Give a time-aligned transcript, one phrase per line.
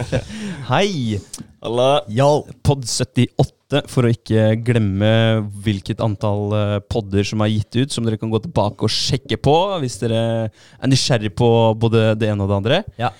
[0.72, 1.20] Hei!
[1.62, 2.02] Alla.
[2.10, 2.28] Ja,
[2.64, 5.12] Pod 78, for å ikke glemme
[5.64, 9.38] hvilket antall eh, podder som er gitt ut, som dere kan gå tilbake og sjekke
[9.40, 12.82] på hvis dere er nysgjerrig på både det ene og det andre.
[13.00, 13.12] Ja.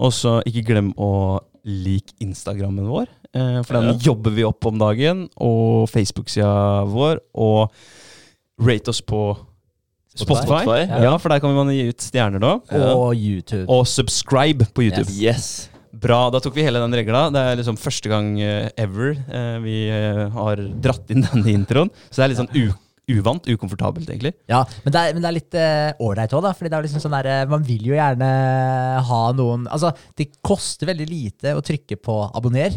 [0.00, 4.80] Og så ikke glem å like Instagrammen vår, eh, for den jobber vi opp om
[4.80, 5.26] dagen.
[5.36, 7.20] Og Facebook-sida vår.
[7.36, 7.68] Og
[8.60, 9.22] rate oss på
[10.10, 10.42] Spotify.
[10.42, 11.02] Spotify, ja.
[11.06, 11.16] ja.
[11.20, 12.56] for der kan man gi ut stjerner nå.
[12.76, 13.66] Og YouTube.
[13.70, 15.12] Og subscribe på YouTube.
[15.14, 15.69] Yes.
[16.00, 17.26] Bra, da tok vi hele den regla.
[17.32, 21.90] Det er liksom første gang eh, ever eh, vi eh, har dratt inn denne introen.
[22.08, 22.70] Så det er litt sånn u
[23.10, 24.30] uvant, ukomfortabelt, egentlig.
[24.46, 25.56] Ja, men det er, men det er litt
[26.06, 26.52] ålreit òg, da.
[26.54, 28.28] Fordi det er liksom sånn der, man vil jo gjerne
[29.08, 32.76] ha noen Altså, det koster veldig lite å trykke på abonner.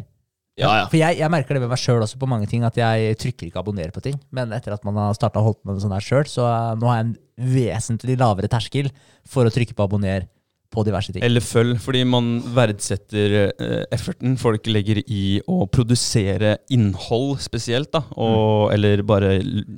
[0.58, 0.88] Ja, ja.
[0.90, 3.52] For jeg, jeg merker det med meg sjøl også på mange ting, at jeg trykker
[3.52, 4.18] ikke abonner på ting.
[4.34, 6.50] Men etter at man har starta holdt på med det sånn her sjøl, så
[6.82, 7.16] nå har jeg en
[7.54, 8.90] vesentlig lavere terskel
[9.30, 10.26] for å trykke på abonner
[10.74, 11.24] på diverse ting.
[11.26, 18.04] Eller følg, fordi man verdsetter eh, efforten folk legger i å produsere innhold spesielt, da.
[18.18, 19.38] Og, Eller bare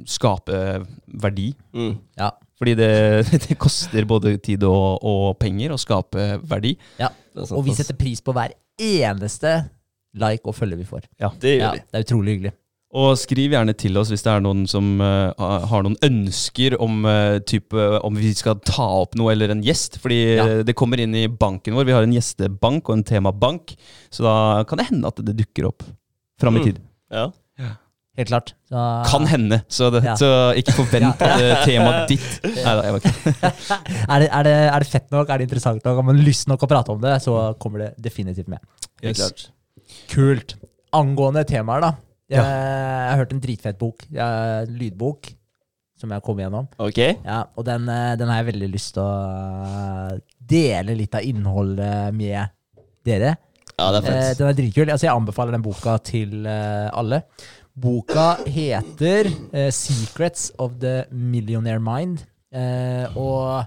[0.10, 0.62] skape
[1.22, 1.52] verdi.
[1.76, 1.94] Mm.
[2.20, 2.32] Ja.
[2.56, 2.92] Fordi det,
[3.48, 6.76] det koster både tid og, og penger å skape verdi.
[7.02, 7.12] ja.
[7.36, 9.50] Og vi setter pris på hver eneste
[10.16, 11.04] like og følge vi får.
[11.42, 12.54] Det gjør Ja, det er utrolig hyggelig.
[12.96, 15.34] Og skriv gjerne til oss hvis det er noen som uh,
[15.68, 17.76] har noen ønsker om, uh, type,
[18.08, 19.98] om vi skal ta opp noe eller en gjest.
[20.04, 20.46] Fordi Ja.
[20.64, 21.86] det kommer inn i banken vår.
[21.90, 23.76] Vi har en gjestebank og en temabank.
[24.10, 25.84] Så da kan det hende at det dukker opp
[26.40, 26.66] fram i Mm.
[26.70, 26.80] tid.
[27.12, 27.32] Ja.
[28.16, 28.54] Helt klart.
[28.72, 28.80] Så,
[29.12, 30.14] Kan hende, så, det, Ja.
[30.16, 33.12] så ikke forvent at eh, temaet ditt Nei da, jeg var ikke
[34.16, 36.48] er, det, er, det, er det fett nok, er det interessant nok, har man lyst
[36.48, 38.64] nok å prate om det, så kommer det definitivt med.
[39.04, 39.44] Helt klart.
[40.14, 40.56] Kult.
[40.96, 41.92] Angående temaer, da.
[42.30, 44.06] Jeg, jeg har hørt en dritfett bok.
[44.12, 45.32] Jeg, en lydbok.
[45.96, 46.66] Som jeg kom gjennom.
[46.84, 46.98] Ok.
[47.24, 49.12] Ja, og den, eh, den har jeg veldig lyst til å
[50.12, 52.50] eh, dele litt av innholdet med
[53.08, 53.36] dere.
[53.78, 54.38] Ja, det er Eh, fett.
[54.42, 54.90] den er dritkul.
[54.92, 57.22] Altså, jeg anbefaler den boka til eh, alle.
[57.76, 62.26] Boka heter eh, 'Secrets of the Millionaire Mind'.
[62.52, 63.66] Eh, og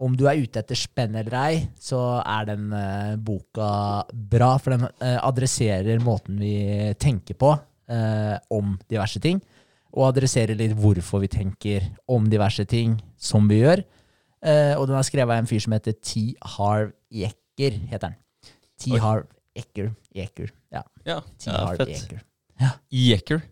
[0.00, 3.70] om du er ute etter spenn eller ei, så er den eh, boka
[4.12, 6.54] bra, for den eh, adresserer måten vi
[7.00, 7.50] tenker på
[7.90, 9.42] eh, om diverse ting.
[9.92, 13.82] Og adresserer litt hvorfor vi tenker om diverse ting som vi gjør.
[14.40, 16.22] Eh, og den er skrevet av en fyr som heter T.
[16.56, 17.76] Harv Jekker.
[17.90, 18.16] heter den.
[18.80, 18.92] T.
[18.94, 19.00] Oi.
[19.02, 19.26] Harv
[19.58, 19.90] Ecker.
[20.14, 20.52] Ecker.
[20.72, 20.84] Ja.
[21.04, 21.18] Ja.
[21.36, 21.50] T.
[21.50, 21.82] Ja, Harv.
[21.90, 22.22] Jekker?
[22.88, 23.42] Jeker.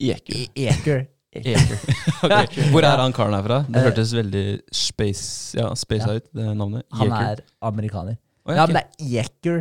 [0.00, 0.36] Jekker.
[0.38, 1.02] E- Eker.
[1.32, 1.76] Eker.
[2.26, 2.70] okay.
[2.72, 3.60] Hvor er han karen herfra?
[3.68, 6.82] Det Eh, hørtes veldig space Ja, spacea ut, det navnet.
[6.98, 7.42] Han Jeker.
[7.44, 8.16] er amerikaner.
[8.48, 8.72] Oh, Ja, ok.
[8.72, 9.60] men det er Eker.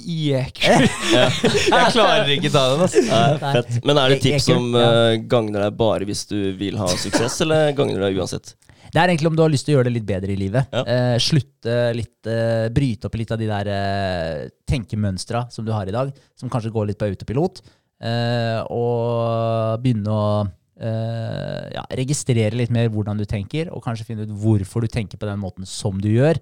[0.00, 0.86] Jeker.
[1.68, 3.02] jeg klarer ikke ta den, altså.
[3.10, 3.52] Nei.
[3.58, 3.74] fett.
[3.84, 4.86] Men er det tips som ja.
[5.12, 8.54] eh, gagner deg bare hvis du vil ha suksess, eller gagner deg uansett?
[8.86, 10.72] Det er egentlig om du har lyst til å gjøre det litt bedre i livet.
[10.72, 10.80] Ja.
[10.86, 15.90] Uh, slutte litt, uh, bryte opp litt av de der uh, tenkemønstra som du har
[15.90, 17.60] i dag, som kanskje går litt på autopilot,
[18.00, 20.28] eh, og begynne å
[20.76, 25.28] ja, registrere litt mer hvordan du tenker, og kanskje finne ut hvorfor du tenker på
[25.28, 26.36] den måten som du gjør,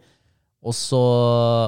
[0.64, 1.00] og så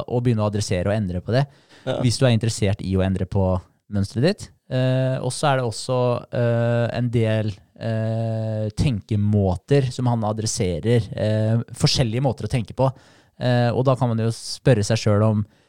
[0.03, 1.45] og begynne å adressere og endre på det.
[1.87, 2.01] Ja.
[2.03, 3.45] Hvis du er interessert i å endre på
[3.93, 4.47] mønsteret ditt.
[4.73, 5.99] Eh, og så er det også
[6.35, 11.07] eh, en del eh, tenkemåter som han adresserer.
[11.15, 12.91] Eh, forskjellige måter å tenke på.
[13.39, 15.63] Eh, og da kan man jo spørre seg sjøl om eh,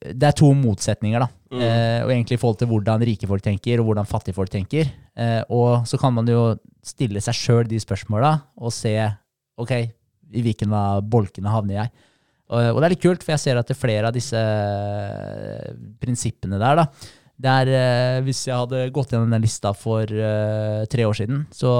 [0.00, 1.28] Det er to motsetninger, da.
[1.52, 1.62] Mm.
[1.64, 4.90] Eh, og egentlig i forhold til hvordan rike folk tenker, og hvordan fattige folk tenker.
[5.16, 6.52] Eh, og så kan man jo
[6.84, 8.94] stille seg sjøl de spørsmåla og se
[9.58, 9.72] ok,
[10.34, 11.94] i hvilken av bolkene havner jeg.
[12.48, 14.40] Og, og det er litt kult, for jeg ser at det er flere av disse
[14.40, 16.86] eh, prinsippene der, da,
[17.38, 21.44] det er, eh, hvis jeg hadde gått gjennom den lista for eh, tre år siden,
[21.54, 21.70] så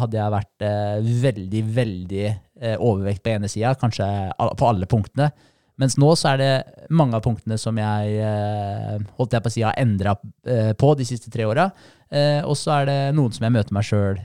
[0.00, 2.26] hadde jeg vært eh, veldig, veldig
[2.80, 4.06] overvekt på ene sida, kanskje
[4.56, 5.28] på alle punktene.
[5.80, 6.52] Mens nå så er det
[6.88, 10.16] mange av punktene som jeg eh, holdt jeg på å si, har endra
[10.48, 11.68] eh, på de siste tre åra.
[12.08, 14.20] Eh, og så er det noen som jeg møter meg sjøl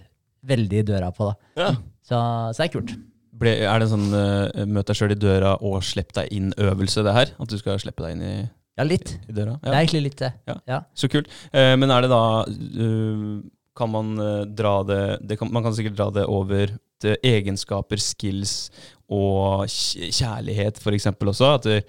[0.47, 1.27] veldig i døra på.
[1.27, 1.63] da.
[1.65, 1.71] Ja.
[2.01, 2.93] Så, så det er kult.
[3.41, 7.03] Ble, er det en sånn uh, møt deg sjøl i døra og slipp deg inn-øvelse,
[7.07, 7.31] det her?
[7.41, 8.35] At du skal slippe deg inn i,
[8.77, 9.15] Ja, litt.
[9.25, 9.55] i døra?
[9.63, 10.29] Det er egentlig litt det.
[10.49, 10.57] Ja.
[10.69, 10.79] Ja.
[10.97, 11.31] Så kult.
[11.49, 13.41] Uh, men er det da uh,
[13.77, 14.13] Kan man
[14.51, 18.69] dra det, det kan, Man kan sikkert dra det over egenskaper, skills
[19.11, 21.55] og kjærlighet, eksempel også.
[21.59, 21.81] At det,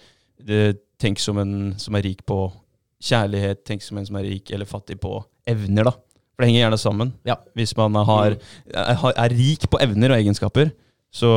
[0.43, 0.65] det
[1.03, 2.45] Tenk som en som er rik på
[3.03, 5.17] kjærlighet, tenk som en som er rik eller fattig på
[5.51, 5.97] evner, da.
[6.33, 7.09] For det henger gjerne sammen.
[7.27, 7.35] Ja.
[7.59, 8.37] Hvis man har,
[8.71, 10.71] er, er rik på evner og egenskaper,
[11.11, 11.33] så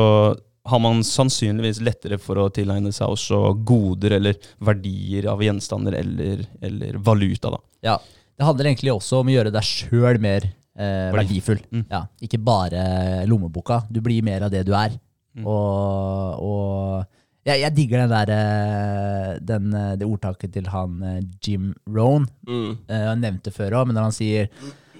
[0.66, 6.46] har man sannsynligvis lettere for å tilegne seg også goder eller verdier av gjenstander eller,
[6.64, 7.52] eller valuta.
[7.54, 7.60] da.
[7.90, 7.96] Ja.
[8.36, 11.60] Det handler egentlig også om å gjøre deg sjøl mer eh, verdifull.
[11.72, 11.86] Mm.
[11.88, 12.82] Ja, ikke bare
[13.28, 13.82] lommeboka.
[13.88, 14.96] Du blir mer av det du er.
[15.36, 15.44] Mm.
[15.44, 17.04] Og, og
[17.46, 22.24] Jeg, jeg digger den der, eh, den, eh, det ordtaket til han eh, Jim Rohn.
[22.48, 22.72] Mm.
[22.90, 24.48] Han nevnte før òg, men når han sier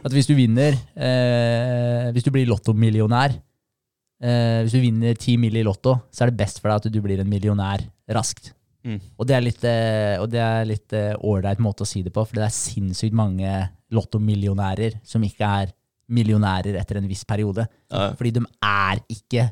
[0.06, 5.56] at hvis du vinner eh, Hvis du blir lottomillionær eh, Hvis du vinner ti mill.
[5.58, 7.82] i Lotto, så er det best for deg at du blir en millionær
[8.14, 8.52] raskt.
[8.86, 9.00] Mm.
[9.18, 12.14] Og det er litt eh, Og det er litt eh, ålreit måte å si det
[12.14, 13.50] på, for det er sinnssykt mange
[13.90, 15.74] lottomillionærer som ikke er
[16.06, 17.66] millionærer etter en viss periode.
[17.90, 18.12] Ja.
[18.14, 19.48] Fordi de er ikke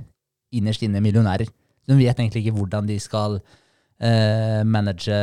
[0.58, 1.50] innerst inne millionærer.
[1.84, 3.40] De vet egentlig ikke hvordan de skal
[4.00, 5.18] eh, manage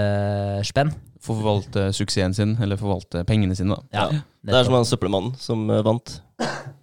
[0.68, 0.94] spenn.
[1.22, 3.78] Forvalte suksessen sin, eller forvalte pengene sine.
[3.78, 3.82] da.
[3.94, 4.22] Ja.
[4.42, 6.20] Det er som han søppelmannen som eh, vant.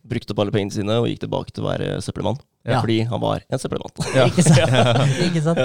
[0.09, 2.39] Brukte opp alle pengene sine og gikk tilbake til å være søppelmann.
[2.69, 2.81] Ja.
[2.83, 3.95] Fordi han var en søppelmann.
[4.29, 4.77] Ikke sant?
[5.27, 5.63] ikke sant?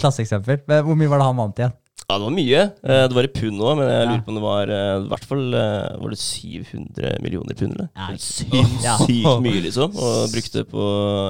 [0.00, 0.62] Klasseeksempel.
[0.70, 1.74] Men hvor mye var det han vant igjen?
[2.08, 2.62] Ja, det var mye.
[2.84, 5.08] Eh, Det var i pund òg, men jeg lurer på om det var eh, i
[5.08, 7.72] hvert fall eh, var det 700 millioner pund.
[7.74, 7.88] eller?
[7.96, 8.96] Ja, Sykt Ja.
[9.46, 9.94] mye, liksom.
[9.96, 10.84] Og brukte på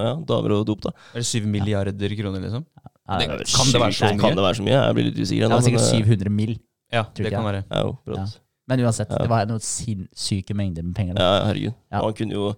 [0.04, 0.90] ja, damer og dop, da.
[1.14, 2.64] Er det syv milliarder kroner, liksom?
[3.06, 4.20] Ja, Det- det, kan det være så mye?
[4.24, 4.78] Kan det være så mye?
[4.80, 5.48] Jeg blir litt usikker.
[5.48, 6.54] det var sikkert eh, 700 mill.
[6.92, 7.64] Ja, det kan være.
[7.70, 8.26] Ja, jo.
[8.66, 9.18] Men uansett, Ja.
[9.18, 11.14] det var noen sinnssyke mengder med penger.
[11.14, 11.22] Da.
[11.22, 11.74] Ja, herregud.
[11.92, 12.54] Han kunne jo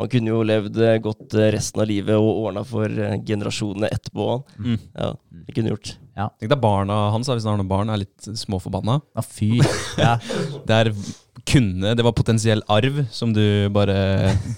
[0.00, 3.90] han kunne jo levd eh, godt eh, resten av livet og ordna for eh, generasjonene
[3.92, 4.28] etterpå.
[4.58, 4.76] Mm.
[4.96, 5.10] Ja,
[5.46, 5.96] det kunne gjort.
[6.20, 8.98] Tenk deg barna hans, hvis han har noen barn, er litt småforbanna.
[9.16, 9.54] Ja, fy.
[10.00, 10.16] Ja.
[10.68, 10.90] Det er
[11.48, 13.40] kunne, det var potensiell arv som du
[13.72, 13.94] bare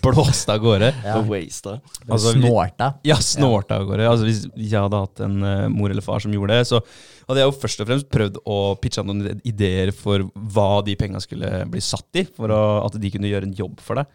[0.03, 0.89] blåste av gårde.
[1.06, 1.19] Ja.
[1.21, 1.77] Og wasta.
[2.09, 2.89] Altså, vi- Snorta.
[3.06, 4.09] Ja, snorta av gårde.
[4.11, 6.81] Altså, hvis jeg hadde hatt en uh, mor eller far som gjorde det, så
[7.29, 11.23] hadde jeg jo først og fremst prøvd å pitche noen ideer for hva de penga
[11.23, 14.11] skulle bli satt i, for å, at de kunne gjøre en jobb for deg.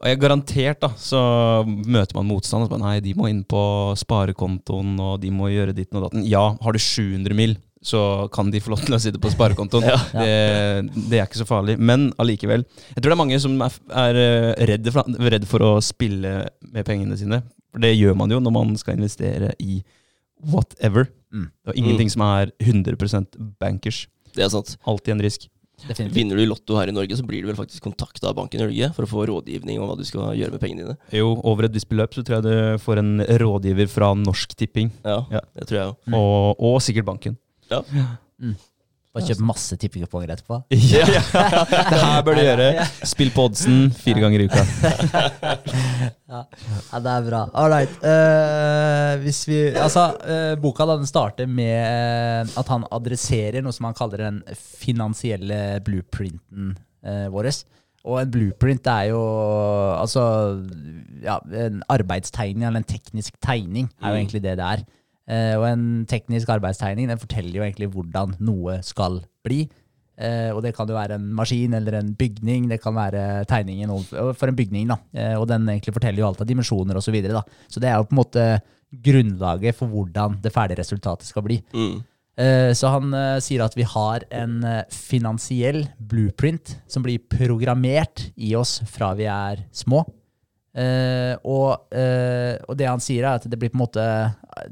[0.00, 1.20] Og jeg garantert da, så
[1.66, 2.64] møter man motstand.
[2.64, 3.62] Og så bare, nei, de må inn på
[4.00, 6.26] sparekontoen, og de må gjøre ditt og datten.
[6.28, 9.84] Ja, har du 700 mill., så kan de få lov til å sitte på sparekontoen.
[9.92, 9.98] Ja.
[10.16, 11.76] det, det er ikke så farlig.
[11.76, 12.64] Men allikevel.
[12.94, 16.32] Jeg tror det er mange som er, er eh, redd, for, redd for å spille
[16.64, 17.42] med pengene sine.
[17.74, 19.82] For det gjør man jo når man skal investere i
[20.48, 21.10] whatever.
[21.34, 21.50] Mm.
[21.50, 24.06] Det er ingenting som er 100% bankers.
[24.34, 24.76] Det er sant.
[24.88, 25.48] Alltid en risk.
[25.84, 26.14] Definitivt.
[26.16, 28.60] Vinner du i Lotto her i Norge, så blir du vel faktisk kontakta av banken
[28.60, 30.96] i Norge for å få rådgivning om hva du skal gjøre med pengene dine.
[31.12, 33.12] Jo, over et visst beløp så tror jeg du får en
[33.42, 34.92] rådgiver fra Norsk Tipping.
[35.04, 35.40] Ja, Ja.
[35.58, 35.98] det tror jeg også.
[36.08, 36.14] Mm.
[36.20, 37.36] Og, og sikkert banken.
[37.70, 37.82] Ja.
[39.14, 40.56] Bare kjøp masse tippekuponger etterpå.
[40.94, 42.86] Ja, Det her bør du gjøre.
[43.06, 44.64] Spill på oddsen fire ganger i uka.
[46.34, 47.42] Ja, det er bra.
[47.54, 47.92] All right.
[48.02, 53.74] Uh, hvis vi, altså, uh, boka da, den starter med eh, at han adresserer noe
[53.76, 56.72] som han kaller den finansielle blueprinten
[57.06, 57.50] uh, vår.
[58.04, 59.20] Og en blueprint er jo
[59.96, 60.24] altså
[61.24, 64.20] ja, en arbeidstegning, eller en teknisk tegning, er jo Mm.
[64.24, 64.82] egentlig det det er.
[65.24, 69.64] Eh, og en teknisk arbeidstegning den forteller jo egentlig hvordan noe skal bli.
[70.14, 72.68] Eh, og det kan jo være en maskin eller en bygning.
[72.70, 74.88] Det kan være tegningen for en bygning.
[74.92, 74.98] da.
[75.12, 77.08] Eh, og den egentlig forteller jo alt av dimensjoner osv.
[77.08, 77.66] Så, videre, da.
[77.68, 78.48] så det er jo på en måte
[79.04, 81.62] grunnlaget for hvordan det ferdige resultatet skal bli.
[81.74, 82.02] Mm.
[82.74, 83.12] Så han
[83.46, 84.56] sier at vi har en
[84.90, 90.00] finansiell blueprint som blir programmert i oss fra vi er små.
[90.74, 94.04] Eh, og, uh, og det han sier, er at det blir på en måte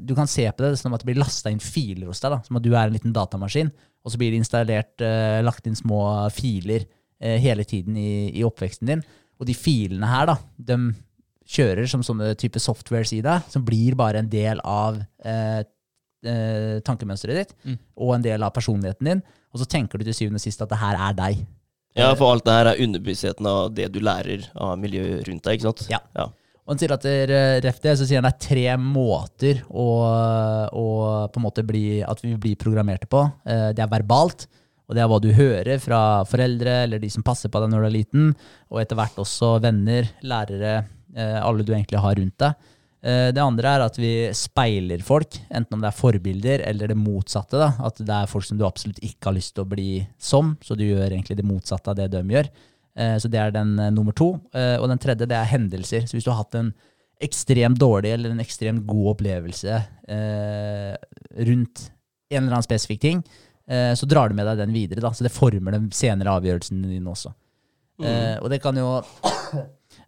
[0.03, 2.33] Du kan se på det som at det blir lasta inn filer hos deg.
[2.33, 3.71] da, Som at du er en liten datamaskin,
[4.03, 6.03] og så blir det installert, uh, lagt inn små
[6.35, 6.85] filer
[7.23, 9.01] hele tiden i, i oppveksten din.
[9.39, 10.75] Og de filene her, da, de
[11.47, 14.97] kjører som sånne type softwares i deg, som blir bare en del av
[16.83, 17.77] tankemønsteret ditt, Mm.
[17.95, 19.23] og en del av personligheten din.
[19.53, 21.45] Og så tenker du til syvende og sist at det her er deg.
[21.97, 25.59] Ja, for alt det her er underbevisstheten av det du lærer av miljøet rundt deg,
[25.59, 25.85] ikke sant?
[25.91, 25.99] Ja.
[26.17, 26.29] ja.
[26.63, 27.33] Og han sier at det er,
[27.65, 29.87] ref det, så sier han det er tre måter å,
[30.71, 30.85] å
[31.27, 33.25] på en måte bli, at vi blir programmerte på.
[33.43, 34.47] Eh, Det er verbalt,
[34.87, 37.83] og det er hva du hører fra foreldre eller de som passer på deg når
[37.83, 38.29] du er liten,
[38.71, 40.77] og etter hvert også venner, lærere,
[41.15, 42.71] eh, alle du egentlig har rundt deg.
[43.03, 46.97] Eh, Det andre er at vi speiler folk, enten om det er forbilder eller det
[46.97, 47.59] motsatte.
[47.59, 47.73] Da.
[47.83, 50.77] At det er folk som du absolutt ikke har lyst til å bli som, så
[50.79, 52.49] du gjør egentlig det motsatte av det de gjør.
[52.95, 54.33] Eh, Så det er den eh, nummer to.
[54.53, 56.07] Og den tredje det er hendelser.
[56.07, 56.73] Så hvis du har hatt en
[57.23, 59.75] ekstremt dårlig eller en ekstremt god opplevelse
[60.09, 60.95] eh,
[61.47, 61.89] rundt
[62.33, 63.21] en eller annen spesifikk ting,
[63.69, 65.03] eh, så drar du med deg den videre.
[65.05, 65.11] Da.
[65.13, 67.33] Så det former den senere avgjørelsen din også.
[68.03, 68.87] Eh, og det kan jo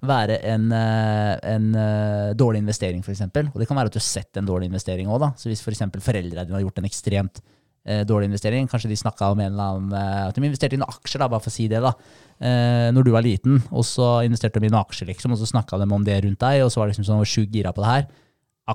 [0.04, 3.22] være en, eh, en eh, dårlig investering, f.eks.
[3.25, 5.28] Og det kan være at du har sett en dårlig investering òg.
[5.40, 5.86] Så hvis f.eks.
[6.04, 7.42] foreldrene dine har gjort en ekstremt
[7.88, 10.92] eh, dårlig investering, kanskje de snakka om en eller annen At de investerte i noen
[10.92, 11.94] aksjer, da, bare for å si det, da.
[12.40, 15.50] Eh, når du var liten, og så investerte de i noen aksjer, liksom, og så
[15.54, 17.86] snakka de om det rundt deg, og så var det liksom sånn, sjukt gira på
[17.86, 18.08] det her.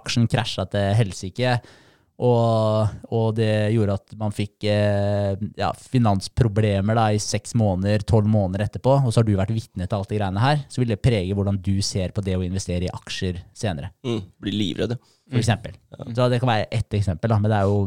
[0.00, 1.58] Aksjen krasja til helsike.
[2.20, 8.28] Og, og det gjorde at man fikk eh, ja, finansproblemer da, i seks måneder, tolv
[8.28, 8.98] måneder etterpå.
[9.06, 10.60] Og så har du vært vitne til alt det greiene her.
[10.68, 14.20] Så vil det prege hvordan du ser på det å investere i aksjer senere, Mm.
[14.42, 14.94] Blir livredd,
[15.30, 15.74] for eksempel.
[16.16, 17.80] Så det kan være ett eksempel, da, men det er jo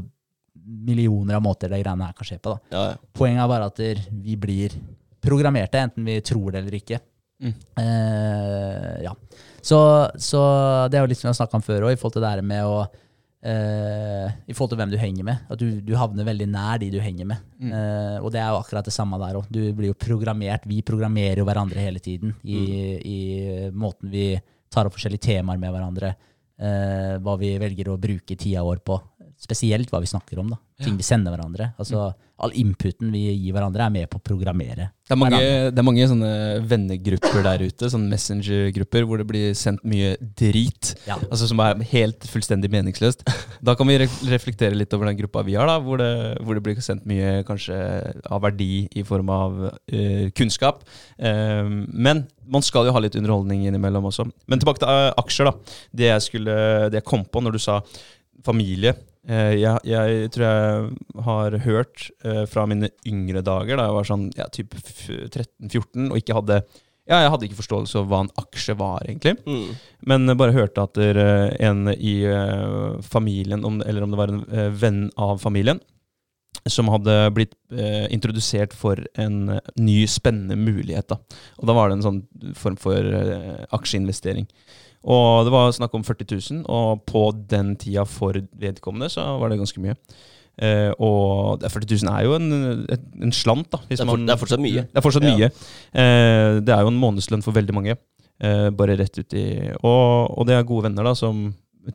[0.64, 2.54] millioner av måter det greiene her kan skje på.
[2.54, 2.74] da.
[2.74, 3.00] Ja, ja.
[3.14, 3.82] Poenget er bare at
[4.24, 4.76] vi blir
[5.24, 7.00] programmerte, enten vi tror det eller ikke.
[7.44, 7.54] Mm.
[7.82, 9.14] Eh, ja.
[9.62, 9.78] Så,
[10.20, 10.42] så
[10.92, 12.34] det er jo litt som vi har snakka om før òg, i forhold til det
[12.34, 12.84] her med å
[13.44, 15.46] eh, I forhold til hvem du henger med.
[15.52, 17.46] At du, du havner veldig nær de du henger med.
[17.60, 17.72] Mm.
[17.72, 19.48] Uh, og det er jo akkurat det samme der òg.
[19.54, 20.68] Du blir jo programmert.
[20.70, 22.60] Vi programmerer jo hverandre hele tiden i,
[23.00, 23.20] i
[23.76, 24.32] måten vi
[24.74, 26.16] tar opp forskjellige temaer med hverandre.
[26.64, 29.00] Uh, hva vi velger å bruke tida vår på.
[29.44, 30.54] Spesielt hva vi snakker om.
[30.54, 30.60] da.
[30.84, 31.74] Ting vi sender hverandre.
[31.80, 32.12] Altså,
[32.44, 34.90] All inputen vi gir hverandre, er med på å programmere.
[35.06, 36.32] Det er mange, det er mange sånne
[36.68, 40.96] vennegrupper der ute, sånne messenger-grupper, hvor det blir sendt mye drit.
[41.08, 41.20] Ja.
[41.30, 43.24] Altså Som er helt fullstendig meningsløst.
[43.64, 46.10] Da kan vi reflektere litt over den gruppa vi har, da, hvor det,
[46.44, 47.78] hvor det blir sendt mye kanskje
[48.26, 50.84] av verdi i form av uh, kunnskap.
[51.22, 54.28] Um, men man skal jo ha litt underholdning innimellom også.
[54.52, 55.48] Men tilbake til uh, aksjer.
[55.48, 55.80] da.
[55.96, 56.60] Det jeg, skulle,
[56.90, 57.80] det jeg kom på når du sa
[58.44, 58.98] familie.
[59.24, 64.10] Eh, jeg, jeg tror jeg har hørt eh, fra mine yngre dager, da jeg var
[64.10, 66.64] sånn ja, type 13-14 og ikke hadde
[67.04, 69.34] ja, jeg hadde ikke forståelse av hva en aksje var, egentlig.
[69.44, 69.72] Mm.
[70.08, 74.46] Men bare hørte at eh, en i eh, familien, om, eller om det var en
[74.48, 75.82] eh, venn av familien,
[76.70, 81.12] som hadde blitt eh, introdusert for en eh, ny, spennende mulighet.
[81.12, 81.20] Da.
[81.60, 82.22] Og da var det en sånn
[82.56, 84.48] form for eh, aksjeinvestering.
[85.04, 89.50] Og det var snakk om 40 000, og på den tida for vedkommende så var
[89.52, 89.98] det ganske mye.
[90.54, 92.86] Uh, og det er 40 000 er jo en,
[93.26, 93.80] en slant, da.
[93.90, 94.84] hvis Det er, for, man- det er fortsatt mye.
[94.86, 95.34] det er fortsatt Ja.
[95.36, 95.50] mye.
[95.98, 97.96] Uh, det er jo en månedslønn for veldig mange.
[98.44, 99.46] Uh, bare rett ut i
[99.82, 101.48] og, og det er gode venner da som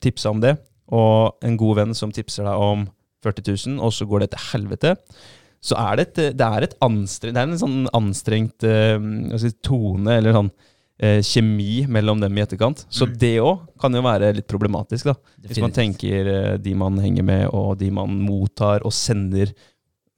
[0.02, 0.56] tipsa om det.
[0.90, 2.86] Og en god venn som tipser deg om
[3.24, 3.46] 40
[3.76, 4.96] 000, og så går det til helvete.
[5.64, 8.62] Så er det et, det er et anstrengt, det er en sånn anstrengt
[9.42, 10.50] si, tone, eller sånn
[11.00, 12.85] eh, kjemi mellom dem i etterkant.
[12.90, 13.19] Så Mm.
[13.19, 15.14] det òg kan jo være litt problematisk, da.
[15.47, 19.52] Hvis man tenker eh, de man henger med, og de man mottar og sender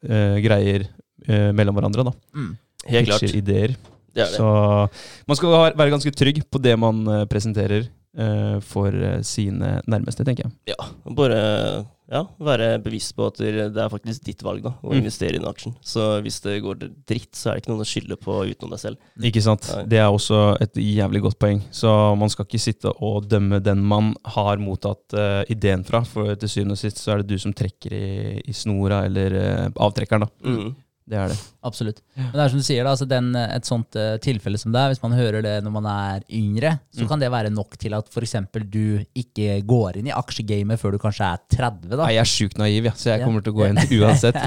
[0.03, 0.87] eh, greier
[1.29, 2.05] eh, mellom hverandre.
[2.05, 2.13] da.
[2.35, 2.57] Mm.
[2.89, 3.21] Helt klart.
[3.21, 3.77] Pitcher ideer.
[4.15, 4.37] Det er det.
[4.41, 4.89] Så
[5.29, 8.91] man skal være- ganske trygg på det man eh, presenterer eh, for
[9.23, 10.53] sine nærmeste, tenker jeg.
[10.73, 14.99] Ja, bare ja, være bevisst på at det er faktisk ditt valg da, å Mm.
[14.99, 15.77] investere i den aksjen.
[15.81, 18.81] Så hvis det går dritt, så er det ikke noen å skylde på utenom deg
[18.83, 18.97] selv.
[19.23, 19.69] Ikke sant?
[19.87, 21.63] Det er også et jævlig godt poeng.
[21.71, 21.89] Så
[22.19, 26.49] man skal ikke sitte og dømme den man har mottatt uh, ideen fra, for til
[26.51, 30.27] syvende og sist så er det du som trekker i, i snora, eller uh, avtrekkeren,
[30.27, 30.31] da.
[30.45, 30.75] Mm.
[31.11, 31.37] Det er det.
[31.67, 31.97] Absolutt.
[32.15, 34.79] Men det er som du sier, da, altså den, et sånt eh, tilfelle som det
[34.81, 37.09] er, hvis man hører det når man er yngre, så Mm.
[37.11, 38.37] kan det være nok til at f.eks.
[38.71, 41.91] du ikke går inn i aksjegamet før du kanskje er 30.
[41.97, 42.05] da.
[42.05, 43.27] Nei, jeg er sjukt naiv, ja, så jeg Ja.
[43.27, 44.39] kommer til å gå inn uansett.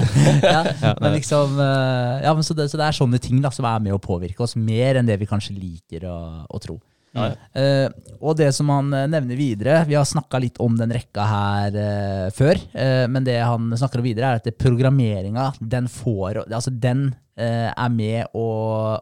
[0.42, 3.50] ja, Ja, men liksom, eh, ja, men så, det, så det er sånne ting da,
[3.52, 6.16] som er med å påvirke oss mer enn det vi kanskje liker å,
[6.48, 6.80] å tro.
[7.14, 7.30] Ja.
[7.54, 11.26] Eh, og det som han eh, nevner videre, vi har snakka litt om den rekka
[11.28, 16.44] her uh, før, uh, men det han snakker om videre, er at programmeringa, den får
[16.44, 18.48] Altså, den er med å,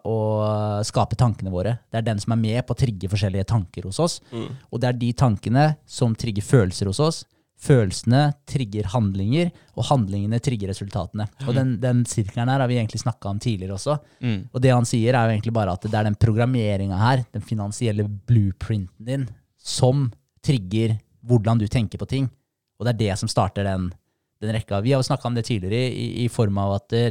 [0.08, 0.18] å
[0.88, 1.74] skape tankene våre.
[1.92, 4.14] Det er den som er med på å trigge forskjellige tanker hos oss.
[4.32, 4.46] Mm.
[4.72, 7.18] Og det er de tankene som trigger følelser hos oss.
[7.62, 11.28] Følelsene trigger handlinger, og handlingene trigger resultatene.
[11.46, 13.96] Og den, den sirkelen her har vi egentlig snakka om tidligere også.
[14.24, 14.40] Mm.
[14.50, 17.46] Og det han sier, er jo egentlig bare at det er den programmeringa her, den
[17.46, 19.28] finansielle blueprinten din,
[19.62, 20.08] som
[20.42, 22.26] trigger hvordan du tenker på ting.
[22.80, 23.92] Og det er det som starter den,
[24.42, 24.82] den rekka.
[24.82, 27.04] Vi har jo snakka om det tidligere i, i form av at det,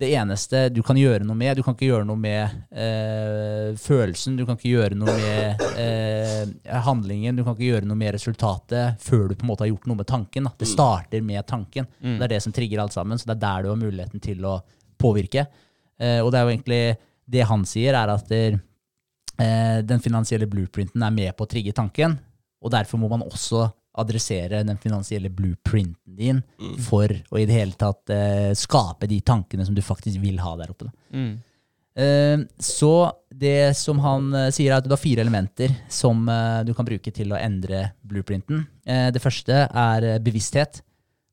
[0.00, 4.38] det eneste du kan gjøre noe med Du kan ikke gjøre noe med eh, følelsen,
[4.38, 9.02] du kan ikke gjøre noe med eh, handlingen, du kan ikke gjøre noe med resultatet
[9.04, 10.48] før du på en måte har gjort noe med tanken.
[10.48, 10.54] Da.
[10.62, 11.88] Det starter med tanken.
[12.00, 12.16] Mm.
[12.16, 14.48] Det er det som trigger alt sammen, så det er der du har muligheten til
[14.48, 14.56] å
[15.00, 15.44] påvirke.
[16.00, 16.82] Eh, og det er jo egentlig
[17.36, 18.56] det han sier, er at der,
[19.36, 22.16] eh, den finansielle blueprinten er med på å trigge tanken,
[22.60, 23.68] og derfor må man også
[23.98, 26.76] adressere den finansielle blueprinten din Mm.
[26.78, 30.56] for å i det hele tatt eh, skape de tankene som du faktisk vil ha
[30.56, 30.84] der oppe.
[30.86, 30.92] Da.
[31.16, 31.32] Mm.
[32.00, 36.62] Eh, så det som han eh, sier, er at du har fire elementer som eh,
[36.64, 38.66] du kan bruke til å endre blueprinten.
[38.86, 40.82] Eh, det første er eh, bevissthet.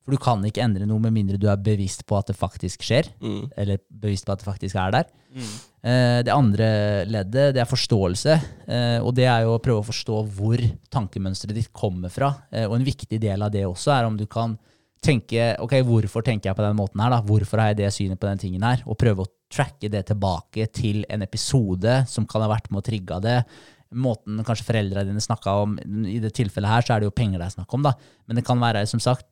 [0.08, 2.80] For du kan ikke endre noe med mindre du er bevisst på at det faktisk
[2.80, 3.10] skjer.
[3.20, 3.50] Mm.
[3.60, 5.10] Eller bevisst på at det faktisk er der.
[5.36, 5.50] Mm.
[5.84, 6.68] Eh, Det andre
[7.04, 8.38] leddet det er forståelse.
[8.66, 10.56] eh, Og det er jo å prøve å forstå hvor
[10.90, 12.30] tankemønsteret ditt kommer fra.
[12.50, 14.56] Eh, Og en viktig del av det også er om du kan
[15.04, 17.10] tenke ok, hvorfor tenker jeg på den måten her?
[17.10, 17.20] da?
[17.20, 18.82] Hvorfor har jeg det synet på den tingen her?
[18.86, 22.84] Og prøve å tracke det tilbake til en episode som kan ha vært med og
[22.88, 23.44] trigga det.
[23.92, 27.38] Måten kanskje foreldrene dine snakka om, i det tilfellet her så er det jo penger
[27.38, 27.92] det er snakk om, da.
[28.26, 29.24] Men det kan være som sagt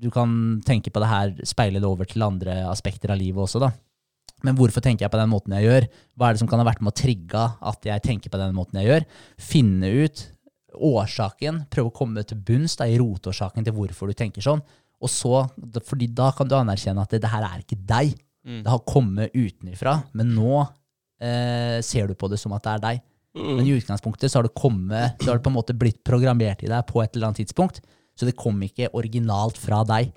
[0.00, 0.32] du kan
[0.66, 3.70] tenke på det her, speile det over til andre aspekter av livet også, da.
[4.46, 5.86] Men hvorfor tenker jeg på den måten jeg gjør?
[6.16, 8.54] Hva er det som kan ha vært med å trigge at jeg tenker på den
[8.56, 9.08] måten jeg gjør?
[9.36, 10.22] Finne ut
[10.70, 14.62] årsaken, prøve å komme til bunns da, i rotårsaken til hvorfor du tenker sånn.
[15.00, 15.44] Og så,
[15.84, 18.16] fordi da kan du anerkjenne at det, det her er ikke deg.
[18.46, 18.62] Mm.
[18.64, 20.62] Det har kommet utenfra, men nå
[21.20, 23.06] eh, ser du på det som at det er deg.
[23.36, 26.64] Men i utgangspunktet så har det kommet, så har det på en måte blitt programmert
[26.64, 27.78] i deg på et eller annet tidspunkt.
[28.20, 30.10] Så det kom ikke originalt fra deg.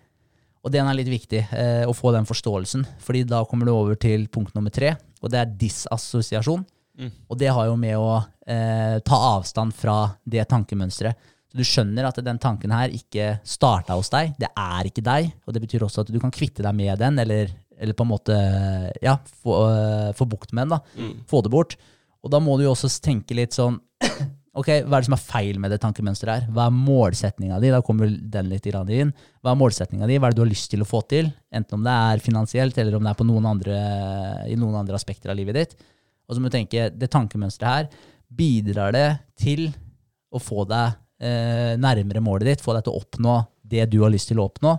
[0.63, 2.85] Og den er litt viktig, eh, å få den forståelsen.
[2.99, 6.65] fordi da kommer du over til punkt nummer tre, og det er disassosiasjon.
[6.99, 7.11] Mm.
[7.29, 11.15] Og det har jo med å eh, ta avstand fra det tankemønsteret.
[11.47, 14.35] Så du skjønner at den tanken her ikke starta hos deg.
[14.37, 15.31] Det er ikke deg.
[15.47, 18.11] Og det betyr også at du kan kvitte deg med den, eller, eller på en
[18.11, 18.37] måte
[19.01, 20.77] ja, få, øh, få bukt med den.
[20.77, 20.79] da.
[20.97, 21.25] Mm.
[21.29, 21.77] Få det bort.
[22.23, 23.79] Og da må du jo også tenke litt sånn
[24.53, 26.49] Ok, hva er det som er feil med det tankemønsteret her?
[26.53, 27.71] Hva er målsetninga di?
[27.73, 29.13] Da kommer den litt inn.
[29.41, 30.19] Hva er målsetninga di?
[30.21, 31.31] Hva er det du har lyst til å få til?
[31.49, 33.77] Enten om det er finansielt, eller om det er noen andre,
[34.45, 35.73] i noen andre aspekter av livet ditt.
[36.29, 39.07] Og så må du tenke, det tankemønsteret her, bidrar det
[39.41, 39.71] til
[40.33, 42.61] å få deg eh, nærmere målet ditt?
[42.65, 43.39] Få deg til å oppnå
[43.73, 44.75] det du har lyst til å oppnå?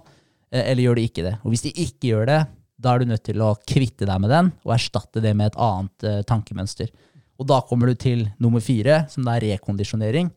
[0.54, 1.34] Eh, eller gjør det ikke det?
[1.42, 2.40] Og hvis det ikke gjør det,
[2.78, 5.58] da er du nødt til å kvitte deg med den, og erstatte det med et
[5.66, 6.94] annet eh, tankemønster.
[7.44, 10.30] Og da kommer du til nummer fire, som det er rekondisjonering.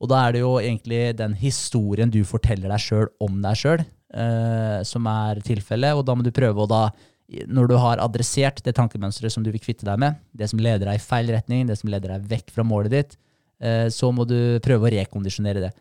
[0.00, 3.84] Og da er det jo egentlig den historien du forteller deg sjøl om deg sjøl,
[4.16, 5.96] eh, som er tilfellet.
[5.96, 6.82] Og da må du prøve å da,
[7.52, 10.88] når du har adressert det tankemønsteret som du vil kvitte deg med, det som leder
[10.88, 13.18] deg i feil retning, det som leder deg vekk fra målet ditt,
[13.60, 15.72] eh, så må du prøve å rekondisjonere det.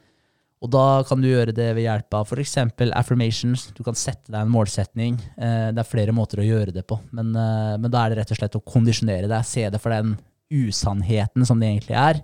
[0.63, 2.56] Og da kan du gjøre det ved hjelp av f.eks.
[2.95, 3.67] affirmations.
[3.76, 5.19] Du kan sette deg en målsetning.
[5.39, 8.23] Eh, det er flere måter å gjøre det på, men, eh, men da er det
[8.23, 9.47] rett og slett å kondisjonere deg.
[9.47, 10.17] Se det for den
[10.53, 12.21] usannheten som det egentlig er,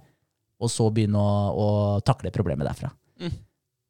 [0.62, 1.70] og så begynne å, å
[2.06, 2.92] takle problemet derfra.
[3.22, 3.34] Mm.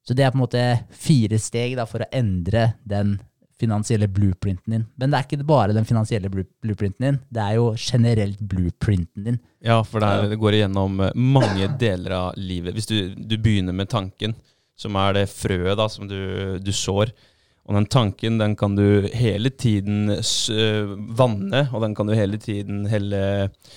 [0.07, 0.63] Så det er på en måte
[0.97, 3.17] fire steg da, for å endre den
[3.61, 4.85] finansielle blueprinten din.
[4.97, 9.41] Men det er ikke bare den finansielle blueprinten din, det er jo generelt blueprinten din.
[9.61, 12.73] Ja, for det, er, det går igjennom eh, mange deler av livet.
[12.77, 14.33] Hvis du, du begynner med tanken,
[14.79, 17.13] som er det frøet da, som du, du sår,
[17.69, 22.41] og den tanken den kan du hele tiden øh, vanne, og den kan du hele
[22.41, 23.75] tiden helle eh,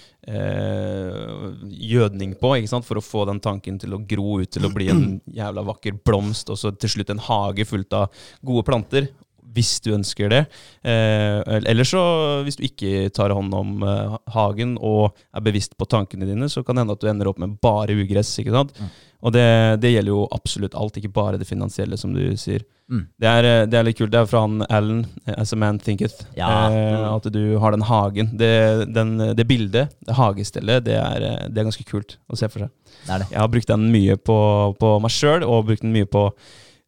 [1.84, 2.86] gjødning på, ikke sant?
[2.86, 5.04] for å få den tanken til å gro ut til å bli en
[5.40, 9.10] jævla vakker blomst, og så til slutt en hage fullt av gode planter.
[9.54, 10.42] Hvis du ønsker det.
[10.82, 11.40] Eh,
[11.70, 12.02] eller så,
[12.46, 16.64] hvis du ikke tar hånd om eh, hagen og er bevisst på tankene dine, så
[16.64, 18.34] kan det hende at du ender opp med bare ugress.
[18.42, 18.74] ikke sant?
[18.78, 18.92] Mm.
[19.24, 19.48] Og det,
[19.80, 22.64] det gjelder jo absolutt alt, ikke bare det finansielle, som du sier.
[22.92, 23.06] Mm.
[23.16, 24.12] Det, er, eh, det er litt kult.
[24.12, 26.26] Det er fra han Alan, eh, As a Man Thinketh.
[26.36, 26.50] Ja.
[26.68, 28.34] Eh, at du har den hagen.
[28.36, 28.50] Det,
[28.92, 32.66] den, det bildet, det hagestellet, det er, eh, det er ganske kult å se for
[32.66, 32.74] seg.
[33.06, 33.30] Det er det.
[33.32, 34.38] Jeg har brukt den mye på,
[34.80, 36.28] på meg sjøl, og brukt den mye på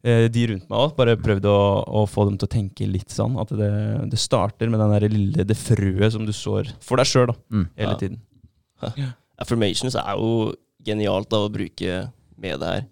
[0.03, 0.91] de rundt meg òg.
[0.95, 1.57] Bare prøvd å,
[1.99, 3.33] å få dem til å tenke litt sånn.
[3.41, 3.69] At det,
[4.11, 7.65] det starter med den der lille, det frøet som du sår for deg sjøl Mm.
[7.75, 7.97] hele Ja.
[7.97, 8.19] tiden.
[9.41, 10.53] Affirmations er jo
[10.85, 12.85] genialt da å bruke med det her.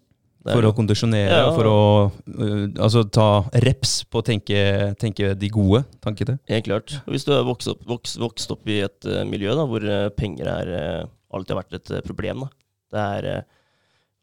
[0.45, 1.45] Det er For å kondisjonere, Ja.
[1.49, 1.77] og for å
[2.11, 6.37] uh, altså, ta reps på å tenke, tenke de gode tankene.
[6.47, 6.99] Helt klart.
[7.07, 9.81] Og hvis du har vokst opp, vokst, vokst opp i et uh, miljø da, hvor
[9.81, 12.49] uh, penger er, eh, alltid har vært et eh, problem, da.
[12.93, 13.41] Det er eh,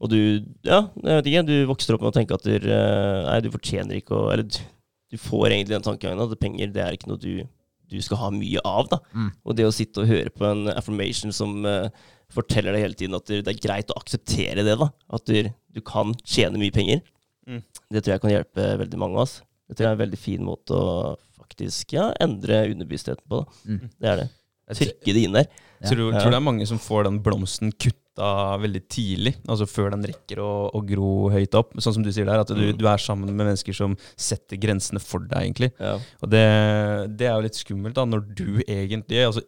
[0.02, 0.20] Og du
[0.66, 1.42] Ja, jeg vet ikke.
[1.48, 4.48] Du vokser opp med å tenke at du, eh, nei, du fortjener ikke å Eller
[4.48, 4.58] du,
[5.12, 7.44] du får egentlig den tankegangen at penger det er ikke noe du,
[7.92, 8.90] du skal ha mye av.
[8.90, 8.98] da.
[9.14, 9.30] Mm.
[9.44, 11.90] Og det å sitte og høre på en affirmation som uh,
[12.32, 14.88] forteller deg hele tiden at det er greit å akseptere det, da.
[15.12, 17.02] At du, du kan tjene mye penger.
[17.46, 17.60] Mm.
[17.92, 19.42] Det tror jeg kan hjelpe veldig mange av oss.
[19.68, 20.88] Det tror jeg er en veldig fin måte å
[21.36, 23.42] faktisk ja, endre underbevisstheten på.
[23.42, 23.60] Da.
[23.68, 23.92] Mm.
[24.00, 24.28] Det er det.
[24.78, 25.62] Trykke det inn der.
[25.88, 26.20] Tror, Ja.
[26.20, 30.38] tror det er mange som får den blomsten kutta veldig tidlig, altså før den rekker
[30.38, 31.72] å, å gro høyt opp.
[31.80, 32.76] Sånn som du sier der, at du, Mm.
[32.78, 35.72] du er sammen med mennesker som setter grensene for deg, egentlig.
[35.80, 35.94] Ja.
[36.22, 39.42] Og det, det er jo litt skummelt, da, når du egentlig altså,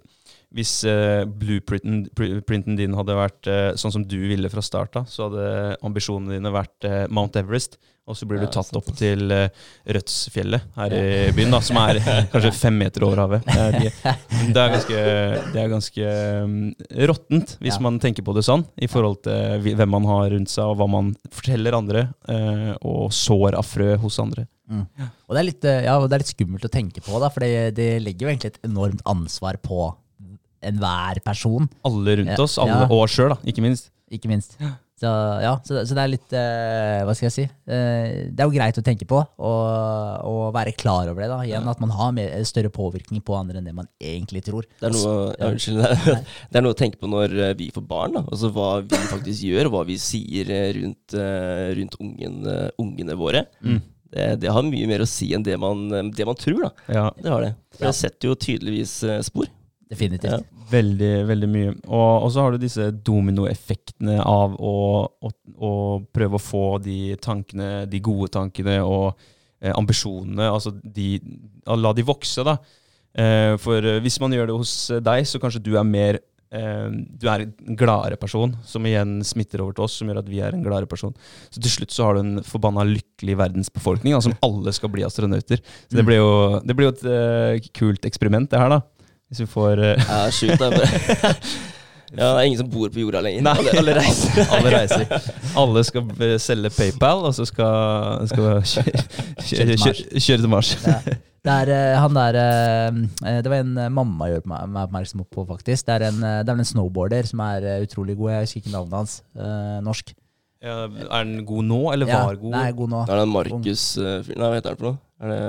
[0.54, 5.00] Hvis uh, blueprinten pr- printen din hadde vært uh, sånn som du ville fra start
[5.00, 5.48] av, så hadde
[5.82, 7.74] ambisjonene dine vært uh, Mount Everest,
[8.06, 9.32] og så blir du tatt sant, opp til
[9.88, 11.98] Rødsfjellet her i byen, da, som er
[12.32, 13.46] kanskje fem meter over havet.
[13.48, 14.18] Det er,
[14.54, 14.98] det er ganske,
[15.54, 16.10] det er ganske
[16.44, 16.56] um,
[17.10, 17.82] råttent, hvis Ja.
[17.88, 20.88] man tenker på det sånn, i forhold til hvem man har rundt seg, og hva
[20.98, 22.06] man forteller andre,
[22.84, 24.46] og sår av frø hos andre.
[24.70, 24.84] Mm.
[25.28, 27.72] Og det litt, ja, og det er litt skummelt å tenke på, da, for det,
[27.76, 29.88] det legger jo egentlig et enormt ansvar på
[30.70, 32.88] enhver person, Alle rundt oss, alle, ja.
[32.90, 33.92] og oss sjøl, ikke minst.
[34.11, 34.59] ikke minst.
[34.94, 35.11] Så,
[35.42, 37.44] ja, så, så det er litt eh, Hva skal jeg si?
[37.66, 39.62] Eh, det er jo greit å tenke på, og,
[40.31, 41.31] og være klar over det.
[41.33, 44.68] da, igjen At man har mer, større påvirkning på andre enn det man egentlig tror.
[44.79, 47.57] Det er, noe, ja, unnskyld, det, er, det er noe å tenke på når eh,
[47.59, 48.14] vi får barn.
[48.20, 48.22] Da.
[48.31, 52.70] Altså Hva vi faktisk gjør, og hva vi sier eh, rundt, eh, rundt ungen, eh,
[52.87, 53.44] ungene våre.
[53.66, 53.83] Mm.
[54.14, 56.72] det, det har mye mer å si enn det man, det man tror, da.
[57.00, 57.53] Ja, Det har det.
[57.74, 59.50] For det setter jo tydeligvis eh, spor.
[59.90, 60.33] Definitivt.
[60.33, 60.64] Ja.
[60.70, 61.73] veldig, veldig mye.
[61.87, 65.73] Og, og så har du disse dominoeffektene av å, å, å
[66.14, 69.12] prøve å få de tankene, de gode tankene og
[69.61, 71.18] eh, ambisjonene, altså de,
[71.68, 72.59] la de vokse, da.
[73.14, 76.16] Eh, for eh, hvis man gjør det hos deg, så kanskje du er mer
[76.51, 76.88] eh,
[77.20, 80.40] Du er en gladere person, som igjen smitter over til oss, som gjør at vi
[80.42, 81.14] er en gladere person.
[81.53, 85.07] Så til slutt så har du en forbanna lykkelig verdensbefolkning, da, som alle skal bli
[85.07, 85.62] astronauter.
[85.87, 88.83] Så det blir jo, det blir jo et eh, kult eksperiment, det her, da.
[89.30, 89.92] Hvis vi får uh...
[90.08, 90.58] Ja, sjukt.
[90.60, 91.38] det er
[92.14, 93.42] Ja, det er ingen som bor på jorda lenger.
[93.42, 93.54] Nei.
[93.58, 94.44] Alle, alle reiser.
[94.54, 95.30] Alle reiser.
[95.58, 98.92] Alle skal selge PayPal, og så skal, skal kjøre,
[99.42, 100.74] kjøre, kjøre, kjøre til Mars.
[100.87, 100.98] Ja.
[101.44, 105.84] Det er eh, han der eh, Det var en mamma gjorde meg oppmerksom på, faktisk.
[105.84, 108.30] Det er en, det er vel en snowboarder som er utrolig god.
[108.32, 109.16] Jeg husker ikke navnet hans.
[109.37, 110.14] eh, norsk.
[110.64, 112.54] Ja, er den god nå, eller Ja, var god?
[112.54, 114.96] Nei, god nå, Er det Markus eh, fyr- Nei, hva heter han for noe?
[115.20, 115.42] Er det,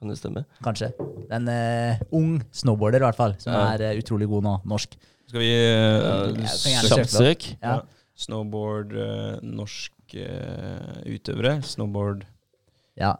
[0.00, 0.42] kan det stemme?
[0.64, 0.90] kanskje.
[1.30, 3.66] En uh, ung snowboarder, i hvert fall, som Ja.
[3.76, 4.54] er uh, utrolig god nå.
[4.66, 4.96] Norsk.
[5.28, 6.34] Skal vi uh,
[6.88, 7.44] Kjapt søk.
[7.62, 7.82] Ja.
[8.20, 9.92] Snowboard, eh, norsk
[11.08, 11.62] utøvere.
[11.64, 12.24] Snowboard
[12.98, 13.14] Ja.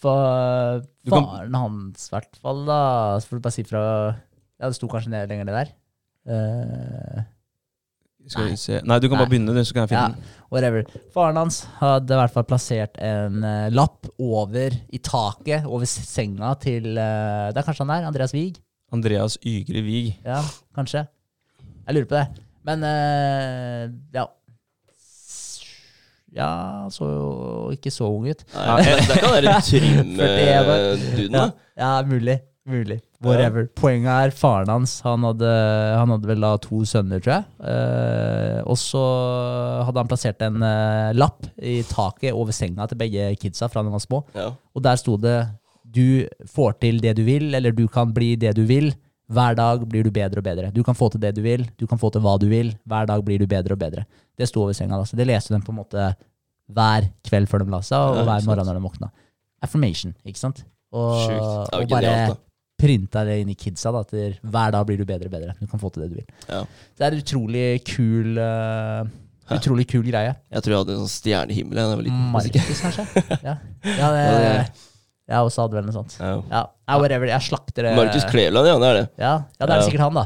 [0.00, 3.82] For faren kan- hans, i hvert fall, da Så får du bare si fra
[4.60, 5.72] Ja, det sto kanskje ned lenger ned der.
[6.32, 7.22] Eh,
[8.26, 8.50] Skal Nei.
[8.50, 9.24] vi se Nei, du kan Nei.
[9.24, 10.06] bare begynne, du, så kan jeg Ja.
[10.08, 10.24] finne den.
[10.50, 10.84] whatever.
[11.14, 16.54] Faren hans hadde i hvert fall plassert en eh, lapp over i taket over senga
[16.62, 18.06] til eh, Det er kanskje han der?
[18.10, 18.58] Andreas Wiig?
[18.92, 20.16] Andreas Ygre Wiig.
[20.24, 20.40] Ja,
[20.74, 21.06] kanskje.
[21.86, 22.26] Jeg lurer på det.
[22.66, 24.26] Men eh, ja.
[26.36, 26.48] Ja,
[26.82, 27.28] han så jo
[27.72, 28.42] ikke så ung ut.
[28.52, 29.70] Nei, det, det kan være 41.
[29.70, 31.46] trim-duden, Ja, da.
[31.80, 32.40] ja mulig.
[32.66, 32.98] Mulig.
[33.28, 33.66] Whatever.
[33.78, 34.98] Poenget er faren hans.
[35.06, 35.50] Han hadde,
[35.98, 37.46] han hadde vel da to sønner, tror jeg.
[37.72, 39.02] Eh, og så
[39.86, 43.92] hadde han plassert en eh, lapp i taket over senga til begge kidsa fra de
[43.94, 44.22] var små.
[44.36, 44.50] Ja.
[44.76, 45.38] Og der sto det
[45.96, 48.92] du får til det du vil, eller du kan bli det du vil.
[49.32, 50.70] Hver dag blir du bedre og bedre.
[50.70, 52.74] Du kan få til det du vil, du kan få til hva du vil.
[52.86, 54.04] Hver dag blir du bedre og bedre.
[54.38, 54.98] Det sto over senga.
[55.00, 56.10] da, Så det leste de på en måte
[56.70, 59.10] hver kveld før de la seg, og Ja, hver morgen når de våkna.
[59.62, 60.64] Affirmation, ikke sant?
[60.92, 61.70] Og, Sjukt.
[61.70, 62.36] Det er jo genialt, da.
[62.76, 63.92] Printa det inn i kidsa.
[63.94, 65.54] da, at Hver dag blir du bedre og bedre.
[65.60, 66.26] Du kan få til det du vil.
[66.48, 66.64] Ja.
[66.96, 69.06] Det er en utrolig kul uh,
[69.56, 70.32] Utrolig kul greie.
[70.50, 72.24] Jeg tror jeg hadde en sånn stjernehimmel da jeg var liten.
[72.34, 73.06] Markus, kanskje?
[73.46, 74.92] Ja, ja det, Ja, det-
[75.26, 76.12] jeg også hadde vel noe sånt.
[76.22, 76.60] Ja.
[76.86, 77.26] Whatever.
[77.26, 77.94] Jeg slakter det.
[77.98, 79.06] Markus Kleveland, ja, det er det.
[79.18, 80.24] Ja, ja, det er sikkert han, da.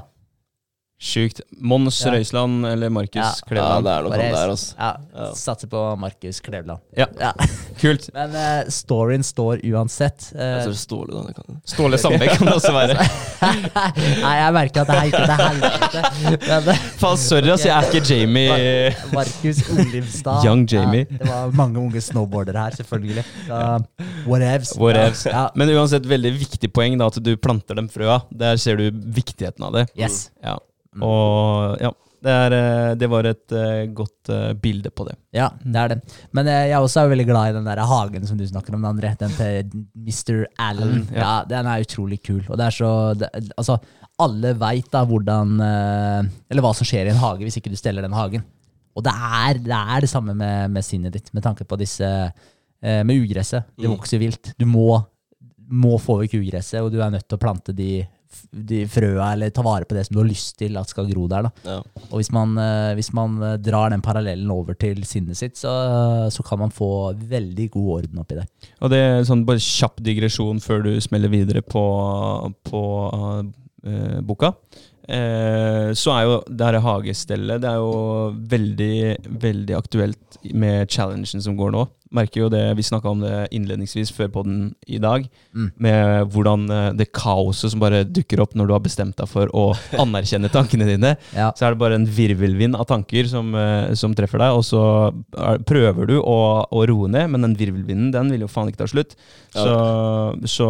[1.00, 1.40] Sjukt.
[1.56, 2.10] Mons Ja.
[2.12, 3.30] Røisland eller Markus Ja.
[3.56, 4.74] Ja, det er noe Bare der, altså.
[4.78, 5.28] Ja, Ja.
[5.34, 6.80] Satser på Markus Kleveland.
[6.96, 7.06] Ja.
[7.18, 7.32] Ja.
[7.80, 8.10] Kult.
[8.12, 10.28] Men uh, storyen står uansett.
[10.34, 11.22] Uh, Jeg Ståle, da.
[11.30, 11.60] Det kan.
[11.64, 13.08] Ståle Sandbekk kan det også være.
[14.26, 16.04] Nei, jeg merker at det her ikke til helvete.
[16.44, 17.64] Men, eh, Faen, sorry, ass.
[17.64, 18.94] Jeg er ikke Jamie.
[19.16, 20.44] Markus Olivstad.
[20.44, 21.06] Young Jamie.
[21.08, 23.24] Ja, det var mange unge snowboardere her, selvfølgelig.
[23.48, 23.62] Så,
[24.28, 24.76] whatevs.
[24.76, 25.24] Whatevs.
[25.32, 25.48] Ja.
[25.56, 28.20] Men uansett, veldig viktig poeng da, at du planter dem frøa.
[28.30, 29.88] Der ser du viktigheten av det.
[29.96, 30.26] Yes.
[30.44, 30.58] Ja.
[30.98, 35.14] Og ja, det, er, eh, det var et eh, godt eh, bilde på det.
[35.37, 35.98] Ja, det er det.
[36.37, 38.85] Men jeg jeg også er veldig glad i den der hagen som du snakker om,
[38.85, 40.44] Andre, Den til Mr.
[40.59, 41.09] Allen.
[41.14, 41.20] Ja.
[41.22, 41.33] Ja.
[41.48, 42.42] den er utrolig kul.
[42.48, 43.79] Og det er så det, Altså,
[44.20, 48.03] alle veit da hvordan Eller hva som skjer i en hage hvis ikke du steller
[48.05, 48.42] den hagen.
[48.98, 52.05] Og det er det, er det samme med, med sinnet ditt, med tanke på disse
[52.83, 53.64] Med ugresset.
[53.79, 53.94] Det Mm.
[53.96, 54.53] vokser vilt.
[54.59, 55.00] Du må,
[55.70, 58.03] må få vekk ugresset, og du er nødt til å plante de,
[58.50, 61.26] de frøa, eller ta vare på det som du har lyst til at skal gro
[61.30, 61.48] der.
[61.48, 61.52] da.
[61.66, 61.78] Ja.
[62.10, 65.72] Og hvis man, eh, hvis man eh, drar den parallellen over til sinnet sitt, så,
[66.30, 68.46] så kan man få veldig god orden oppi det.
[68.80, 71.82] Og det er sånn bare kjapp digresjon før du smeller videre på,
[72.66, 74.54] på uh, boka.
[75.10, 77.94] Eh, så er jo det her hagestellet Det er jo
[78.52, 78.98] veldig,
[79.42, 81.86] veldig aktuelt med challengen som går nå.
[82.12, 85.70] Merker jo det, Vi snakka om det innledningsvis før podden i dag, Mm.
[85.82, 89.50] med hvordan eh, det kaoset som bare dukker opp når du har bestemt deg for
[89.54, 89.72] å
[90.04, 91.16] anerkjenne tankene dine.
[91.34, 91.48] Ja.
[91.58, 94.82] Så er det bare en virvelvind av tanker som, eh, som treffer deg, og så
[95.38, 96.36] er, prøver du å,
[96.70, 99.16] å roe ned, men den virvelvinden den vil jo faen ikke ta slutt.
[99.54, 99.64] Ja.
[99.64, 99.74] Så,
[100.54, 100.68] så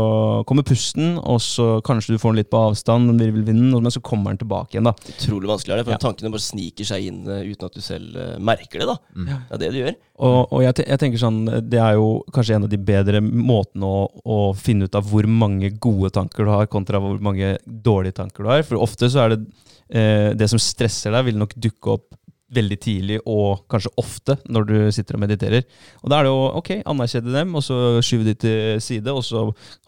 [0.48, 4.00] kommer pusten, og så kanskje du får den litt på avstand, den virvelvinden, men så
[4.04, 4.88] kommer den tilbake igjen.
[4.88, 4.94] da.
[5.12, 6.02] Utrolig vanskelig er det, for Ja.
[6.08, 8.88] tankene bare sniker seg inn eh, uten at du selv merker det.
[8.88, 8.96] da.
[9.16, 9.26] Mm.
[9.28, 9.94] Det er det du gjør.
[10.20, 11.38] Og, og jeg, jeg tenker sånn,
[11.70, 15.24] Det er jo kanskje en av de bedre måtene å, å finne ut av hvor
[15.26, 18.62] mange gode tanker du har, kontra hvor mange dårlige tanker du har.
[18.68, 19.40] For ofte så er det
[19.88, 22.10] eh, det som stresser deg, vil nok dukke opp
[22.50, 25.64] veldig tidlig og kanskje ofte når du sitter og mediterer.
[26.02, 29.22] Og da er det jo ok, anerkjenne dem, og så skyve de til side, og
[29.24, 29.44] så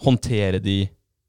[0.07, 0.85] håndtere de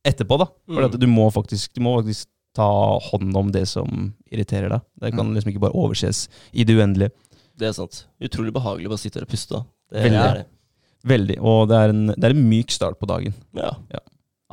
[0.05, 0.37] etterpå.
[0.37, 0.45] da.
[0.69, 0.99] For Mm.
[0.99, 4.81] du må faktisk, du må faktisk ta hånd om det som irriterer deg.
[5.01, 5.33] Det kan Mm.
[5.33, 7.11] liksom ikke bare overses i det uendelige.
[7.59, 8.05] Det er sant.
[8.23, 9.61] Utrolig behagelig å sitte der og puste.
[9.93, 10.23] Det, Veldig.
[10.23, 10.47] er det.
[11.11, 11.37] Veldig.
[11.43, 13.35] Og det er en, det er en myk start på dagen.
[13.57, 13.75] Ja.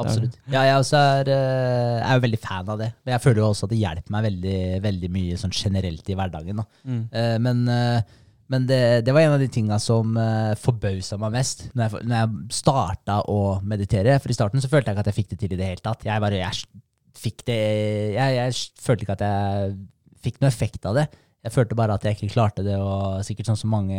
[0.00, 0.36] Absolutt.
[0.48, 2.88] Ja, jeg også er, eh, er jo veldig fan av det.
[3.04, 6.16] Men jeg føler jo også at det hjelper meg veldig, veldig mye sånn generelt i
[6.16, 6.62] hverdagen.
[6.62, 6.66] Da.
[7.12, 8.16] Eh, Men, eh,
[8.50, 12.06] men det, det var en av de tinga som uh, forbausa meg mest når jeg,
[12.10, 14.16] når jeg starta å meditere.
[14.18, 15.84] For i starten så følte jeg ikke at jeg fikk det til i det hele
[15.84, 16.02] tatt.
[16.08, 16.80] Jeg bare, jeg
[17.20, 17.58] fikk det
[18.16, 19.76] jeg, jeg følte ikke at jeg
[20.26, 21.06] fikk noe effekt av det.
[21.40, 23.96] Jeg følte bare at jeg ikke klarte det, og sikkert sånn som mange,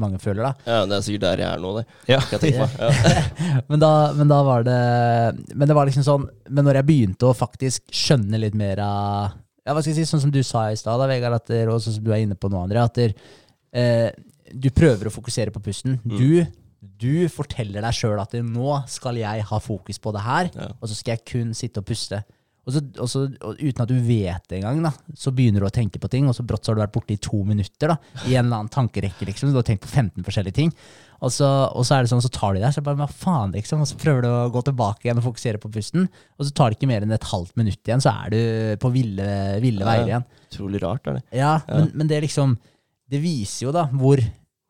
[0.00, 0.46] mange føler.
[0.46, 0.52] da.
[0.64, 1.82] ja, det er sikkert der jeg er nå, det.
[2.08, 2.20] Ja.
[2.24, 2.78] Kan jeg tenke meg.
[2.80, 3.58] Ja.
[3.70, 4.76] Men da, men da var det
[5.52, 9.34] Men det var liksom sånn Men når jeg begynte å faktisk skjønne litt mer av
[9.66, 11.98] Ja, hva skal jeg si, sånn som du sa i stad, Vegard, at og sånn
[11.98, 13.12] som du er inne på nå, André, at der,
[13.76, 14.08] eh,
[14.56, 15.98] du prøver å fokusere på pusten.
[16.08, 16.40] Du,
[16.80, 20.70] du forteller deg sjøl at nå skal jeg ha fokus på det her, Ja.
[20.80, 22.22] og så skal jeg kun sitte og puste.
[22.68, 25.66] Og, så, og, så, og uten at du vet det engang, da, så begynner du
[25.70, 27.94] å tenke på ting, og så brått så har du vært borte i to minutter
[27.94, 27.96] da,
[28.28, 29.24] i en eller annen tankerekke.
[29.24, 30.72] liksom, Du har tenkt på 15 forskjellige ting.
[31.24, 33.54] Og så, og så er det sånn, så tar de deg, så bare, hva faen,
[33.56, 36.04] liksom, og så prøver du å gå tilbake igjen og fokusere på pusten,
[36.36, 38.38] og så tar det ikke mer enn et halvt minutt igjen, så er du
[38.84, 39.30] på ville,
[39.64, 40.10] ville Ja, veier ja.
[40.12, 40.28] igjen.
[40.52, 41.24] Utrolig rart er det.
[41.40, 42.54] Ja, Men, men det liksom,
[43.08, 44.20] det viser jo da hvor,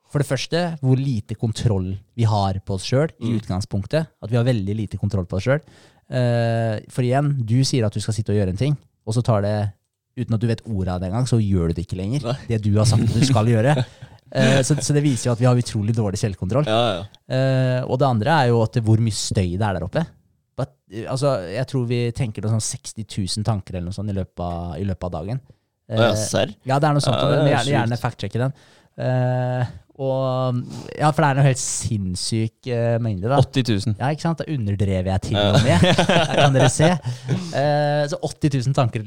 [0.09, 3.41] for det første, hvor lite kontroll vi har på oss sjøl i Mm.
[3.43, 4.07] utgangspunktet.
[4.23, 5.61] At vi har veldig lite kontroll på oss sjøl.
[6.09, 9.43] For igjen, du sier at du skal sitte og gjøre en ting, og så tar
[9.45, 9.57] det
[10.19, 12.25] Uten at du vet ordet av det engang, så gjør du det ikke lenger.
[12.27, 12.33] Nei.
[12.49, 13.75] Det du har sagt at du skal gjøre.
[14.35, 16.67] Eh, så, så det viser jo at vi har utrolig dårlig selvkontroll.
[16.67, 17.05] Ja, ja.
[17.33, 20.03] Eh, og det andre er jo at hvor mye støy det er der oppe.
[20.59, 24.11] But, eh, altså, jeg tror vi tenker noe sånn 60 000 tanker eller noe sånt
[24.11, 25.41] i løpet av, i løpet av dagen.
[25.89, 26.51] Uh, ja, Eh, serr?
[26.67, 27.15] ja, det er noe sånt.
[27.17, 28.59] Ja, og det er gjerne, gjerne fact-sjekke den.
[29.07, 30.61] Eh, og,
[30.95, 33.41] ja, for det er en helt sinnssyk uh, mengde, da.
[33.43, 33.97] 80 000.
[33.99, 34.39] Ja, ikke sant?
[34.39, 35.87] Da underdrev jeg til og med.
[36.13, 36.93] Der kan dere se.
[37.51, 39.03] Uh, så 80 000 tanker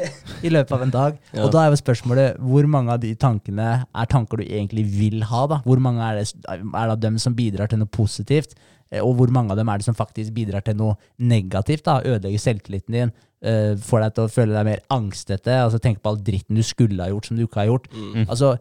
[0.46, 1.18] i løpet av en dag.
[1.32, 1.42] Ja.
[1.42, 5.26] Og da er jo spørsmålet hvor mange av de tankene er tanker du egentlig vil
[5.26, 5.42] ha?
[5.50, 5.60] da?
[5.66, 8.54] Hvor mange er det, er det dem som bidrar til noe positivt?
[8.90, 11.84] Eh, Og hvor mange av dem er det som faktisk bidrar til noe negativt?
[11.88, 11.98] da?
[12.06, 16.12] Ødelegger selvtilliten din, uh, får deg til å føle deg mer angstete, altså tenk på
[16.12, 17.90] all dritten du skulle ha gjort som du ikke har gjort.
[17.92, 18.26] Mm.
[18.28, 18.56] Altså,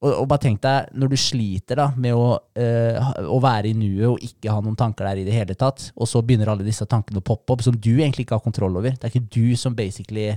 [0.00, 3.76] og, og bare tenk deg, når du sliter da med å, øh, å være i
[3.76, 6.64] nuet og ikke ha noen tanker der i det hele tatt, og så begynner alle
[6.64, 8.94] disse tankene å poppe opp som du egentlig ikke har kontroll over.
[8.96, 10.30] Det er ikke du som basically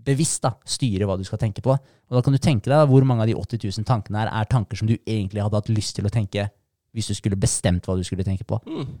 [0.00, 1.74] bevisst da, styrer hva du skal tenke på.
[1.74, 4.30] Og da kan du tenke deg da, hvor mange av de 80 000 tankene her
[4.30, 6.46] er tanker som du egentlig hadde hatt lyst til å tenke
[6.94, 8.58] hvis du skulle bestemt hva du skulle tenke på.
[8.66, 8.94] Mm.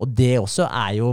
[0.00, 1.12] Og det også er jo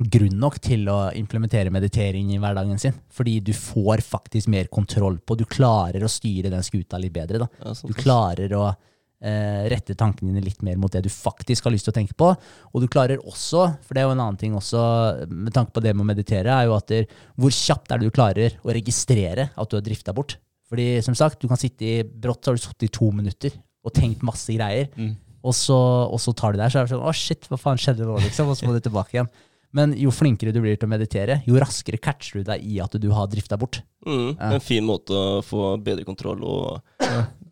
[0.00, 2.96] grunn nok til å implementere meditering i hverdagen sin.
[3.12, 7.42] Fordi du får faktisk mer kontroll på Du klarer å styre den skuta litt bedre.
[7.44, 7.74] da.
[7.84, 11.88] Du klarer å eh, rette tankene dine litt mer mot det du faktisk har lyst
[11.88, 12.30] til å tenke på.
[12.72, 14.82] Og du klarer også, for det er jo en annen ting også,
[15.28, 18.08] med tanke på det med å meditere, er jo at der, hvor kjapt er det
[18.08, 20.38] du klarer å registrere at du har drifta bort.
[20.70, 23.52] Fordi som sagt, du kan sitte i brått, så har du sittet i to minutter
[23.84, 24.88] og tenkt masse greier.
[24.96, 25.16] Mm.
[25.40, 27.80] Og, så, og så tar du deg, så er det sånn Å, shit, hva faen
[27.80, 28.50] skjedde nå, liksom?
[28.52, 29.30] Og så må du tilbake igjen.
[29.76, 32.96] Men jo flinkere du blir til å meditere, jo raskere catcher du deg i at
[32.98, 33.82] du har drifta bort.
[34.06, 34.32] Mm.
[34.34, 34.52] Ja.
[34.56, 36.80] En fin måte å få bedre kontroll og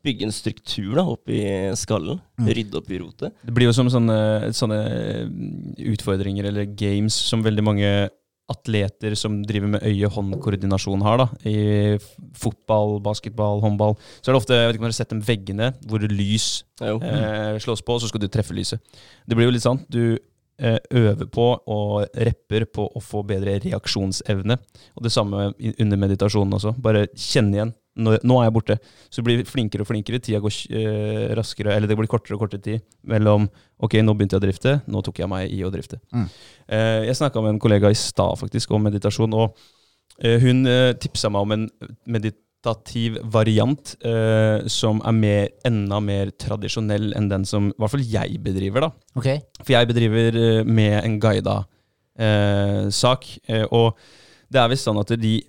[0.04, 1.42] bygge en struktur da, opp i
[1.78, 2.20] skallen.
[2.40, 2.52] Mm.
[2.58, 3.34] Rydde opp i rotet.
[3.42, 4.78] Det blir jo som sånne, sånne
[5.94, 7.92] utfordringer eller games som veldig mange
[8.48, 11.20] atleter som driver med øye-hånd-koordinasjon har.
[11.20, 11.98] da, I
[12.38, 13.98] fotball, basketball, håndball.
[14.22, 16.48] Så er det ofte jeg vet ikke om dere har sett de veggene hvor lys
[16.80, 18.80] eh, slås på, og så skal du treffe lyset.
[19.28, 19.82] Det blir jo litt sånn.
[19.92, 20.16] Du
[20.58, 24.56] øver på og repper på å få bedre reaksjonsevne.
[24.98, 26.72] Og det samme under meditasjonen også.
[26.82, 27.74] Bare kjenne igjen.
[27.98, 28.76] Nå, nå er jeg borte.
[29.10, 30.20] Så du blir flinkere og flinkere.
[30.22, 34.34] Tida går eh, raskere, eller det blir kortere og kortere tid mellom Ok, nå begynte
[34.34, 34.74] jeg å drifte.
[34.90, 36.00] Nå tok jeg meg i å drifte.
[36.14, 36.28] Mm.
[36.66, 39.54] Eh, jeg snakka med en kollega i stad faktisk om meditasjon, og
[40.18, 41.68] eh, hun eh, tipsa meg om en
[42.58, 48.02] meditativ variant eh, som er mer, enda mer tradisjonell enn den som i hvert fall
[48.02, 48.80] jeg bedriver.
[48.80, 48.90] da.
[49.16, 49.40] Okay.
[49.62, 51.66] For jeg bedriver eh, med en guida
[52.18, 53.26] eh, sak,
[53.70, 53.96] og
[54.50, 55.40] det er visst sånn at de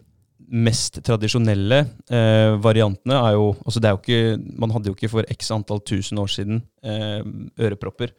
[0.50, 5.12] mest tradisjonelle eh, variantene er jo altså det er jo ikke, Man hadde jo ikke
[5.12, 7.22] for x antall tusen år siden eh,
[7.60, 8.14] ørepropper.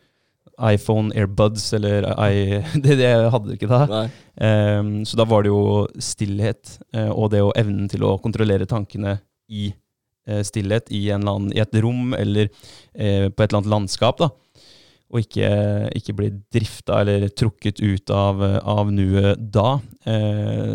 [0.61, 4.05] iPhone, AirBuds eller i, det, det hadde du ikke da.
[4.41, 8.69] Ehm, så da var det jo stillhet, uh, og det å evnen til å kontrollere
[8.69, 9.19] tankene
[9.51, 9.71] i
[10.29, 14.21] uh, stillhet i, annen, i et rom eller uh, på et eller annet landskap.
[14.21, 14.31] da.
[15.11, 15.51] Og ikke,
[15.99, 19.81] ikke bli drifta eller trukket ut av, av nuet da.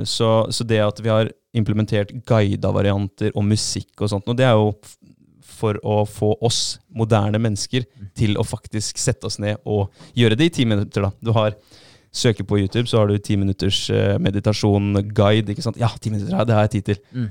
[0.03, 4.43] Så, så det at vi har implementert guida varianter og musikk og sånt, og det
[4.43, 4.73] er jo
[5.55, 7.87] for å få oss moderne mennesker
[8.17, 11.07] til å faktisk sette oss ned og gjøre det i ti minutter.
[11.07, 11.11] da.
[11.23, 11.55] Du har
[12.15, 15.51] søker på YouTube, så har du ti minutters eh, meditasjon, guide.
[15.51, 15.79] ikke sant?
[15.81, 17.01] Ja, ti minutter, ja, det har jeg tid til.
[17.11, 17.27] Mm.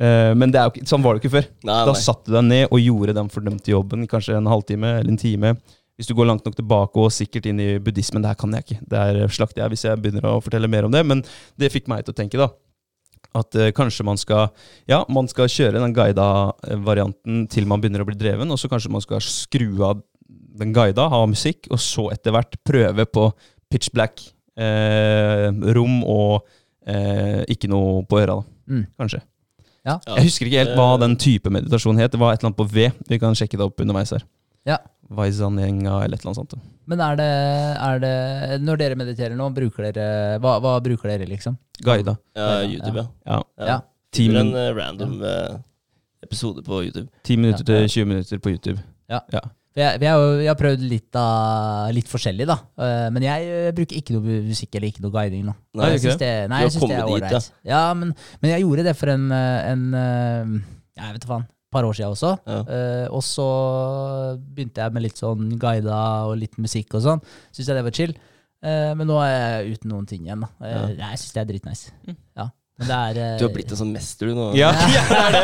[0.00, 1.48] Eh, men det jo, sånn var det jo ikke før.
[1.68, 5.14] Nei, Da satte du deg ned og gjorde den fordømte jobben, kanskje en halvtime eller
[5.14, 5.54] en time.
[5.94, 8.64] hvis du går langt nok tilbake og sikkert inn i buddhismen, det her kan jeg
[8.64, 8.80] ikke.
[8.90, 11.04] Det er slakt jeg hvis jeg begynner å fortelle mer om det.
[11.06, 11.22] Men
[11.56, 12.48] det fikk meg til å tenke, da.
[13.34, 14.48] At uh, kanskje man skal
[14.90, 16.28] Ja, man skal kjøre den guida
[16.68, 20.02] eh, varianten til man begynner å bli dreven, og så kanskje man skal skru av
[20.54, 23.26] den guida, ha musikk, og så etter hvert prøve på
[23.72, 24.22] pitch black
[24.54, 26.44] eh, rom og
[26.86, 28.50] eh, ikke noe på øra, da.
[28.70, 28.84] Mm.
[29.02, 29.20] Kanskje.
[29.84, 29.98] Ja.
[29.98, 30.14] Ja.
[30.16, 32.14] Jeg husker ikke helt hva den type meditasjon het.
[32.14, 32.86] Det var et eller annet på V.
[33.10, 34.24] Vi kan sjekke det opp underveis her.
[34.68, 34.78] Ja.
[35.12, 36.70] Vaizanyenga eller et eller annet sånt.
[36.88, 37.30] Men er det,
[37.80, 38.14] er det
[38.64, 41.56] Når dere mediterer nå, bruker dere Hva, hva bruker dere, liksom?
[41.80, 42.16] Guida.
[42.36, 43.40] Ja, YouTube, ja.
[43.58, 43.68] Ja.
[43.72, 43.80] Ja.
[44.20, 45.56] En eh, random eh,
[46.22, 47.08] episode på YouTube.
[47.24, 48.82] 10 minutter til 20 minutter på YouTube.
[49.10, 49.20] Ja.
[49.32, 49.42] ja.
[49.74, 52.58] vi har vi har prøvd litt, av, litt forskjellig, da.
[52.78, 55.56] Eh, Men jeg bruker ikke noe musikk eller ikke noe guiding nå.
[55.80, 57.50] Nei, jeg syns det, nei, jeg synes det er ålreit.
[57.66, 59.90] Ja, men, men jeg gjorde det for en, en
[60.94, 61.50] Jeg vet da faen.
[61.74, 62.34] Par år siden også.
[62.46, 62.60] Ja.
[62.70, 63.48] Uh, og så
[64.54, 67.22] begynte jeg med litt sånn guida og litt musikk og sånn.
[67.54, 68.14] Syns jeg det var chill.
[68.64, 70.44] Uh, men nå er jeg uten noen ting igjen.
[70.46, 70.52] da.
[70.70, 70.84] ja.
[71.10, 71.90] Jeg syns det er dritnice.
[72.38, 72.48] Ja.
[72.74, 74.46] Men det er Du har blitt en sånn mester, du nå.
[74.58, 75.42] Ja, det er det!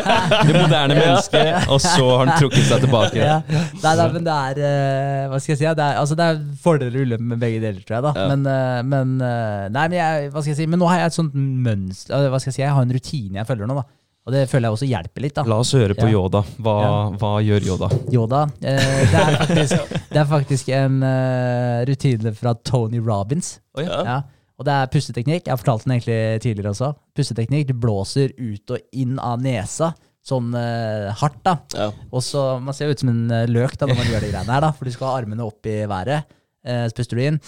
[0.48, 3.20] Det moderne mennesket, og så har han trukket seg tilbake.
[3.22, 3.36] ja.
[3.84, 5.68] Nei, nei, men det er Hva skal jeg si?
[5.68, 8.06] Det er, altså, det er fordeler og ulemper med begge deler, tror jeg.
[8.08, 8.26] da Ja.
[8.32, 8.50] Men,
[8.90, 10.66] men Nei, men jeg, hva skal jeg si?
[10.72, 12.64] Men nå har jeg et sånt mønster eh, Hva skal jeg si?
[12.64, 13.86] Jeg har en rutine jeg følger nå, da.
[14.28, 15.34] Og det føler jeg også hjelper litt.
[15.38, 16.12] da La oss høre på Ja.
[16.12, 16.42] Yoda.
[16.60, 16.90] Hva, Ja.
[17.18, 17.88] hva gjør Yoda?
[18.12, 18.42] Yoda.
[18.60, 23.58] Eh, det, er faktisk, det er faktisk en uh, rutine fra Tony Robins.
[23.74, 24.02] Oh, Ja.
[24.04, 24.18] Ja.
[24.60, 25.46] Og det er pusteteknikk.
[25.46, 26.90] Jeg har fortalt den egentlig tidligere også.
[27.16, 29.94] Pusteteknikk, Du blåser ut og inn av nesa.
[30.20, 31.54] Sånn uh, hardt, da.
[31.72, 31.86] Ja.
[32.12, 34.28] Og så, Man ser jo ut som en eh, løk da, når man gjør de
[34.34, 36.28] greiene her, da, for du skal ha armene opp i været.
[36.62, 37.40] Eh, så puster du inn,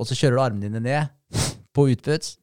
[0.00, 1.44] og så kjører du armene dine ned
[1.76, 2.38] på utputs.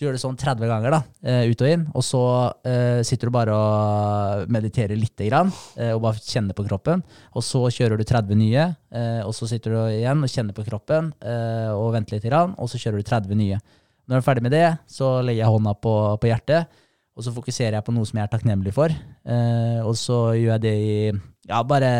[0.00, 1.82] Så gjør du sånn 30 ganger, da, eh, ut og inn.
[1.92, 2.20] Og så
[2.64, 7.02] eh, sitter du bare og mediterer lite grann, eh, og bare kjenner på kroppen.
[7.36, 8.62] Og så kjører du 30 nye,
[8.96, 12.56] eh, og så sitter du igjen og kjenner på kroppen eh, og venter litt, grann,
[12.56, 13.60] og så kjører du 30 nye.
[14.08, 16.82] Når du er ferdig med det, så legger jeg hånda på, på hjertet,
[17.12, 18.88] og så fokuserer jeg på noe som jeg er takknemlig for.
[18.88, 21.92] Eh, og så gjør jeg det i ja, bare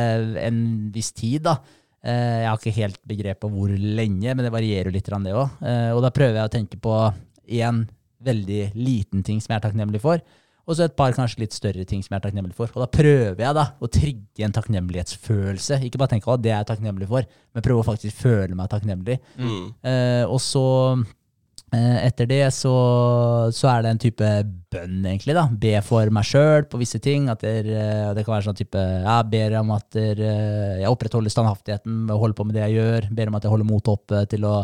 [0.48, 0.62] en
[0.96, 1.58] viss tid, da.
[2.00, 5.58] Jeg har ikke helt begrep på hvor lenge, men det varierer jo litt, det òg.
[5.92, 6.94] Og da prøver jeg å tenke på
[7.50, 7.84] én
[8.20, 10.22] veldig liten ting som jeg er takknemlig for,
[10.70, 12.70] og så et par kanskje litt større ting som jeg er takknemlig for.
[12.76, 15.80] Og da prøver jeg da å trigge en takknemlighetsfølelse.
[15.86, 18.70] Ikke bare tenke at det er jeg takknemlig for, men prøve å faktisk føle meg
[18.70, 19.18] takknemlig.
[19.40, 19.64] Mm.
[19.82, 20.66] Eh, og så
[21.74, 22.76] eh, etter det så,
[23.56, 24.30] så er det en type
[24.70, 25.34] bønn, egentlig.
[25.40, 25.48] da.
[25.50, 27.26] Be for meg sjøl på visse ting.
[27.32, 30.92] At der, eh, det kan være sånn type Jeg ber om at der, eh, jeg
[30.92, 33.10] opprettholder standhaftigheten med å holde på med det jeg gjør.
[33.16, 34.60] Ber om at jeg holder motet oppe til å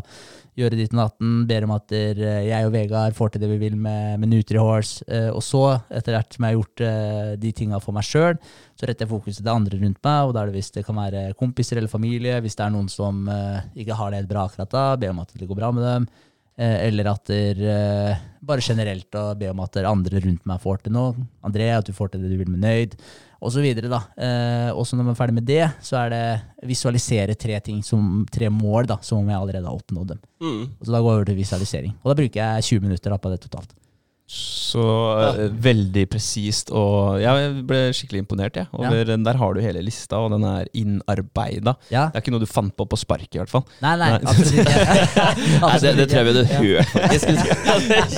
[0.56, 1.44] gjøre ditt natten.
[1.48, 5.04] Ber om at der, jeg og Vegard får til det vi vil med, med Nutrihorse.
[5.08, 8.38] Eh, og så, etter hvert som jeg har gjort eh, de tinga for meg sjøl,
[8.76, 10.98] så retter jeg fokuset til andre rundt meg, og da er det hvis det kan
[10.98, 14.46] være kompiser eller familie, hvis det er noen som eh, ikke har det helt bra
[14.48, 16.08] akkurat da, be om at det går bra med dem.
[16.56, 20.86] Eh, eller at der, eh, bare generelt å be om at andre rundt meg får
[20.86, 21.26] til noe.
[21.44, 22.96] André, at du får til det du vil med nøyd,
[23.40, 23.90] og så videre.
[23.92, 24.02] da.
[24.16, 27.82] Eh, og så når man er ferdig med det, så er det visualisere tre ting,
[27.84, 30.22] som, tre mål, da, som om jeg allerede har oppnådd dem.
[30.42, 30.62] Mm.
[30.80, 31.96] Og så da går jeg over til visualisering.
[32.02, 33.76] Og da bruker jeg 20 minutter da, på det totalt.
[34.26, 35.46] Så ja.
[35.62, 38.56] veldig presist, og jeg ble skikkelig imponert.
[38.58, 41.76] Ja, over, Der har du hele lista, og den er innarbeida.
[41.94, 42.08] Ja.
[42.10, 43.62] Det er ikke noe du fant på på sparket, i hvert fall.
[43.84, 44.18] Nei, nei, Nei.
[44.26, 44.74] absolutt ikke.
[45.62, 47.26] Nei, det, det tror jeg vi hadde hørt, faktisk.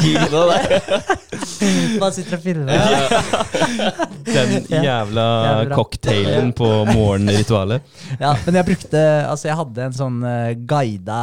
[0.09, 1.17] Ja.
[1.99, 2.73] Bare sitter og filmer.
[4.29, 4.81] Den Ja.
[4.85, 5.25] jævla
[5.73, 7.85] cocktailen på morgenritualet.
[8.21, 11.21] Ja, men jeg brukte Altså, jeg hadde en sånn uh, guida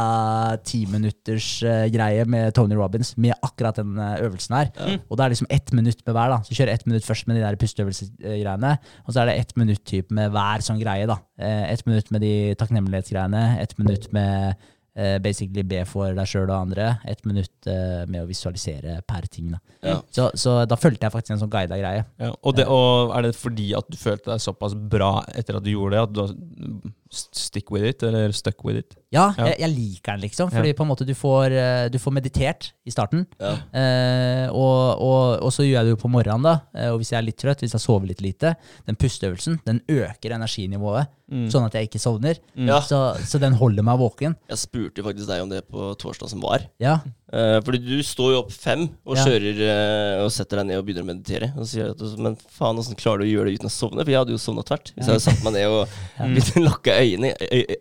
[0.66, 4.70] timinutters uh, greie med Tony Robins med akkurat den eh, øvelsen her.
[4.76, 4.98] Ja.
[5.10, 6.28] Og det er liksom ett minutt med hver.
[6.34, 9.56] da Så kjør ett minutt først med de der pusteøvelsesgreiene, og så er det ett
[9.56, 11.06] minutt typ med hver sånn greie.
[11.06, 14.54] da Eh, Ett minutt med de takknemlighetsgreiene, ett minutt med
[14.96, 19.26] eh, basically be for deg sjøl og andre, ett minutt eh, med å visualisere per
[19.28, 19.50] ting.
[19.52, 20.00] da Ja.
[20.10, 22.04] så, så da fulgte jeg faktisk en sånn guida greie.
[22.18, 25.64] Ja, og, det, og er det fordi at du følte deg såpass bra etter at
[25.64, 28.96] du gjorde det, at du stick with it, eller stuck with it?
[29.14, 29.46] Ja, Ja.
[29.52, 30.50] Jeg, jeg liker den, liksom.
[30.52, 33.24] Fordi på en måte du får, eh, du får meditert i starten.
[33.40, 33.52] Ja.
[33.72, 36.54] Eh, og, og, og så gjør jeg det jo på morgenen, da.
[36.76, 38.54] Eh, og hvis jeg er litt trøtt, hvis jeg sover litt lite,
[38.86, 42.38] den pusteøvelsen den øker energinivået, sånn at jeg ikke sovner.
[42.54, 42.76] Ja.
[42.86, 44.36] Så, så den holder meg våken.
[44.52, 46.68] Jeg spurte faktisk deg om det på torsdag som var.
[46.78, 47.00] Ja,
[47.32, 49.24] Eh, fordi du står jo opp fem og Ja.
[49.26, 51.48] kjører eh, og setter deg ned og begynner å meditere.
[51.56, 53.74] Og så sier jeg at Men faen, åssen klarer du å gjøre det uten å
[53.74, 54.04] sovne?
[54.04, 54.92] For jeg hadde jo sovna tvert.
[54.94, 57.32] Hvis jeg hadde satt meg ned og begynt å lukke øynene,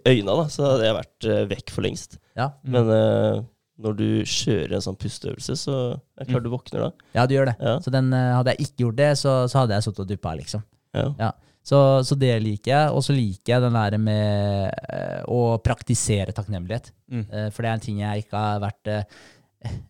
[0.10, 2.18] øy, da, så hadde jeg vært eh, vekk for lengst.
[2.36, 2.50] ja.
[2.64, 3.44] Men eh,
[3.76, 5.74] når du kjører en sånn pusteøvelse, så
[6.16, 6.92] er det klart du våkner da.
[7.14, 7.58] ja du gjør det.
[7.60, 7.74] Ja.
[7.84, 10.64] Så den, hadde jeg ikke gjort det, så, så hadde jeg sittet og duppa, liksom.
[10.96, 11.10] Ja.
[11.20, 11.32] Ja.
[11.66, 11.78] Så,
[12.08, 12.94] så det liker jeg.
[12.96, 16.92] Og så liker jeg den der med å praktisere takknemlighet.
[17.12, 17.26] Mm.
[17.52, 18.92] For det er en ting jeg ikke har vært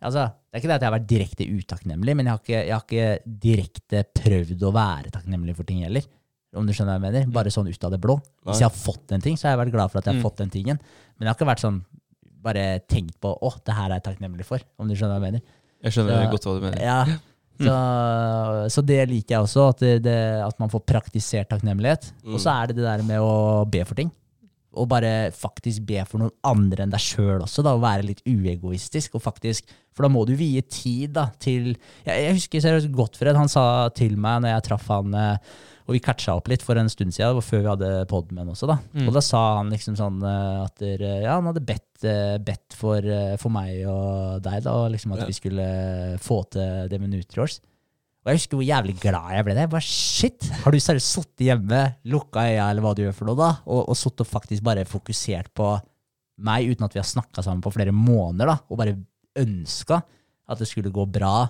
[0.02, 2.62] Altså, det er ikke det at jeg har vært direkte utakknemlig, men jeg har ikke,
[2.68, 6.06] jeg har ikke direkte prøvd å være takknemlig for ting heller.
[6.56, 7.28] Om du skjønner hva jeg mener?
[7.36, 8.16] Bare sånn ut av det blå.
[8.48, 10.22] Hvis jeg har fått en ting, så har jeg vært glad for at jeg har
[10.22, 10.28] Mm.
[10.30, 10.80] fått den tingen.
[11.20, 11.82] Men jeg har ikke vært sånn
[12.46, 15.32] bare tenkt på 'å, det her er jeg takknemlig for', om du skjønner hva jeg
[15.34, 15.42] mener.
[15.84, 16.82] Jeg skjønner Så- godt hva du mener.
[16.82, 17.06] Ja.
[17.60, 22.12] Så, så det liker jeg også, at, det, det, at man får praktisert takknemlighet.
[22.28, 24.12] Og så er det det der med å be for ting.
[24.76, 28.22] Og bare faktisk be for noen andre enn deg sjøl også, da, og være litt
[28.28, 29.16] uegoistisk.
[29.16, 31.72] Og faktisk, for da må du vie tid da, til
[32.06, 35.56] Jeg, jeg husker seriøst Gottfred, han sa til meg når jeg traff han eh,
[35.86, 38.66] og vi catcha opp litt for en stund siden, før vi hadde podmen også.
[38.72, 38.80] da.
[39.06, 42.74] Og da sa han liksom sånn eh, at der, ja, han hadde bedt, eh, bedt
[42.74, 45.28] for, eh, for meg og deg, da, og liksom at Ja.
[45.30, 45.68] vi skulle
[46.26, 47.60] få til det med Nutriors.
[48.26, 49.54] Og jeg husker hvor jævlig glad jeg ble.
[49.62, 53.30] Jeg bare, shit, Har du seriøst sittet hjemme, lukka øya eller hva du gjør for
[53.30, 55.76] noe, da, og, og sittet og faktisk bare fokusert på
[56.46, 58.98] meg uten at vi har snakka sammen på flere måneder, da, og bare
[59.40, 60.02] ønska
[60.50, 61.46] at det skulle gå bra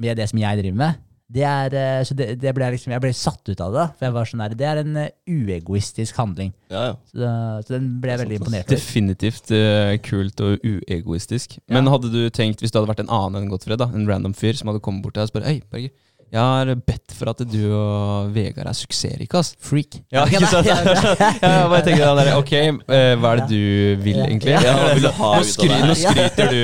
[0.00, 1.04] med det som jeg driver med?
[1.30, 3.84] Det er, eh, så det, det ble liksom, jeg ble satt ut av det.
[3.98, 6.50] For jeg var sånn der, Det er en eh, uegoistisk handling.
[6.72, 6.94] Ja, ja.
[7.06, 8.74] Så, det- så den ble jeg veldig imponert over.
[8.80, 11.58] Definitivt uh, kult og uegoistisk.
[11.70, 14.34] Men hadde du tenkt, hvis det hadde vært en annen enn Gottfred, da, en random
[14.34, 15.94] fyr som hadde kommet bort til deg og spurt Hei, Berger,
[16.30, 19.52] jeg har bedt for at du og Vegard er suksessrike, ass.
[19.60, 19.96] Freak.
[20.14, 20.68] Ja, ikke sant?
[20.70, 24.54] Jeg bare tenker da, der, ok, eh, hva er det du vil, egentlig?
[24.54, 25.80] Ja, hva vil du ha Nå, ut av skry, det?
[25.90, 26.60] nå skryter du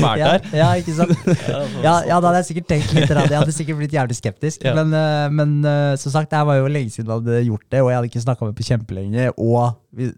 [0.00, 0.48] fælt Ja, her.
[0.62, 1.12] ja, ikke sant?
[1.86, 3.12] Ja, ja, da hadde jeg sikkert tenkt litt.
[3.12, 4.64] Jeg hadde sikkert blitt jævlig skeptisk.
[4.80, 7.66] Men, eh, men eh, som sagt, det her var jo lenge siden jeg hadde gjort
[7.68, 9.28] det, og jeg hadde ikke snakka med på kjempelenge.
[9.36, 9.60] Og,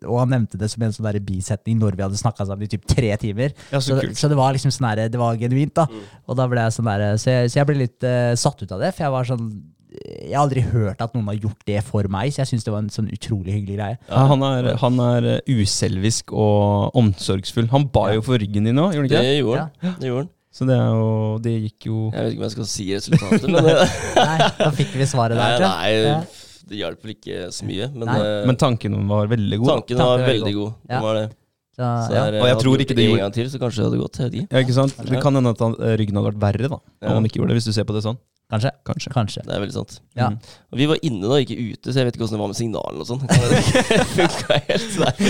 [0.05, 2.85] og han nevnte det som en sånn bisetning når vi hadde snakka sammen i typ
[2.91, 3.55] tre timer.
[3.73, 5.87] Ja, så Så, så det var liksom sånn der, det var genuint, da.
[6.29, 8.75] Og da ble jeg sånn der, så, jeg, så jeg ble litt uh, satt ut
[8.77, 9.47] av det, for jeg var sånn
[9.93, 12.73] Jeg har aldri hørt at noen har gjort det for meg, så jeg syns det
[12.73, 13.97] var en sånn utrolig hyggelig greie.
[14.09, 17.69] Ja, han, er, han er eh, uselvisk og omsorgsfull.
[17.75, 19.43] Han ba jo for ryggen din òg, gjorde han Det ikke det?
[19.43, 19.99] gjorde han.
[20.01, 20.31] Det gjorde han.
[20.53, 23.47] Så det, er jo, det gikk jo Jeg vet ikke om jeg skal si resultatet,
[23.49, 23.69] men
[24.29, 25.93] Nei, da fikk vi svaret der, Nei.
[25.97, 26.17] Ja.
[26.21, 26.42] nei,
[26.73, 27.87] det hjalp vel ikke så mye.
[27.95, 29.69] Men, eh, Men tanken var veldig god.
[29.77, 30.73] tanken var tanken veldig god.
[30.89, 30.95] Ja.
[30.97, 31.29] Den var det.
[31.73, 32.23] Så, Så ja.
[32.27, 33.87] er, Og jeg hadde tror gjort ikke det en gjorde- gang til, så kanskje det
[33.89, 34.17] hadde gått.
[34.19, 34.49] Jeg vet ikke.
[34.53, 34.97] Ja, ikke sant?
[35.09, 36.77] Det kan hende at han, ryggen hadde vært verre, da.
[36.77, 37.15] Om Ja.
[37.15, 38.19] han ikke gjorde det, hvis du ser på det sånn.
[38.53, 38.71] Kanskje.
[38.85, 39.11] Kanskje.
[39.15, 39.43] Kanskje.
[39.47, 39.95] Det er veldig sant.
[40.19, 40.27] Ja.
[40.29, 40.35] Mm.
[40.73, 42.59] Og vi var inne da, ikke ute, så jeg vet ikke hvordan det var med
[42.59, 43.23] signalene og sånn.
[43.93, 44.99] Det funka helt.
[45.01, 45.23] der.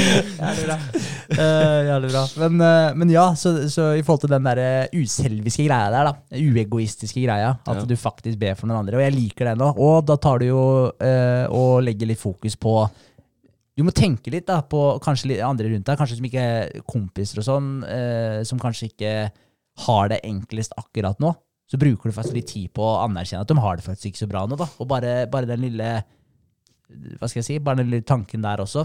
[0.43, 0.77] Jævlig bra.
[1.39, 2.25] Uh, jævlig bra.
[2.43, 6.11] Men, uh, men ja, så, så i forhold til den der eh, uselviske greia der,
[6.11, 6.41] da.
[6.43, 7.55] Uegoistiske greia.
[7.63, 7.87] At Ja.
[7.89, 8.99] du faktisk ber for noen andre.
[8.99, 9.71] Og jeg liker det nå.
[9.79, 12.75] Og da tar du jo uh, og legger litt fokus på
[13.79, 16.83] Du må tenke litt da på kanskje litt andre rundt deg, kanskje som ikke er
[16.85, 19.13] kompiser og sånn, eh, som kanskje ikke
[19.87, 21.31] har det enklest akkurat nå.
[21.73, 24.23] Så bruker du faktisk litt tid på å anerkjenne at de har det faktisk ikke
[24.27, 24.59] så bra nå.
[24.61, 24.69] da.
[24.77, 25.93] Og bare, bare den lille
[26.93, 28.85] hva skal jeg si, bare den lille tanken der også,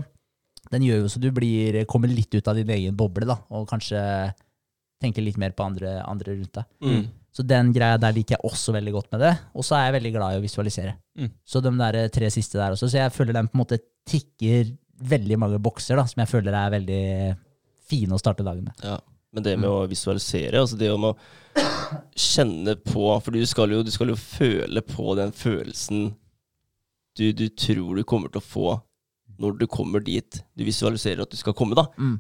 [0.72, 3.68] den gjør jo så du blir, kommer litt ut av din egen boble, da, og
[3.70, 4.00] kanskje
[5.02, 6.70] tenker litt mer på andre, andre rundt deg.
[6.84, 7.04] Mm.
[7.38, 9.34] Så den greia der liker jeg også veldig godt med det.
[9.54, 10.96] Og så er jeg veldig glad i å visualisere.
[11.20, 11.28] Mm.
[11.46, 12.90] Så de der tre siste der også.
[12.90, 13.78] Så jeg føler den på en måte
[14.10, 14.72] tikker
[15.12, 17.04] veldig mange bokser, da, som jeg føler er veldig
[17.88, 18.82] fine å starte dagen med.
[18.82, 18.98] Ja.
[19.36, 21.16] Men det med å visualisere, altså det om å
[22.18, 26.12] kjenne på For du skal jo, du skal jo føle på den følelsen
[27.18, 28.68] du, du tror du kommer til å få
[29.42, 31.88] når du kommer dit du visualiserer at du skal komme, da.
[31.98, 32.18] Mm.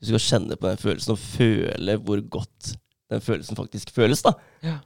[0.00, 2.74] Du skal kjenne på den følelsen og føle hvor godt
[3.12, 4.34] den følelsen faktisk føles, da.
[4.64, 4.78] Ja.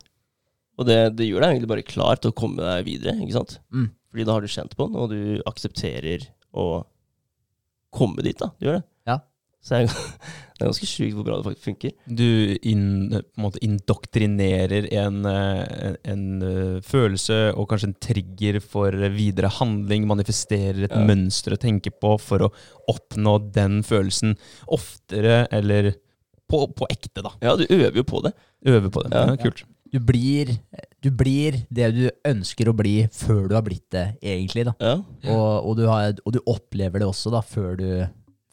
[0.79, 3.57] Og det, det gjør deg egentlig bare klar til å komme deg videre, ikke sant?
[3.75, 3.89] Mm.
[4.11, 6.67] Fordi da har du kjent på den, og du aksepterer å
[7.95, 8.51] komme dit, da.
[8.59, 8.87] Du gjør det.
[9.11, 9.19] Ja.
[9.65, 9.91] Så jeg,
[10.55, 11.93] det er ganske sjukt hvor bra det faktisk funker.
[12.07, 12.27] Du
[12.63, 18.61] in, på en måte indoktrinerer en, eh, en, en eh, følelse og kanskje en trigger
[18.63, 21.03] for videre handling, manifesterer et Ja.
[21.05, 22.53] mønster å tenke på for å
[22.89, 24.37] oppnå den følelsen
[24.71, 25.95] oftere eller
[26.51, 27.33] på, på ekte, da.
[27.43, 28.35] Ja, du øver jo på det.
[28.69, 29.15] Øver på det.
[29.17, 29.27] Ja.
[29.33, 29.65] Ja, kult.
[29.95, 30.51] Du blir,
[31.03, 34.65] du blir det du ønsker å bli før du har blitt det, egentlig.
[34.67, 34.75] da.
[34.83, 34.95] Ja,
[35.31, 37.87] Og, og, du har, og du opplever det også da, før du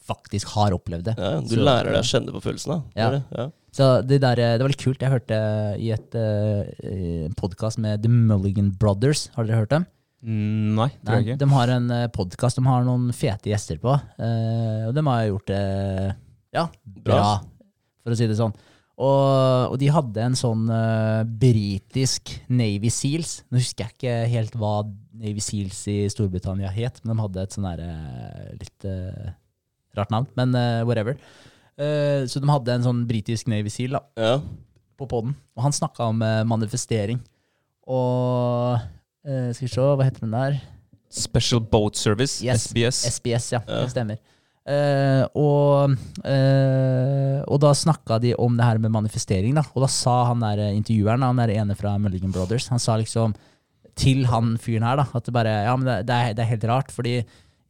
[0.06, 1.14] faktisk har opplevd det.
[1.18, 2.78] ja Du Så- lærer deg å kjenne på følelsene.
[2.98, 3.10] Ja.
[3.14, 3.22] Det?
[3.38, 3.46] Ja.
[3.72, 5.00] Så det, der, det var litt kult.
[5.00, 5.36] Jeg hørte
[5.80, 9.28] i et uh, podkast med The Mulligan Brothers.
[9.36, 9.86] Har dere hørt dem?
[10.22, 11.38] Mm, Nei, tror Nei, jeg ikke.
[11.40, 12.58] de har en podkast.
[12.60, 13.94] De har noen fete gjester på.
[14.20, 15.62] Uh, og de har gjort det
[16.52, 17.32] ja, bra, Bra.
[18.04, 18.52] for å si det sånn.
[19.02, 23.38] Og, og de hadde en sånn uh, britisk Navy Seals.
[23.50, 24.74] Nå husker jeg ikke helt hva
[25.16, 29.32] Navy Seals i Storbritannia het, men de hadde et sånn derre litt eh,
[29.98, 30.26] rart navn.
[30.38, 31.16] Men uh, whatever.
[31.78, 34.34] Uh, så de hadde en sånn britisk Navy Seal da, Ja.
[35.00, 37.18] på poden, og han snakka om uh, manifestering.
[37.90, 38.76] Og
[39.26, 40.60] eh, skal vi se, hva heter den der?
[41.12, 42.68] Special Boat Service, Yes.
[42.70, 43.00] SBS.
[43.18, 43.60] SBS, ja.
[43.66, 43.80] Ja.
[43.82, 44.20] Det stemmer.
[44.70, 49.64] Eh, og, eh, og da snakka de om det her med manifestering, da.
[49.74, 53.34] Og da sa han der intervjueren, han der ene fra Mulligan Brothers, han sa liksom
[53.98, 56.52] til han fyren her, da, at det bare Ja, men det, det, er, det er
[56.54, 57.18] helt rart, fordi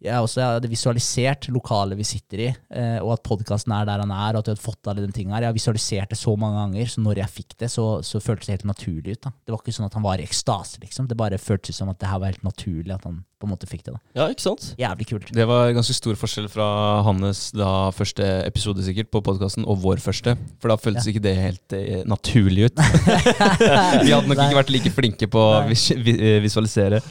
[0.02, 4.02] jeg også jeg hadde visualisert lokalet vi sitter i, eh, og at podkasten er der
[4.02, 5.46] han er, og at vi hadde fått alle de tingene her.
[5.46, 8.50] Jeg har visualisert det så mange ganger, så når jeg fikk det, så, så føltes
[8.50, 9.22] det helt naturlig ut.
[9.28, 9.32] da.
[9.46, 11.06] Det var ikke sånn at han var i ekstase, liksom.
[11.10, 13.66] Det bare føltes som at det her var helt naturlig at han på en måte
[13.70, 13.94] fikk det.
[13.96, 14.02] da.
[14.18, 14.68] Ja, ikke sant?
[14.78, 15.32] Jævlig kult.
[15.34, 16.66] Det var ganske stor forskjell fra
[17.06, 20.36] hans da første episode sikkert på podkasten og vår første.
[20.62, 22.82] For da føltes ikke det helt eh, naturlig ut.
[24.06, 24.46] Vi hadde nok Nei.
[24.46, 27.02] ikke vært like flinke på å eh, visualisere.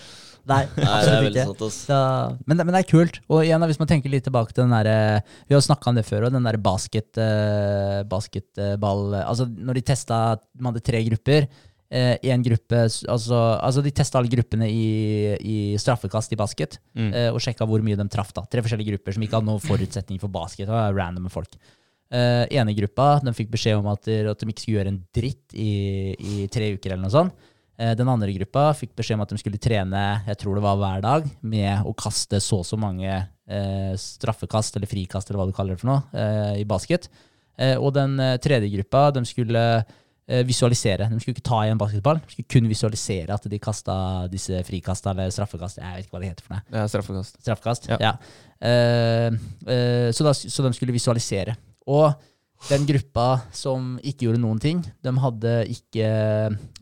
[0.50, 1.44] Nei, absolutt ikke.
[1.46, 3.20] sant, men, det- men det er kult.
[3.30, 6.06] Og igjen, hvis man tenker litt tilbake til den derre Vi har snakka om det
[6.08, 10.22] før, og den derre basket, uh, basketball Altså, når de testa
[10.60, 11.48] Man hadde tre grupper.
[11.92, 17.10] Én gruppe altså, altså, de testa alle gruppene i, i straffekast i basket, Mm.
[17.14, 18.32] eh, og sjekka hvor mye de traff.
[18.34, 20.68] da Tre forskjellige grupper som ikke hadde noen forutsetning for basket.
[20.68, 21.52] Det var random folk.
[22.12, 25.04] Uh, ene gruppa de fikk beskjed om at, de- at de ikke skulle gjøre en
[25.16, 26.92] dritt i, i tre uker.
[26.94, 27.34] eller noe sånt.
[27.82, 30.78] Eh, Den andre gruppa fikk beskjed om at de skulle trene jeg tror det var
[30.82, 35.50] hver dag, med å kaste så og så mange eh, straffekast eller frikast eller hva
[35.50, 37.10] du kaller det for noe, eh, i basket.
[37.58, 41.10] Eh, og den eh, tredje gruppa de skulle eh, visualisere.
[41.12, 43.96] De skulle ikke ta i en basketball, de skulle kun visualisere at de kasta
[44.32, 45.82] disse frikasta eller straffekast.
[45.82, 46.66] Jeg vet ikke hva det heter for noe.
[46.84, 47.42] Er straffekast.
[47.42, 47.90] Straffekast?
[47.92, 48.00] Ja.
[48.02, 48.14] Ja.
[50.14, 51.58] Så, da, så de skulle visualisere.
[51.90, 52.14] Og
[52.70, 56.07] den gruppa som ikke gjorde noen ting, de hadde ikke,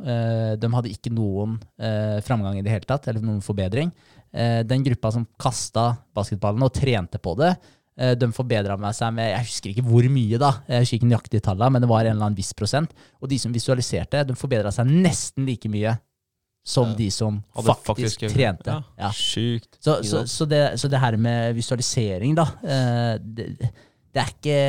[0.04, 3.92] eh, de hadde ikke noen eh, framgang i det hele tatt, eller noen forbedring.
[4.34, 7.54] Eh, den gruppa som kasta basketballen og trente på det,
[8.16, 11.74] de forbedra seg med Jeg husker ikke hvor mye, da, jeg husker ikke nøyaktig tallene,
[11.76, 12.94] men det var en eller annen viss prosent.
[13.20, 15.98] Og de som visualiserte, de forbedra seg nesten like mye
[16.64, 18.72] som de som faktisk, faktisk- trente.
[18.72, 18.86] Ja.
[19.04, 19.12] Ja.
[19.12, 19.82] Sjukt.
[19.84, 22.48] Så, så, så, det, så det her med visualisering, da
[23.20, 23.50] det,
[24.14, 24.60] det er ikke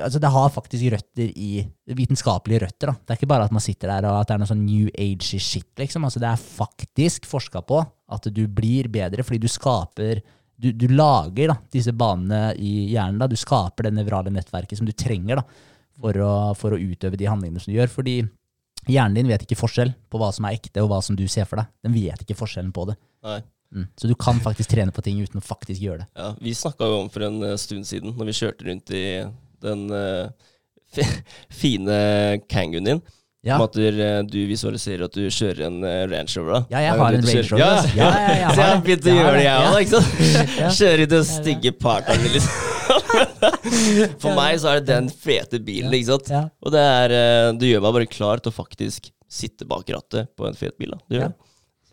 [0.00, 1.58] Altså, det har faktisk røtter i
[1.92, 2.88] Vitenskapelige røtter.
[2.88, 2.94] da.
[2.94, 4.86] Det er ikke bare at man sitter der og at det er noe sånn new
[4.96, 6.06] age shit, liksom.
[6.08, 10.22] Altså, det er faktisk forska på at du blir bedre fordi du skaper
[10.56, 13.18] du, du lager da, disse banene i hjernen.
[13.20, 13.28] da.
[13.28, 15.44] Du skaper det nevrale nettverket som du trenger da,
[16.00, 17.92] for å, for å utøve de handlingene som du gjør.
[17.92, 18.16] Fordi
[18.88, 21.48] hjernen din vet ikke forskjell på hva som er ekte, og hva som du ser
[21.50, 21.72] for deg.
[21.84, 22.96] Den vet ikke forskjellen på det.
[23.26, 23.40] Nei.
[23.72, 23.86] Mm.
[23.98, 26.08] Så du kan faktisk trene på ting uten å faktisk gjøre det.
[26.18, 29.04] Ja, vi snakka jo om for en eh, stund siden, når vi kjørte rundt i
[29.64, 30.28] den uh,
[30.92, 31.96] fi- fine
[32.48, 33.00] Kangooen din,
[33.44, 35.80] Ja, om at du, eh, du visualiserer at du kjører en
[36.12, 36.52] Range Rover.
[36.54, 36.76] da.
[36.76, 37.64] ja jeg har en Range Rover.
[37.64, 37.96] Ja, altså.
[37.98, 39.72] Ja, ja, Så jeg har begynt å gjøre det, jeg ja.
[39.72, 39.80] òg.
[39.84, 40.00] ikke?
[40.60, 40.70] Ja.
[40.78, 41.40] Kjøre i den Ja, ja.
[41.42, 42.62] stygge partneren, liksom.
[44.22, 46.30] For meg så er det den fete bilen, ikke sant.
[46.32, 46.44] Ja.
[46.64, 50.46] Og det er Du gjør meg bare klar til å faktisk sitte bak rattet på
[50.48, 50.94] en fet bil.
[50.94, 50.98] da.
[51.08, 51.28] Du gjør Ja.
[51.32, 51.40] det.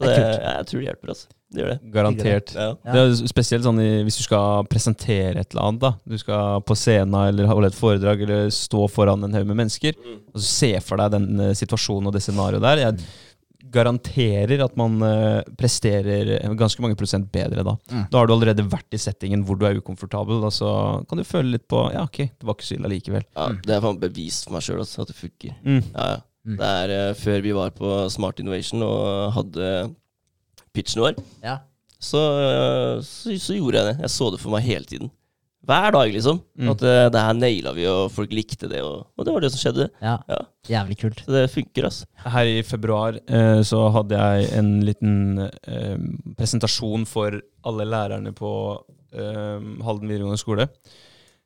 [0.02, 1.32] Så Det jeg tror det hjelper, altså.
[1.52, 1.80] Det gjør det.
[1.92, 2.54] Garantert.
[2.56, 2.68] Ja.
[2.86, 5.82] Det er spesielt sånn i, hvis du skal presentere et eller annet.
[5.84, 9.60] da Du skal på scenen eller holde et foredrag eller stå foran en haug med
[9.60, 9.98] mennesker.
[10.32, 12.86] Og så Se for deg den eh, situasjonen og det scenarioet der.
[12.86, 13.04] Jeg
[13.72, 17.76] garanterer at man eh, presterer ganske mange prosent bedre da.
[17.92, 18.08] Mm.
[18.12, 20.72] Da har du allerede vært i settingen hvor du er ukomfortabel, Da, så
[21.08, 23.28] kan du føle litt på Ja, ok, det var ikke så ille allikevel.
[23.36, 25.56] Ja, det er faen bevist for meg sjøl at det funker.
[25.64, 25.82] Mm.
[25.94, 26.20] Ja, ja.
[26.46, 26.58] Mm.
[26.58, 29.72] Det er uh, før vi var på Smart Innovation og hadde
[30.74, 31.60] pitchen vår, Ja.
[32.02, 32.22] så,
[32.98, 33.98] uh, så, så gjorde jeg det.
[34.08, 35.12] Jeg så det for meg hele tiden.
[35.70, 36.40] Hver dag, liksom.
[36.58, 36.72] Mm.
[36.74, 38.80] At uh, det her naila vi, og folk likte det.
[38.82, 39.90] Og, og det var det som skjedde.
[40.02, 40.16] ja.
[40.32, 40.40] Ja.
[40.72, 41.22] Jævlig kult.
[41.26, 42.06] Så det funker, altså.
[42.26, 45.16] Her i februar eh, så hadde jeg en liten
[46.38, 48.52] presentasjon for alle lærerne på
[49.14, 50.68] eh, Halden videregående skole.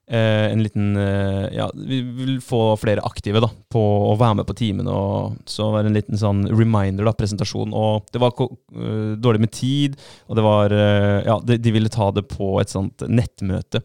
[0.08, 3.82] Eh, en liten eh, Ja, vi vil få flere aktive da på
[4.12, 4.94] å være med på timene.
[4.94, 7.74] Og så var det en liten sånn reminder, da, presentasjon.
[7.74, 9.98] Og det var eh, dårlig med tid,
[10.30, 13.82] og det var uh, Ja, de, de ville ta det på et sånt nettmøte.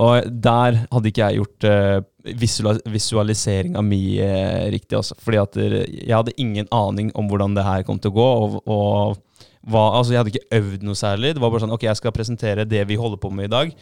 [0.00, 1.98] Og der hadde ikke jeg gjort uh,
[2.38, 5.16] visual, visualiseringa mi uh, riktig, altså.
[5.20, 8.28] Fordi at eh, jeg hadde ingen aning om hvordan det her kom til å gå.
[8.44, 11.34] Og, og hva, altså jeg hadde ikke øvd noe særlig.
[11.36, 13.74] Det var bare sånn ok, jeg skal presentere det vi holder på med i dag,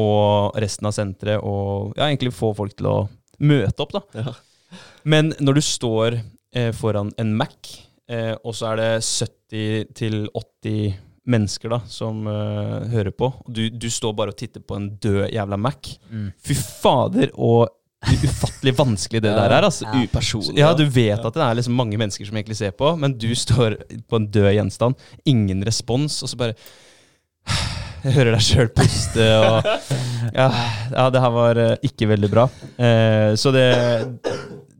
[0.00, 2.96] og resten av senteret, og ja, egentlig få folk til å
[3.46, 4.02] møte opp, da.
[4.18, 4.34] Ja.
[5.10, 7.70] Men når du står eh, foran en Mac,
[8.10, 10.98] eh, og så er det 70-80
[11.30, 14.90] mennesker da, som eh, hører på, og du, du står bare og titter på en
[15.02, 15.94] død jævla Mac.
[16.10, 16.30] Mm.
[16.42, 17.68] Fy fader, og
[18.00, 19.66] ufattelig vanskelig det der er.
[19.66, 19.86] Altså.
[19.86, 20.04] Ja.
[20.04, 20.58] Upersonlig.
[20.60, 23.28] Ja, du vet at det er liksom mange mennesker som egentlig ser på, men du
[23.36, 23.76] står
[24.08, 24.96] på en død gjenstand.
[25.28, 26.56] Ingen respons, og så bare
[28.00, 29.66] Jeg hører deg sjøl puste, og
[30.32, 30.46] ja,
[30.94, 32.46] ja, det her var eh, ikke veldig bra.
[32.80, 33.66] Eh, så det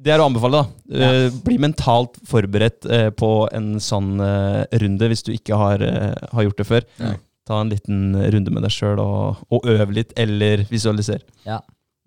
[0.01, 0.97] det er å anbefale, da.
[0.97, 6.15] Eh, bli mentalt forberedt eh, på en sånn eh, runde hvis du ikke har, eh,
[6.33, 6.87] har gjort det før.
[7.03, 7.11] Ja.
[7.51, 11.21] Ta en liten runde med deg sjøl og, og øv litt, eller visualiser.
[11.45, 11.59] Ja.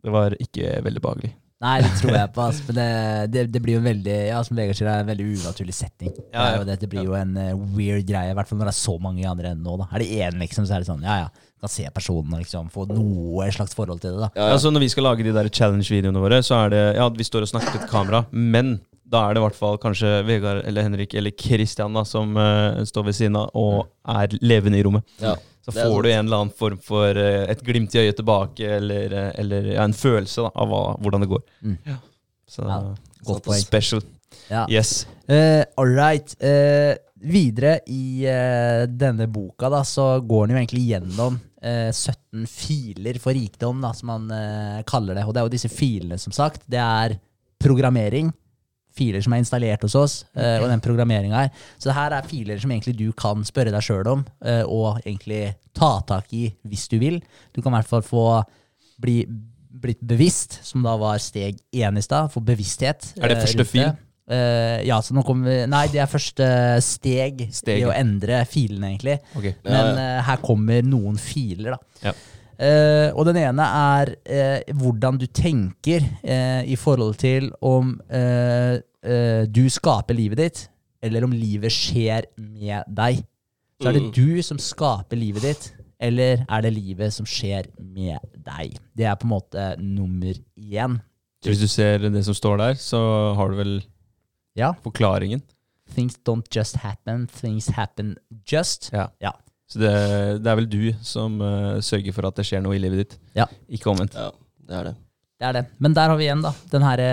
[0.03, 1.31] Det var ikke veldig behagelig.
[1.63, 2.43] Nei, det tror jeg på.
[2.43, 2.87] Altså, men det,
[3.31, 5.75] det, det blir jo en veldig ja, som Vegard sier, det er en veldig unaturlig
[5.77, 6.11] setting.
[6.33, 6.67] Ja, ja.
[6.67, 8.97] Det, det, blir jo en uh, weird greie, i hvert fall når det er så
[9.03, 9.77] mange i andre enden nå.
[9.79, 9.87] Da.
[9.93, 11.29] Er det én, liksom, så er det sånn, ja ja,
[11.63, 14.25] kan se personen og liksom få noe slags forhold til det.
[14.25, 14.31] da.
[14.35, 14.57] Ja, ja.
[14.57, 17.47] Altså Når vi skal lage de der challenge-videoene våre, så er det Ja, vi står
[17.47, 18.75] og snakker til et kamera, men
[19.13, 22.81] da er det i hvert fall kanskje Vegard eller Henrik eller Christian da, som uh,
[22.87, 25.07] står ved siden av og er levende i rommet.
[25.21, 25.37] Ja.
[25.63, 29.13] Så får du en eller annen form for eh, et glimt i øyet tilbake, eller,
[29.15, 31.45] eh, eller ja, en følelse da, av hva, hvordan det går.
[31.63, 31.77] Mm.
[31.87, 31.95] Ja.
[32.49, 32.81] Så Ja,
[33.29, 33.63] godt poeng.
[33.63, 34.03] special.
[34.49, 34.65] Ja.
[34.69, 35.05] Yes.
[35.29, 36.35] Uh, all right.
[36.43, 42.47] Uh, videre i uh, denne boka da, så går den jo egentlig gjennom eh, 17
[42.47, 45.25] filer for rikdom, da, som man eh, kaller det.
[45.25, 46.65] Og det er jo disse filene, som sagt.
[46.69, 47.17] Det er
[47.63, 48.31] programmering.
[48.93, 50.59] Filer som er installert hos oss, okay.
[50.61, 51.63] og den programmeringa her.
[51.77, 54.99] Så det her er filer som egentlig du kan spørre deg sjøl om, eh, og
[55.01, 57.17] egentlig ta tak i hvis du vil.
[57.55, 58.27] Du kan i hvert fall få
[59.01, 59.23] bli
[59.83, 62.31] blitt bevisst, som da var steg én i stad.
[62.33, 63.13] Få bevissthet.
[63.17, 63.87] Er det eh, første fil?
[64.31, 66.45] Eh, ja, så nå kommer vi Nei, det er første
[66.85, 67.81] steg, Steg.
[67.81, 69.17] i å endre filene, egentlig.
[69.35, 69.49] Ok.
[69.67, 72.07] Men eh, her kommer noen filer, da.
[72.09, 72.15] Ja.
[72.59, 77.95] Eh, og den ene er uh, hvordan du tenker uh, i forhold til om
[79.53, 80.59] du skaper livet ditt,
[81.03, 83.17] eller om livet skjer med deg.
[83.81, 84.11] Så er det Mm.
[84.15, 85.65] du som skaper livet ditt,
[85.99, 88.77] eller er det livet som skjer med deg?
[88.95, 91.01] Det er på en måte nummer én.
[91.43, 93.83] Så hvis du ser det som står der, så har du vel
[94.55, 94.71] Ja.
[94.83, 95.41] forklaringen.
[95.93, 98.15] Things don't just happen, things happen
[98.49, 98.89] just.
[98.93, 99.07] Ja.
[99.21, 99.31] Ja.
[99.73, 99.91] Så det,
[100.45, 103.15] det er vel du som uh, sørger for at det skjer noe i livet ditt,
[103.39, 103.47] Ja.
[103.73, 104.13] ikke omvendt.
[104.19, 104.29] ja,
[104.69, 104.95] det er det.
[105.41, 105.63] Det er det.
[105.83, 106.51] Men der har vi igjen, da.
[106.71, 107.07] Den herre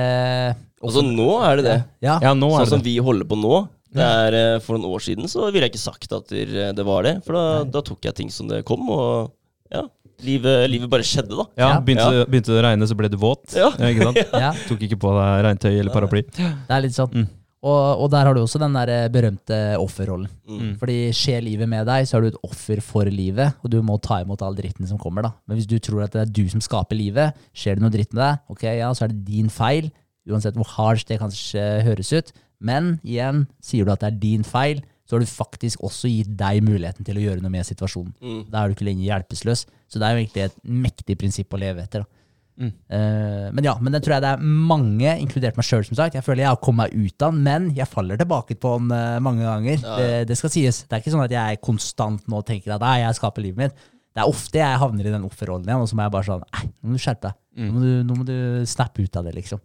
[0.80, 1.78] Altså, nå er det det.
[2.04, 2.14] Ja.
[2.24, 2.88] Ja, nå Sånn er det som det.
[2.88, 3.56] vi holder på nå.
[3.92, 6.46] Det er, eh, for noen år siden så ville jeg ikke sagt at det
[6.78, 7.16] det var det.
[7.26, 9.32] For da, da tok jeg ting som det kom, og
[9.74, 9.82] ja,
[10.24, 11.44] livet, livet bare skjedde, da.
[11.58, 11.80] Ja, Ja.
[11.84, 13.50] begynte, begynte det å regne, så ble du våt.
[13.58, 13.72] Ja.
[13.76, 14.22] ikke sant?
[14.46, 16.22] ja, Tok ikke på deg regntøy eller paraply.
[16.38, 17.12] det er litt sånn.
[17.12, 17.28] Mm.
[17.61, 20.30] Og, og der har du også den der eh, berømte offerrollen.
[20.48, 20.74] Mm.
[20.80, 23.98] Fordi skjer livet med deg, så er du et offer for livet, og du må
[24.00, 25.26] ta imot all dritten som kommer.
[25.28, 25.34] da.
[25.44, 28.14] Men hvis du tror at det er du som skaper livet, skjer det noe dritt
[28.14, 29.90] med deg, ok, ja, så er det din feil,
[30.30, 32.32] uansett hvor hardt det kanskje høres ut.
[32.61, 36.32] Men igjen, sier du at det er din feil, så har du faktisk også gitt
[36.38, 38.12] deg muligheten til å gjøre noe med situasjonen.
[38.22, 38.42] Mm.
[38.52, 39.64] Da er du ikke lenger hjelpeløs.
[39.90, 42.04] Så det er jo egentlig et mektig prinsipp å leve etter.
[42.04, 42.20] da.
[42.61, 42.72] Mm.
[42.92, 46.16] Eh, men ja, men det tror jeg det er mange, inkludert meg sjøl, som sagt.
[46.18, 48.92] Jeg føler jeg har kommet meg ut av den, men jeg faller tilbake på den
[48.92, 49.78] uh, mange ganger.
[49.80, 49.96] Ja.
[49.96, 50.82] Det, det skal sies.
[50.84, 53.86] Det er ikke sånn at jeg konstant nå tenker at nei, jeg skaper livet mitt.
[54.11, 56.48] Det er ofte jeg havner i den offerrollen igjen, og så må jeg bare sånn
[56.48, 57.38] Nei, nå må du skjerpe deg.
[57.61, 58.36] Nå, må du, nå må du
[58.68, 59.62] snappe ut av det, liksom.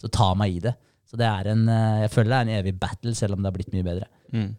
[0.00, 0.76] Så ta meg i det.
[1.06, 3.50] Så det er en uh, Jeg føler det er en evig battle, selv om det
[3.50, 4.08] har blitt mye bedre.
[4.36, 4.54] Mm.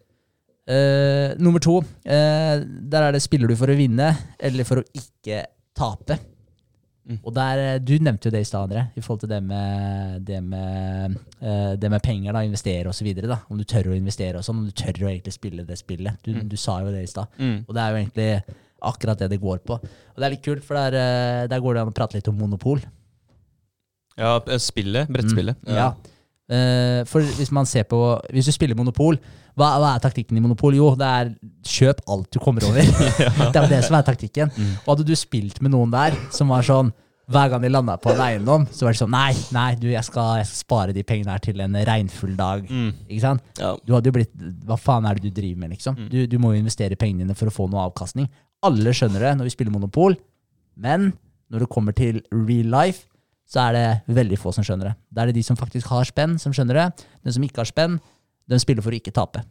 [1.40, 1.78] Nummer to.
[2.04, 5.38] der er det spiller du for å vinne, eller for å ikke
[5.72, 6.18] tape.
[7.08, 7.18] Mm.
[7.24, 10.24] Og der, eh, Du nevnte jo det i stad, André, i forhold til det med,
[10.28, 13.08] det med, eh, det med penger, da, investere osv.
[13.50, 16.18] Om du tør å investere og sånn, om du tør å egentlig spille det spillet.
[16.22, 16.48] Du, Mm.
[16.48, 17.26] du sa jo det i stad.
[17.38, 17.64] Mm.
[17.66, 18.44] Og det er jo egentlig
[18.82, 19.72] akkurat det det går på.
[19.80, 22.28] Og det er litt kult, for der, eh, der går det an å prate litt
[22.28, 22.80] om monopol.
[24.18, 25.08] Ja, spillet.
[25.08, 25.56] Brettspillet.
[25.64, 25.92] Mm, ja.
[26.48, 27.98] Eh, for hvis man ser på
[28.32, 29.18] Hvis du spiller Monopol,
[29.52, 30.76] hva, hva er taktikken i Monopol?
[30.78, 31.34] Jo, det er
[31.66, 32.80] kjøp alt du kommer over.
[33.52, 34.54] det er det som er taktikken.
[34.86, 36.94] Og hadde du spilt med noen der som var sånn
[37.28, 40.04] hver gang de landa på en eiendom, så var det sånn Nei, nei, du, jeg
[40.06, 42.64] skal, jeg skal spare de pengene her til en regnfull dag.
[42.64, 42.88] Mm.
[43.04, 43.44] Ikke sant?
[43.60, 43.74] Ja.
[43.84, 44.32] Du hadde jo blitt
[44.64, 45.98] Hva faen er det du driver med, liksom?
[46.08, 48.30] Du, du må jo investere pengene dine for å få noe avkastning.
[48.64, 50.16] Alle skjønner det når vi spiller Monopol,
[50.80, 51.10] men
[51.52, 53.04] når det kommer til real life,
[53.48, 54.96] så er det veldig få som skjønner det.
[55.08, 57.06] Da er det de som faktisk har spenn, som skjønner det.
[57.24, 57.96] Den som ikke har spenn,
[58.48, 59.44] den spiller for å ikke tape.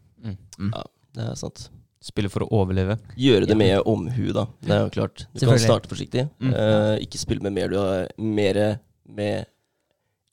[0.70, 0.86] ja,
[1.18, 1.68] det er sant.
[2.06, 3.00] Spiller for å overleve.
[3.18, 4.45] Gjøre det med omhu, da.
[4.62, 5.26] Det er jo klart.
[5.34, 6.28] Du kan starte forsiktig.
[6.38, 6.54] Mm.
[6.54, 8.68] Uh, ikke spill med mer du har Mere
[9.08, 9.48] med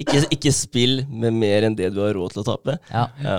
[0.02, 2.76] ikke, ikke spill med mer enn det du har råd til å tape.
[2.90, 3.06] Ja.
[3.22, 3.38] Ja.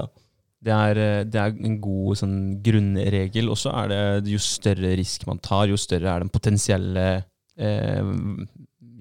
[0.66, 3.52] Det er, eh, det er en god sånn, grunnregel.
[3.54, 7.06] Og så er det jo større risk man tar, jo større er den potensielle
[7.60, 8.02] eh,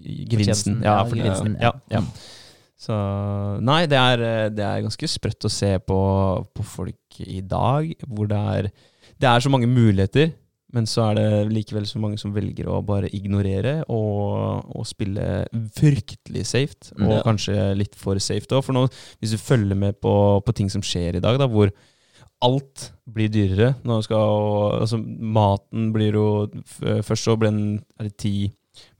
[0.05, 0.81] gevinsten.
[0.85, 2.01] Ja, for- gevinsten, Ja, ja.
[2.01, 2.05] ja.
[2.85, 2.93] Så
[3.65, 5.99] nei, det er, det er ganske sprøtt å se på,
[6.53, 8.69] på folk i dag, hvor det er
[9.21, 10.33] Det er så mange muligheter,
[10.75, 15.47] men så er det likevel så mange som velger å bare ignorere og, og spille
[15.79, 17.23] fryktelig safe, og Ja.
[17.23, 18.65] kanskje litt for safe òg.
[18.67, 18.83] For nå,
[19.23, 21.71] hvis du følger med på, på ting som skjer i dag, da, hvor
[22.43, 23.77] alt blir dyrere.
[23.87, 26.27] Nå skal, altså, maten blir jo
[27.07, 27.65] Først så ble den
[28.01, 28.51] er det 10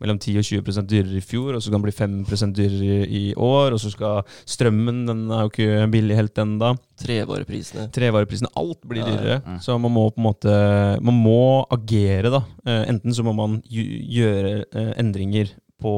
[0.03, 3.23] mellom 10 og 20% dyrere i fjor, og så kan det bli 5% dyrere i
[3.35, 3.75] år.
[3.77, 6.73] Og så skal strømmen Den er jo ikke billig helt ennå.
[7.01, 7.89] Trevareprisene.
[7.95, 8.53] Trevareprisene.
[8.57, 9.15] Alt blir Ja, ja.
[9.17, 9.39] dyrere.
[9.47, 9.59] Mm.
[9.65, 10.57] Så man må på en måte
[11.03, 11.39] Man må
[11.75, 12.43] agere, da.
[12.67, 15.51] Eh, Enten så må man gjøre eh, endringer
[15.81, 15.95] på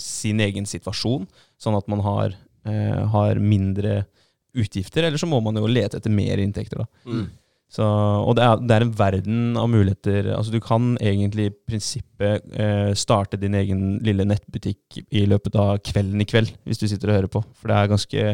[0.00, 1.26] sin egen situasjon,
[1.60, 2.34] sånn at man har,
[2.64, 4.04] eh, har mindre
[4.56, 6.86] utgifter, eller så må man jo lete etter mer inntekter, da.
[7.06, 7.26] Mm.
[7.70, 10.32] Så, og det er, det er en verden av muligheter.
[10.34, 15.76] Altså Du kan egentlig i prinsippet eh, starte din egen lille nettbutikk i løpet av
[15.86, 17.44] kvelden i kveld, hvis du sitter og hører på.
[17.60, 18.24] For det er ganske,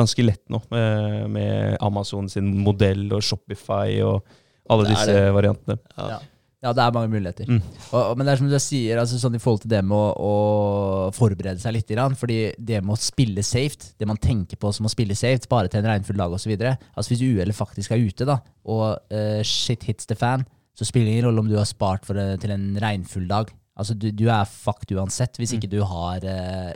[0.00, 4.24] ganske lett nå med, med Amazon sin modell og Shopify og
[4.70, 5.28] alle disse det.
[5.36, 5.76] variantene.
[5.98, 6.20] Ja.
[6.60, 6.74] Ja.
[6.76, 7.48] Det er mange muligheter.
[7.48, 7.60] Mm.
[7.96, 10.10] Og, men det er som du sier, altså sånn i forhold til det med å,
[10.12, 11.92] å forberede seg litt.
[12.20, 15.72] Fordi det med å spille safe, det man tenker på som å spille safe, bare
[15.72, 16.52] til en regnfull dag osv.
[16.60, 18.84] Altså hvis uhellet faktisk er ute, da, og
[19.14, 20.44] uh, shit hits the fan,
[20.76, 23.48] så spiller det ingen rolle om du har spart for, uh, til en regnfull dag.
[23.80, 26.72] Altså du, du er fucked uansett, hvis ikke du har eh,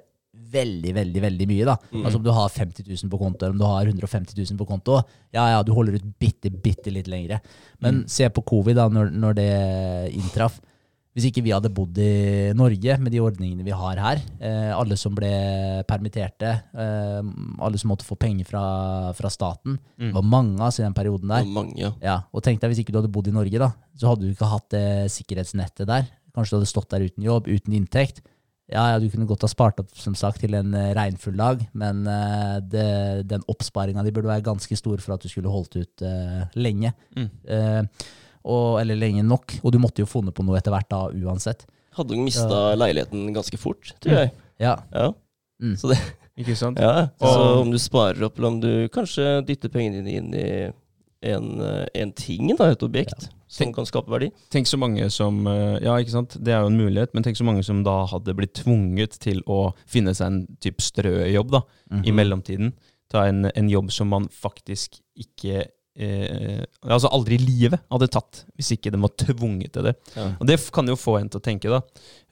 [0.54, 1.64] veldig, veldig veldig mye.
[1.68, 1.76] da.
[2.04, 4.66] Altså Om du har 50 000 på konto, eller om du har 150 000 på
[4.68, 5.00] konto,
[5.34, 7.40] ja ja, du holder ut bitte, bitte litt lengre.
[7.84, 9.50] Men se på covid, da, når, når det
[10.14, 10.60] inntraff.
[11.14, 14.96] Hvis ikke vi hadde bodd i Norge med de ordningene vi har her, eh, alle
[14.98, 15.28] som ble
[15.86, 17.20] permitterte, eh,
[17.62, 18.62] alle som måtte få penger fra,
[19.14, 21.46] fra staten, det var mange oss i den perioden der.
[21.46, 21.92] er mange, ja.
[22.02, 24.32] Ja, og tenk deg hvis ikke du hadde bodd i Norge, da, så hadde du
[24.34, 26.10] ikke hatt det sikkerhetsnettet der.
[26.34, 28.18] Kanskje du hadde stått der uten jobb, uten inntekt.
[28.72, 31.60] Ja, ja, du kunne godt ha spart opp som sagt, til en eh, regnfull dag,
[31.76, 35.76] men uh, det, den oppsparinga di burde være ganske stor for at du skulle holdt
[35.76, 36.94] ut uh, lenge.
[37.12, 37.28] Mm.
[37.44, 38.06] Uh,
[38.44, 39.58] og, eller lenge nok.
[39.60, 41.66] Og du måtte jo funnet på noe etter hvert da, uansett.
[41.96, 44.32] Hadde du mista leiligheten ganske fort, tror jeg.
[44.60, 44.78] Ja.
[44.96, 45.10] Ja.
[45.60, 45.76] Mm.
[45.80, 46.00] Så det,
[46.40, 46.80] Ikke sant?
[46.80, 47.08] ja.
[47.20, 50.48] Så om du sparer opp, eller om du kanskje dytter pengene dine inn i
[51.34, 54.28] en, en ting, da, et objekt, som Tenk- kan skape verdi.
[54.50, 57.38] Tenk så mange som eh, Ja, ikke sant, det er jo en mulighet, men tenk
[57.38, 61.62] så mange som da hadde blitt tvunget til å finne seg en type strøjobb da,
[62.02, 62.14] i Mhm.
[62.18, 62.72] mellomtiden.
[63.12, 68.40] Ta en, en jobb som man faktisk ikke eh, Altså aldri i livet hadde tatt,
[68.58, 69.92] hvis ikke den var tvunget til det.
[70.16, 70.24] Ja.
[70.40, 71.78] Og det kan jo få en til å tenke, da.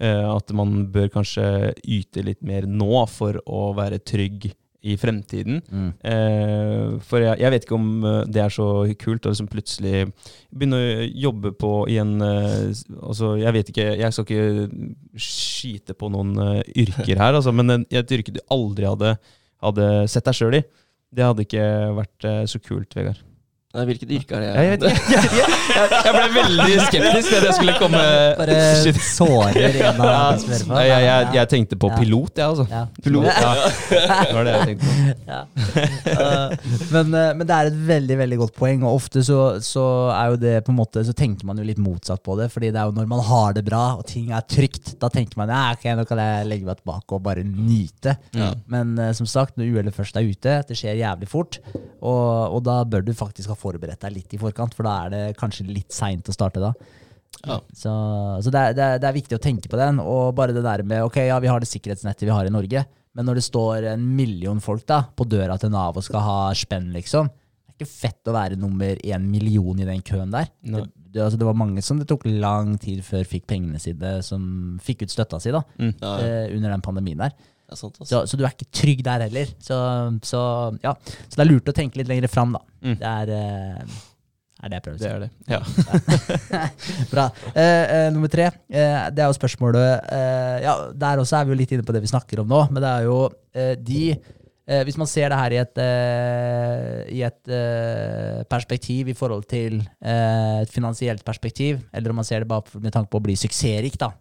[0.03, 1.47] eh, at man bør kanskje
[1.87, 4.51] yte litt mer nå for å være trygg
[4.83, 5.61] i fremtiden.
[5.71, 5.91] Mm.
[6.11, 8.67] Eh, for jeg, jeg vet ikke om eh, det er så
[8.99, 10.09] kult å liksom plutselig
[10.51, 14.81] begynne å jobbe på i en eh, Altså, jeg vet ikke Jeg skal ikke
[15.23, 19.15] skite på noen eh, yrker her, altså, men en, et yrke du aldri hadde,
[19.63, 20.65] hadde sett deg sjøl i,
[21.13, 21.69] det hadde ikke
[22.01, 23.23] vært eh, så kult, Vegard.
[23.73, 24.49] Nei, hvilket yrke er det?
[24.53, 28.01] Jeg, vet ikke, jeg, jeg, jeg, jeg ble veldig skeptisk ved at jeg skulle komme
[28.37, 28.99] Bare Shit.
[29.15, 30.25] sårer en av Ja.
[30.69, 32.67] Nei, jeg, jeg, jeg tenkte på pilot, jeg, altså.
[32.69, 32.83] Ja.
[33.07, 33.53] Pilot, ja.
[33.89, 34.93] Det var det jeg tenkte på.
[35.33, 35.41] Ja.
[36.13, 36.53] Eh,
[36.93, 40.35] men, eh, men det er et veldig veldig godt poeng, og ofte så, så er
[40.35, 42.81] jo det på en måte Så tenker man jo litt motsatt på det, fordi det
[42.83, 45.63] er jo når man har det bra og ting er trygt, da tenker man ja,
[45.79, 48.19] ok, nå kan jeg legge meg tilbake og bare nyte.
[48.37, 48.53] Ja.
[48.73, 51.63] Men eh, som sagt, når uhellet først er ute, det skjer jævlig fort,
[52.03, 52.21] og,
[52.59, 55.23] og da bør du faktisk ha forberedt deg litt i forkant, for da er det
[55.41, 56.73] kanskje litt seint å starte da.
[57.47, 57.57] Ja.
[57.75, 57.91] Så,
[58.45, 60.63] så det, er, det, er, det er viktig å tenke på den, og bare det
[60.67, 62.85] der med ok, ja, vi har det sikkerhetsnettet vi har i Norge,
[63.17, 66.37] men når det står en million folk da på døra til Nav og skal ha
[66.57, 70.51] spenn, liksom, det er ikke fett å være nummer en million i den køen der.
[70.61, 74.15] Det, det, altså, det var mange som det tok lang tid før fikk pengene sine,
[74.25, 74.45] som
[74.85, 75.91] fikk ut støtta si da, Mm.
[76.01, 76.29] Ja, ja.
[76.45, 77.35] eh, under den pandemien der.
[77.73, 78.11] Er sant, altså.
[78.13, 79.53] Så, så du er ikke trygg der heller.
[79.63, 79.77] Så,
[80.29, 80.41] så,
[80.85, 80.95] ja.
[81.25, 82.63] så det er lurt å tenke litt lenger fram, da.
[82.85, 82.97] Mm.
[83.01, 84.01] Det er, eh,
[84.63, 85.07] er det jeg prøver å si.
[85.07, 85.31] Det er det.
[85.51, 87.09] Ja.
[87.13, 87.25] Bra.
[87.51, 91.55] Eh, eh, nummer tre, eh, det er jo spørsmålet eh, Ja, der også er vi
[91.55, 93.19] jo litt inne på det vi snakker om nå, men det er jo
[93.57, 95.83] eh, de eh, Hvis man ser det her i et,
[97.17, 97.55] i et
[98.53, 103.11] perspektiv i forhold til et finansielt perspektiv, eller om man ser det bare med tanke
[103.11, 104.13] på å bli suksessrik, da,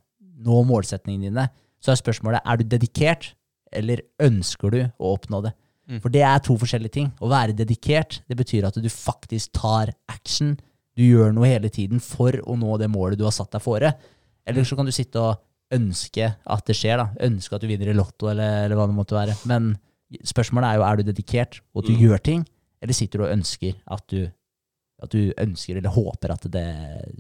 [0.42, 1.46] nå målsetningene dine,
[1.82, 3.32] så er spørsmålet er du dedikert,
[3.72, 5.54] eller ønsker du å oppnå det?
[5.90, 6.00] Mm.
[6.04, 7.12] For det er to forskjellige ting.
[7.20, 10.54] Å være dedikert, det betyr at du faktisk tar action.
[10.96, 13.94] Du gjør noe hele tiden for å nå det målet du har satt deg fore.
[14.48, 15.42] Eller så kan du sitte og
[15.72, 16.98] ønske at det skjer.
[17.02, 17.10] da.
[17.28, 19.36] Ønske at du vinner i Lotto, eller, eller hva det måtte være.
[19.48, 19.74] Men
[20.28, 22.02] spørsmålet er jo er du dedikert, og at du Mm.
[22.06, 22.46] gjør ting,
[22.82, 24.32] eller sitter du og ønsker at du,
[25.02, 26.68] at du ønsker eller håper at det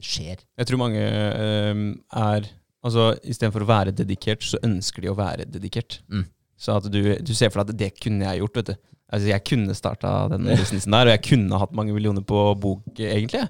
[0.04, 0.38] skjer.
[0.58, 2.50] Jeg tror mange øh, er
[2.84, 6.00] Altså, Istedenfor å være dedikert, så ønsker de å være dedikert.
[6.10, 6.24] Mm.
[6.62, 8.76] Så at du, du ser for deg at det kunne jeg gjort, vet du.
[9.12, 12.86] Altså, Jeg kunne starta den businessen der, og jeg kunne hatt mange millioner på bok,
[13.02, 13.42] egentlig.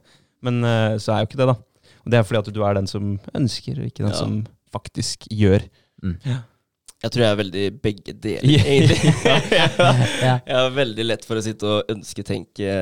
[0.42, 1.58] Men eh, så er jo ikke det, da.
[2.02, 4.22] Og det er fordi at du er den som ønsker, og ikke den Ja.
[4.24, 4.40] som
[4.74, 5.68] faktisk gjør.
[6.02, 6.16] Mm.
[6.26, 6.38] Ja.
[7.02, 9.14] Jeg tror jeg er veldig begge deler, egentlig.
[10.22, 12.74] Jeg har veldig lett for å sitte og ønsketenke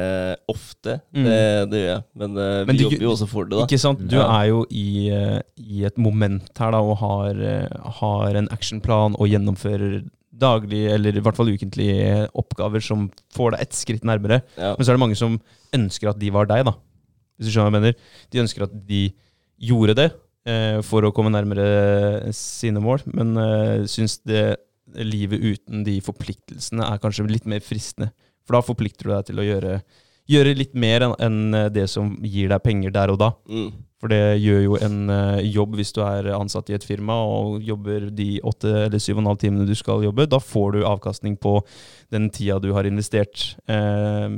[0.51, 0.97] ofte.
[1.15, 1.23] Mm.
[1.27, 1.37] Det,
[1.71, 2.03] det gjør jeg.
[2.19, 3.65] Men, vi Men du- jobber jo også for det, da.
[3.67, 4.03] Ikke sant?
[4.11, 8.49] Du er jo i, eh, i et moment her da, og har, eh, har en
[8.55, 10.01] actionplan og gjennomfører
[10.39, 14.41] daglig, eller i hvert fall ukentlige oppgaver som får deg ett skritt nærmere.
[14.57, 14.73] Ja.
[14.75, 15.37] Men så er det mange som
[15.75, 16.75] ønsker at de var deg, da.
[17.37, 18.15] Hvis du skjønner hva jeg mener.
[18.33, 19.03] De ønsker at de
[19.69, 20.07] gjorde det
[20.49, 24.43] eh, for å komme nærmere sine mål, men eh, syns det
[25.05, 28.09] livet uten de forpliktelsene er kanskje litt mer fristende.
[28.47, 29.75] For da forplikter du deg til å gjøre,
[30.29, 33.31] gjøre litt mer enn enn det som gir deg penger der og da.
[33.49, 33.69] Mm.
[33.99, 37.65] For det gjør jo en eh, jobb hvis du er ansatt i et firma og
[37.67, 40.27] jobber de åtte eller syv og en halv timene du skal jobbe.
[40.31, 41.57] Da får du avkastning på
[42.13, 44.37] den tida du har investert, eh,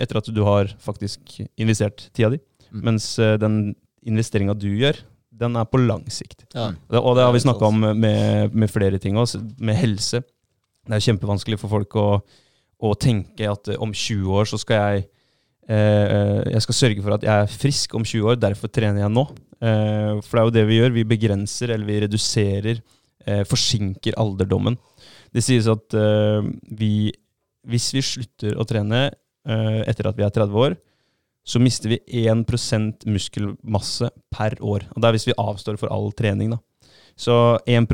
[0.00, 2.42] etter at du har faktisk investert tida di.
[2.68, 2.82] Mm.
[2.90, 3.72] Mens eh, den
[4.04, 5.00] investeringa du gjør,
[5.40, 6.44] den er på lang sikt.
[6.52, 6.68] Ja.
[6.68, 10.20] Det, og det har vi snakka om med, med flere ting også, med helse.
[10.84, 12.08] Det er kjempevanskelig for folk å,
[12.84, 15.16] å tenke at eh, om 20 år så skal jeg eh,
[15.68, 19.26] Jeg skal sørge for at jeg er frisk om 20 år, derfor trener jeg nå.
[19.60, 20.94] Eh, for det er jo det vi gjør.
[20.96, 22.80] Vi begrenser, eller vi reduserer,
[23.26, 24.78] eh, forsinker alderdommen.
[25.32, 26.46] Det sies at eh,
[26.80, 27.10] vi,
[27.68, 30.78] hvis vi slutter å trene eh, etter at vi er 30 år,
[31.46, 34.84] så mister vi 1% muskelmasse per år.
[34.92, 36.60] Og det er hvis vi avstår for all trening, da.
[37.20, 37.34] Så
[37.68, 37.90] 1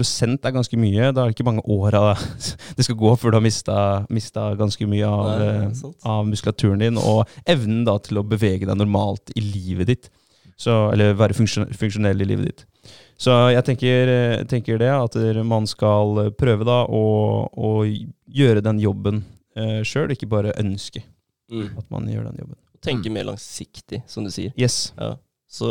[0.46, 1.08] er ganske mye.
[1.10, 2.12] Da er det ikke mange åra
[2.76, 3.78] det skal gå før du har mista,
[4.12, 8.68] mista ganske mye av, Nei, eh, av muskulaturen din, og evnen da til å bevege
[8.68, 10.08] deg normalt i livet ditt.
[10.56, 12.92] Så, eller være funksjonell i livet ditt.
[13.20, 17.02] Så jeg tenker, eh, tenker det, at man skal prøve da å,
[17.50, 19.24] å gjøre den jobben
[19.56, 21.02] eh, sjøl, ikke bare ønske
[21.46, 21.78] Mm.
[21.78, 22.56] at man gjør den jobben.
[22.82, 24.50] Tenke mer langsiktig, som du sier.
[24.58, 24.92] Yes.
[24.98, 25.12] Ja.
[25.46, 25.68] Så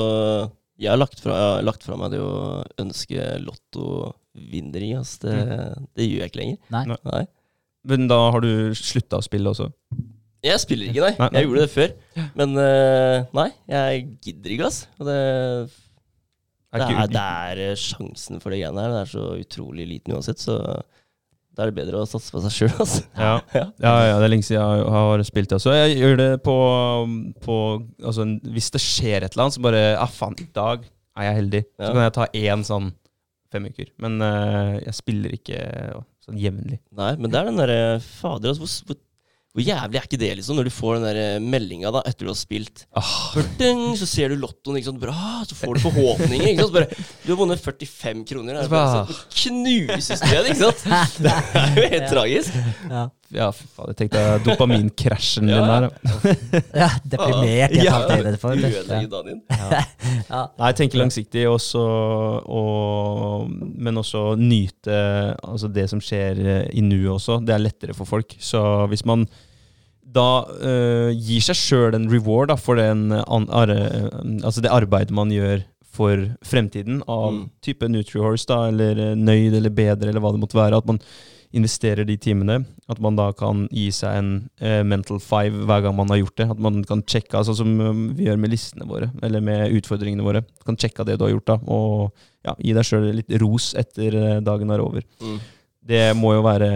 [0.81, 4.91] jeg har lagt fra, jeg har lagt fra meg det å ønske lottovinneri.
[4.99, 5.29] Altså.
[5.29, 6.59] Det, det gjør jeg ikke lenger.
[6.75, 6.83] Nei.
[7.07, 7.23] Nei.
[7.85, 9.69] Men da har du slutta å spille også?
[10.45, 11.13] Jeg spiller ikke, nei.
[11.17, 11.39] Nei, nei.
[11.39, 11.95] Jeg gjorde det før.
[12.37, 14.91] Men uh, nei, jeg gidder ikke, altså.
[14.99, 15.19] Og det,
[16.75, 18.93] det, er, det er sjansen for det greiene her.
[18.93, 20.59] Det er så utrolig liten uansett, så
[21.55, 23.05] da er det bedre å satse på seg sjøl, altså.
[23.15, 23.35] Ja.
[23.55, 23.63] Ja.
[23.83, 26.57] Ja, ja, det er lenge siden jeg har spilt det Så Jeg gjør det på,
[27.45, 27.55] på
[28.03, 30.83] altså, Hvis det skjer et eller annet, så bare Ah, faen, i dag
[31.15, 31.61] er jeg heldig.
[31.79, 31.85] Ja.
[31.85, 32.89] Så kan jeg ta én sånn
[33.53, 33.91] fem uker.
[34.03, 35.59] Men uh, jeg spiller ikke
[36.25, 36.81] sånn jevnlig.
[36.97, 38.99] Nei, men det er den derre Fader, altså, hvor, hvor,
[39.55, 42.31] hvor jævlig er ikke det, liksom, når du får den der meldinga da, etter du
[42.33, 42.81] har spilt?
[42.91, 43.37] Oh.
[43.55, 44.99] Ding, så ser du lottoen, ikke sant?
[44.99, 46.49] Bra, så får du forhåpninger.
[46.51, 46.73] Ikke sant?
[46.75, 48.57] Bare, du har vunnet 45 kroner.
[48.57, 50.83] Det er bare sånn, knuses igjen, ikke sant?
[51.23, 52.57] Det er jo helt tragisk.
[52.91, 53.05] Ja.
[53.37, 53.93] ja, fy faen.
[53.93, 55.87] Jeg tenkte dopaminkrasjen din der.
[55.87, 56.51] ja.
[56.83, 57.95] ja, deprimert Jeg et Ja.
[58.11, 58.67] det du.
[58.73, 59.41] Ødelegge dagen.
[59.55, 60.43] Ja.
[60.59, 61.87] Nei, tenke langsiktig, også,
[62.43, 64.99] og, men også nyte
[65.39, 67.39] altså det som skjer eh, i nuet også.
[67.47, 68.35] Det er lettere for folk.
[68.43, 68.59] Så
[68.91, 69.23] hvis man
[70.15, 73.71] da uh, gir seg sjøl en reward da, for den, an, ar,
[74.41, 75.63] altså det arbeidet man gjør
[75.95, 77.49] for fremtiden, av Mm.
[77.63, 80.77] type Nutrihorse, da, eller eh, Nøyd eller Bedre, eller hva det måtte være.
[80.81, 80.99] At man
[81.55, 82.65] investerer de timene.
[82.91, 86.35] At man da kan gi seg en uh, mental five hver gang man har gjort
[86.41, 86.49] det.
[86.51, 90.25] At man kan sjekke, sånn som eh, vi gjør med listene våre, eller med utfordringene
[90.25, 90.43] våre.
[90.67, 92.11] Kan sjekke det du har gjort, da, og
[92.45, 95.07] ja, gi deg sjøl litt ros etter eh, dagen er over.
[95.23, 95.39] Mm.
[95.85, 96.69] Det må jo være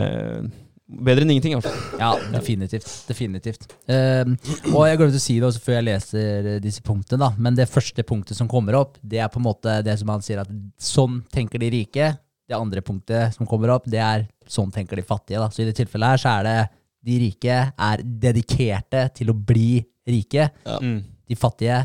[0.89, 1.99] bedre enn ingenting, i hvert fall.
[2.01, 2.87] Ja, definitivt.
[3.09, 3.67] definitivt.
[3.91, 4.35] Ehm,
[4.73, 7.29] og jeg glemte å si det også før jeg leser disse punktene, da.
[7.37, 10.25] men det første punktet som kommer opp, det er på en måte det som han
[10.25, 10.49] sier at
[10.81, 12.09] sånn tenker de rike.
[12.49, 15.37] Det andre punktet som kommer opp, det er sånn tenker de fattige.
[15.37, 15.51] Da.
[15.53, 16.57] Så i det tilfellet her så er det
[17.05, 19.77] de rike er dedikerte til å bli
[20.09, 20.49] rike.
[20.65, 20.79] Ja.
[21.29, 21.83] De fattige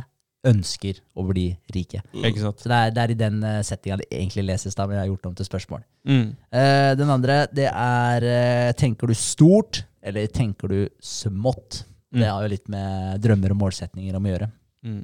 [0.49, 2.03] ønsker å bli rike.
[2.12, 2.26] Mm.
[2.28, 2.62] Ikke sant?
[2.62, 5.05] Så det er, det er i den uh, settinga det egentlig leses, da, men jeg
[5.05, 5.82] har gjort det om til spørsmål.
[6.11, 6.28] Mm.
[6.53, 11.84] Uh, den andre, det er eh, Tenker du stort, eller tenker du smått?
[12.14, 12.20] Mm.
[12.20, 14.51] Det har jo litt med drømmer og målsetninger om å gjøre.
[14.84, 15.03] Mm.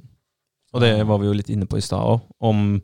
[0.70, 2.76] Og det var vi jo litt inne på i stad òg, om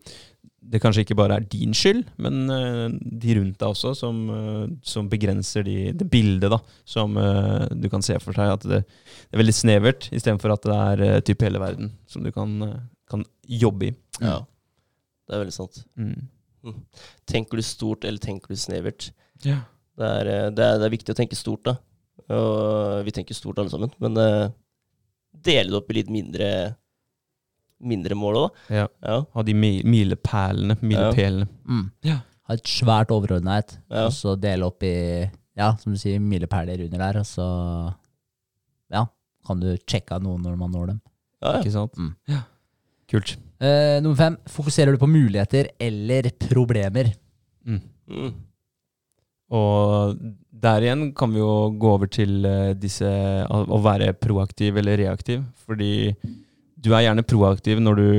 [0.71, 2.87] det kanskje ikke bare er din skyld, men eh,
[3.23, 6.59] de rundt deg også, som, eh, som begrenser de, det bildet da,
[6.89, 8.55] som eh, du kan se for deg.
[8.57, 12.25] At det, det er veldig snevert, istedenfor at det er uh, typ hele verden som
[12.27, 12.59] du kan,
[13.11, 13.95] kan jobbe i.
[14.21, 14.41] Ja.
[15.27, 15.83] Det er veldig sant.
[15.99, 16.77] Mm.
[17.31, 19.11] Tenker du stort, eller tenker du snevert?
[19.47, 19.63] Ja.
[19.97, 21.79] Det er, det er, det er viktig å tenke stort, da.
[22.37, 23.93] Og vi tenker stort alle sammen.
[24.03, 24.55] Men uh,
[25.47, 26.49] dele det opp i litt mindre,
[27.81, 28.75] mindre mål òg, da.
[28.75, 28.87] Ja.
[29.03, 29.19] Ja.
[29.35, 31.49] Ha de mi- milepælene, milepælene.
[31.69, 31.91] Mm.
[32.05, 32.21] Ja.
[32.49, 34.07] Ha et svært overordna et, Ja.
[34.07, 37.47] og så dele opp i ja, som du sier, milepæler under der, og så
[38.93, 39.05] ja,
[39.47, 41.01] kan du sjekke av noen når man når dem.
[41.43, 41.59] Ja, ja.
[41.61, 41.97] Ikke sant?
[41.99, 42.15] Mm.
[42.29, 42.41] Ja.
[43.11, 43.37] Kult.
[43.61, 47.13] Uh, nummer fem, fokuserer du på muligheter eller problemer?
[47.65, 47.81] Mm.
[48.09, 48.35] Mm.
[49.57, 50.17] Og
[50.51, 54.99] der igjen kan vi jo gå over til eh, disse å å være proaktiv eller
[54.99, 55.45] reaktiv.
[55.67, 56.15] Fordi
[56.87, 58.11] du er gjerne proaktiv når du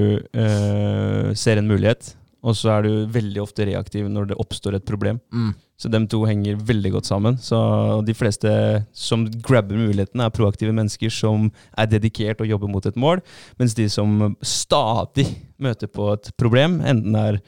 [0.43, 2.13] eh, ser en mulighet,
[2.47, 5.19] og så er du veldig ofte reaktiv når det oppstår et problem.
[5.33, 5.55] Mm.
[5.77, 7.37] Så de to henger veldig godt sammen.
[7.41, 7.57] Så
[8.05, 8.49] de fleste
[8.97, 13.21] som grabber mulighetene, er proaktive mennesker som er dedikert og jobber mot et mål,
[13.61, 15.27] mens de som stadig
[15.61, 17.39] møter på et problem, enten er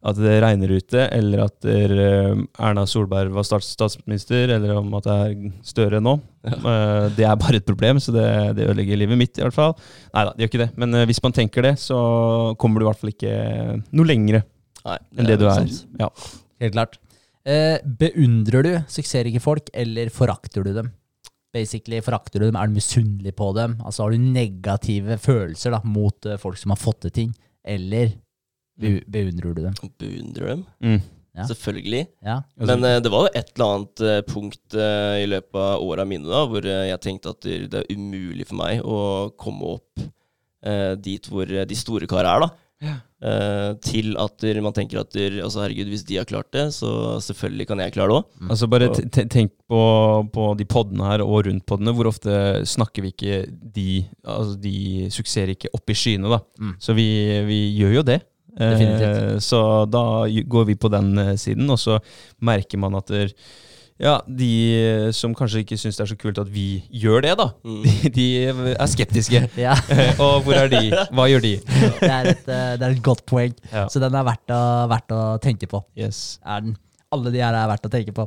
[0.00, 4.94] at det regner ute, eller at der, eh, Erna Solberg var stats statsminister, eller om
[4.96, 6.14] at det er Støre nå.
[6.48, 8.24] Eh, det er bare et problem, så det,
[8.56, 9.74] det ødelegger livet mitt, i hvert fall.
[10.14, 10.70] Nei da, det gjør ikke det.
[10.80, 11.98] Men eh, hvis man tenker det, så
[12.60, 13.34] kommer du i hvert fall ikke
[13.92, 14.40] noe lengre
[14.86, 15.68] Nei, enn det du er.
[16.00, 16.08] Ja.
[16.64, 16.96] Helt klart.
[17.44, 20.90] Eh, beundrer du suksessrike folk, eller forakter du dem?
[21.52, 22.56] Basically, forakter du dem?
[22.56, 23.76] Er du misunnelig på dem?
[23.84, 27.38] Altså, har du negative følelser da, mot folk som har fått til ting?
[27.68, 28.14] Eller
[28.80, 29.74] beundrer du dem?
[30.00, 31.00] Beundrer dem, Mm.
[31.36, 31.44] Ja.
[31.46, 32.06] selvfølgelig.
[32.26, 32.38] Ja.
[32.58, 35.84] Altså- Men uh, det var jo et eller annet uh, punkt uh, i løpet av
[35.86, 40.02] åra mine da, hvor jeg tenkte at det er umulig for meg å komme opp
[40.66, 42.50] eh, dit hvor de store karene er, da.
[42.80, 42.94] Ja.
[43.20, 47.66] Eh, til at man tenker at altså herregud, hvis de har klart det, så selvfølgelig
[47.68, 48.50] kan jeg klare det òg.
[48.50, 49.80] Altså bare te- te- tenk på,
[50.32, 51.92] på de poddene her og rundt poddene.
[51.96, 53.40] Hvor ofte snakker vi ikke
[53.76, 53.86] de,
[54.24, 54.74] altså de
[55.12, 56.40] suksessrike opp i skyene, da.
[56.58, 56.74] Mm.
[56.80, 57.06] Så vi,
[57.48, 58.20] vi gjør jo det.
[58.58, 59.42] Eh, Definitivt.
[59.46, 61.98] så da går vi på den eh, siden, og så
[62.42, 63.30] merker man at der,
[64.00, 67.50] ja, de som kanskje ikke syns det er så kult at vi gjør det, da,
[67.64, 67.82] Mm.
[68.02, 68.26] de, de
[68.72, 69.42] er skeptiske.
[69.66, 69.74] ja.
[70.18, 70.90] og hvor er de?
[71.12, 71.54] Hva gjør de?
[72.00, 73.52] Det, er et, eh, det er et godt poeng.
[73.72, 73.86] Ja.
[73.92, 75.82] Så den er verdt å, verdt å tenke på.
[76.00, 76.38] Yes.
[76.44, 76.78] Er den.
[77.12, 78.24] Alle de her er verdt å tenke på.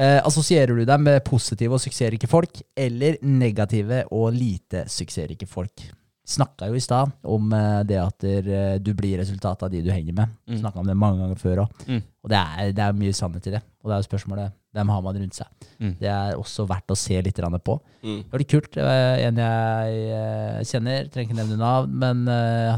[0.00, 5.84] Eh, assosierer du deg med positive og suksessrike folk, eller negative og lite suksessrike folk?
[6.24, 9.90] Snakka jo i stad om eh, det at eh, du blir resultatet av de du
[9.92, 10.30] henger med.
[10.48, 10.56] Mm.
[10.62, 11.82] Snakka om det mange ganger før òg.
[11.84, 12.00] Mm.
[12.24, 13.60] Og det er, det er mye sannhet i det.
[13.84, 15.68] Og det er jo spørsmålet hvem har man rundt seg.
[15.76, 15.92] Mm.
[16.00, 17.76] Det er også verdt å se litt på.
[18.00, 18.18] Mm.
[18.22, 18.72] Det var litt kult.
[18.72, 22.24] Det var en jeg eh, kjenner, trenger ikke nevne navn, men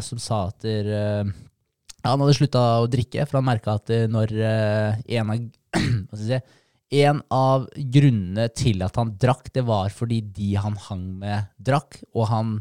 [0.02, 1.34] som sa at der, eh,
[2.02, 5.38] han hadde slutta å drikke, for han merka at når en av
[5.76, 6.62] hva skal jeg si,
[7.06, 12.02] en av grunnene til at han drakk, det var fordi de han hang med, drakk,
[12.14, 12.58] og han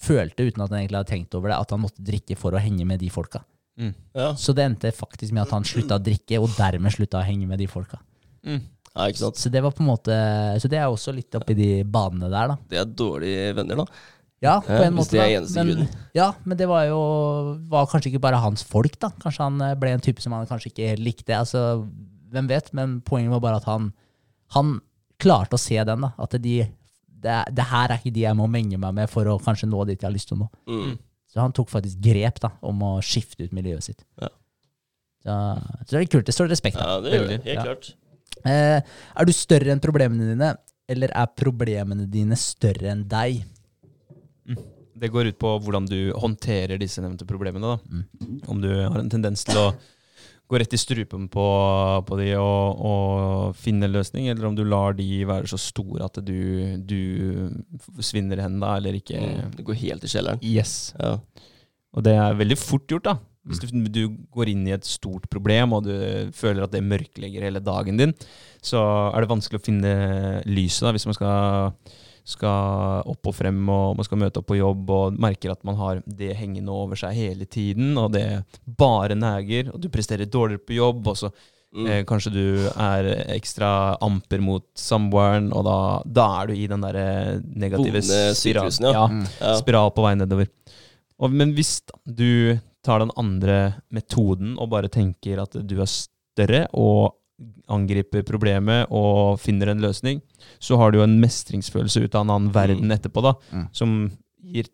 [0.00, 2.62] følte, uten at han egentlig hadde tenkt over det, at han måtte drikke for å
[2.62, 3.42] henge med de folka.
[3.80, 3.94] Mm.
[4.16, 4.28] Ja.
[4.36, 7.48] Så det endte faktisk med at han slutta å drikke, og dermed slutta å henge
[7.48, 8.00] med de folka.
[8.44, 8.62] Mm.
[8.94, 9.40] ja, ikke sant.
[9.40, 10.14] Så det var på en måte
[10.62, 12.56] Så det er også litt oppi de banene der, da.
[12.70, 14.02] Det er dårlige venner, da.
[14.40, 15.12] Ja, på en ja, måte.
[15.12, 16.04] det er eneste men, grunnen.
[16.16, 17.00] ja, men det var jo
[17.68, 19.10] var kanskje ikke bare hans folk, da.
[19.20, 21.36] Kanskje han eh, ble en type som han kanskje ikke helt likte.
[21.36, 21.82] Altså,
[22.32, 22.70] hvem vet?
[22.76, 23.90] Men poenget var bare at han,
[24.56, 24.78] han
[25.20, 26.14] klarte å se den, da.
[26.16, 26.56] At de,
[27.22, 29.84] det, det her er ikke de jeg må menge meg med for å kanskje nå
[29.88, 30.50] dit jeg har lyst til å nå.
[30.70, 30.98] Mm.
[31.30, 34.02] Så han tok faktisk grep da, om å skifte ut miljøet sitt.
[34.20, 34.32] Ja.
[35.20, 35.36] Så,
[35.84, 36.26] så det er kult.
[36.26, 36.90] Det står respekt av.
[36.90, 37.38] Ja, det gjør det.
[37.44, 37.66] Helt ja.
[37.68, 37.90] klart.
[38.40, 40.50] Eh, er du større enn problemene dine,
[40.90, 43.44] eller er problemene dine større enn deg?
[45.00, 47.76] Det går ut på hvordan du håndterer disse nevnte problemene.
[47.76, 48.00] Da.
[48.00, 48.40] Mm.
[48.50, 49.68] Om du har en tendens til å
[50.50, 51.46] gå rett i strupen på,
[52.06, 56.08] på de og, og finne en løsning, eller om du lar de være så store
[56.08, 59.20] at du, du svinner hen da, eller ikke.
[59.20, 59.54] Mm.
[59.54, 60.42] Det går helt i kjelleren.
[60.42, 60.74] Yes.
[60.98, 61.18] Ja.
[61.94, 63.16] Og det er veldig fort gjort, da.
[63.48, 64.02] Hvis du, du
[64.34, 65.94] går inn i et stort problem, og du
[66.36, 68.12] føler at det mørklegger hele dagen din,
[68.62, 68.82] så
[69.14, 69.94] er det vanskelig å finne
[70.50, 71.94] lyset da, hvis man skal,
[72.24, 75.76] skal opp og frem og man skal møte opp på jobb og merker at man
[75.76, 80.64] har det hengende over seg hele tiden, og det bare neger, og du presterer dårligere
[80.66, 81.32] på jobb, og så
[81.72, 81.86] Mm.
[81.86, 86.80] eh, kanskje du er ekstra amper mot samboeren, og da, da er du i den
[86.82, 88.90] der negative Vonde spiral- ja.
[88.92, 89.20] ja Mm.
[89.40, 89.52] Ja.
[89.56, 90.48] spiral på vei nedover.
[91.20, 96.66] Og, men hvis du tar den andre metoden og bare tenker at du er større
[96.74, 97.14] og
[97.70, 100.20] angriper problemet og finner en løsning,
[100.60, 103.68] så har du jo en mestringsfølelse ut av en annen verden etterpå, da, Mm.
[103.72, 104.10] som
[104.42, 104.66] gir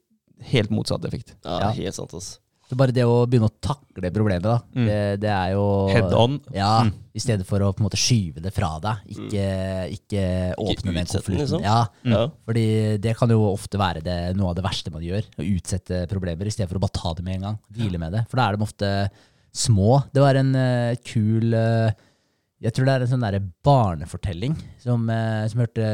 [0.52, 1.34] helt motsatt effekt.
[1.44, 1.70] ja, Ja.
[1.72, 2.38] helt sant, ass.
[2.68, 4.86] Så bare det å begynne å takle problemet, da, Mm.
[4.86, 6.40] det, det er jo Head on.
[6.52, 6.92] Ja, Mm.
[7.14, 8.96] i stedet for å på en måte skyve det fra deg.
[9.06, 11.38] Ikke, ikke åpne ikke utsette den, konflikten.
[11.38, 11.62] liksom.
[11.62, 12.10] Ja, Mm.
[12.12, 12.28] Ja.
[12.44, 15.22] fordi det kan jo ofte være det, noe av det verste man gjør.
[15.38, 17.58] Å utsette problemer i stedet for å bare ta det med en gang.
[17.72, 18.26] Hvile med det.
[18.28, 19.10] For da er de ofte
[19.54, 20.04] små.
[20.12, 21.92] Det var en uh, kul eh,
[22.66, 25.90] Jeg tror det er en sånn derre barnefortelling som, eh, som jeg hørte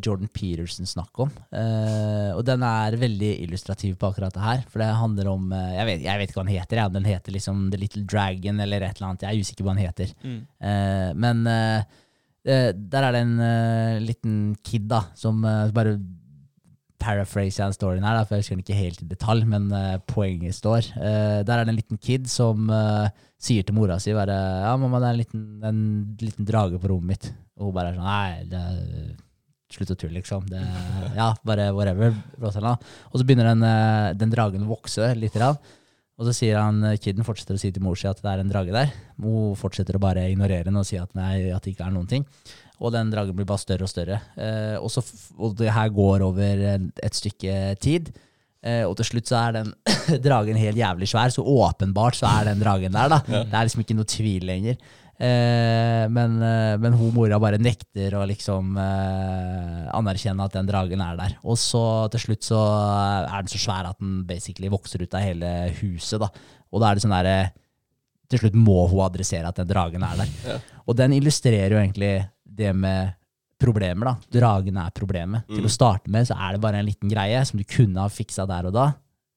[0.00, 1.32] Jordan Peterson snakke om.
[1.52, 4.62] Eh, og den er veldig illustrativ på akkurat det her.
[4.70, 6.80] For det handler om eh, jeg, vet, jeg vet ikke hva den heter.
[6.80, 6.86] Ja.
[6.94, 9.26] Den heter liksom The Little Dragon eller et eller annet.
[9.26, 10.14] Jeg er usikker på hva den heter.
[10.24, 10.40] Mm.
[10.70, 12.00] Eh, men eh,
[12.48, 13.38] eh, der er det en
[14.06, 15.98] liten kid da, som bare
[17.04, 19.68] paraphraser den storyen her, da, for jeg husker den ikke helt i detalj, men
[20.08, 20.86] poenget står.
[20.96, 22.70] Der er det en liten kid som
[23.44, 24.34] sier til mora si bare
[24.64, 25.84] Ja, mamma, det er en liten, en
[26.20, 27.30] liten drage på rommet mitt.
[27.58, 28.64] Og hun bare er sånn Nei, det
[29.74, 30.44] slutt å tulle, liksom.
[30.50, 30.60] Det,
[31.16, 32.14] ja, bare whatever.
[32.40, 35.38] Og så begynner den, eh, den dragen å vokse litt.
[36.14, 38.42] Og så sier han, eh, kiden fortsetter å si til mor si at det er
[38.42, 38.92] en drage der.
[39.20, 42.08] Hun fortsetter å bare ignorere den og si at, nei, at det ikke er noen
[42.08, 42.26] ting.
[42.80, 44.20] Og den dragen blir bare større og større.
[44.36, 45.02] Eh, og, så,
[45.38, 46.64] og det her går over
[47.02, 48.12] et stykke tid.
[48.64, 49.72] Eh, og til slutt så er den
[50.24, 53.10] dragen helt jævlig svær, så åpenbart så er den dragen der.
[53.12, 53.20] da.
[53.28, 54.78] Det er liksom ikke noe tvil lenger.
[55.14, 61.18] Eh, men, eh, men hun mora bare nekter å liksom anerkjenne at den dragen er
[61.20, 61.36] der.
[61.44, 61.84] Og så
[62.14, 62.62] til slutt så
[63.26, 65.52] er den så svær at den basically vokser ut av hele
[65.82, 66.24] huset.
[66.24, 66.30] da.
[66.72, 67.36] Og da er det sånn derre
[68.32, 70.62] Til slutt må hun adressere at den dragen er der.
[70.88, 73.12] Og den illustrerer jo egentlig det med
[73.64, 74.14] problemer, da.
[74.38, 75.46] Dragene er problemet.
[75.48, 75.70] Til Mm.
[75.70, 78.46] å starte med så er det bare en liten greie som du kunne ha fiksa
[78.46, 78.86] der og da.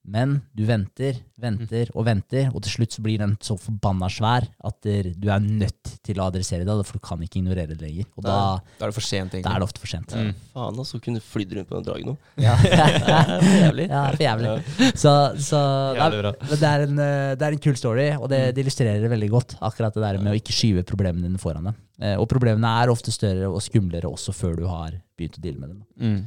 [0.08, 4.45] Men du venter, venter og venter, og til slutt så blir den så forbanna svær
[4.64, 8.08] at du er nødt til å adressere det, for du kan ikke ignorere det lenger.
[8.16, 8.38] Og da,
[8.80, 9.43] Da er det for sent, egentlig.
[9.43, 10.16] da er det ofte for sent.
[10.16, 10.30] Mm.
[10.53, 11.01] Faen, altså.
[11.03, 12.16] Kunne flydd rundt på den dragen nå.
[12.39, 12.55] Ja,
[13.68, 13.89] Jævlig.
[13.91, 14.53] ja for jævlig.
[14.95, 15.14] Så,
[15.49, 15.60] så
[15.97, 19.03] det, er, det, er en, eh, det er en kul story, og det, det illustrerer
[19.03, 19.58] det veldig godt.
[19.60, 21.84] Akkurat det der med å ikke skyve problemene dine foran deg.
[21.99, 25.60] Eh, Og problemene er ofte større og skumlere også før du har begynt å deale
[25.60, 25.84] med dem.
[25.99, 26.18] Mm.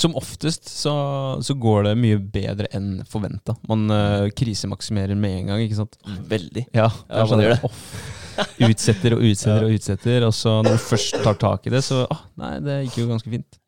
[0.00, 0.94] Som oftest så,
[1.44, 3.56] så går det mye bedre enn forventa.
[3.68, 5.98] Man uh, krisemaksimerer med en gang, ikke sant?
[6.30, 6.66] Veldig.
[6.74, 7.70] Ja, Ja, man gjør det.
[7.70, 7.82] off.
[8.66, 12.04] Utsetter og utsetter og utsetter, og så når du først tar tak i det, så
[12.10, 13.60] ah, Nei, det gikk jo ganske fint.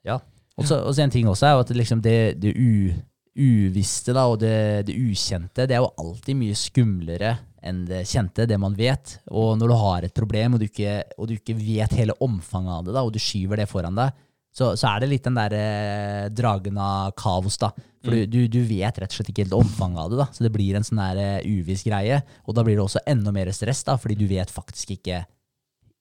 [0.65, 2.89] Så og så en ting også er jo at liksom det, det u,
[3.37, 7.35] uvisste da, og det, det ukjente, det er jo alltid mye skumlere
[7.67, 9.19] enn det kjente, det man vet.
[9.35, 12.73] Og når du har et problem, og du ikke, og du ikke vet hele omfanget
[12.73, 14.15] av det, da, og du skyver det foran deg,
[14.57, 17.69] så, så er det litt den der eh, dragen av kaos, da.
[18.07, 20.27] For du, du, du vet rett og slett ikke helt omfanget av det, da.
[20.33, 22.23] Så det blir en sånn der eh, uviss greie.
[22.47, 25.21] Og da blir det også enda mer stress, da, fordi du vet faktisk ikke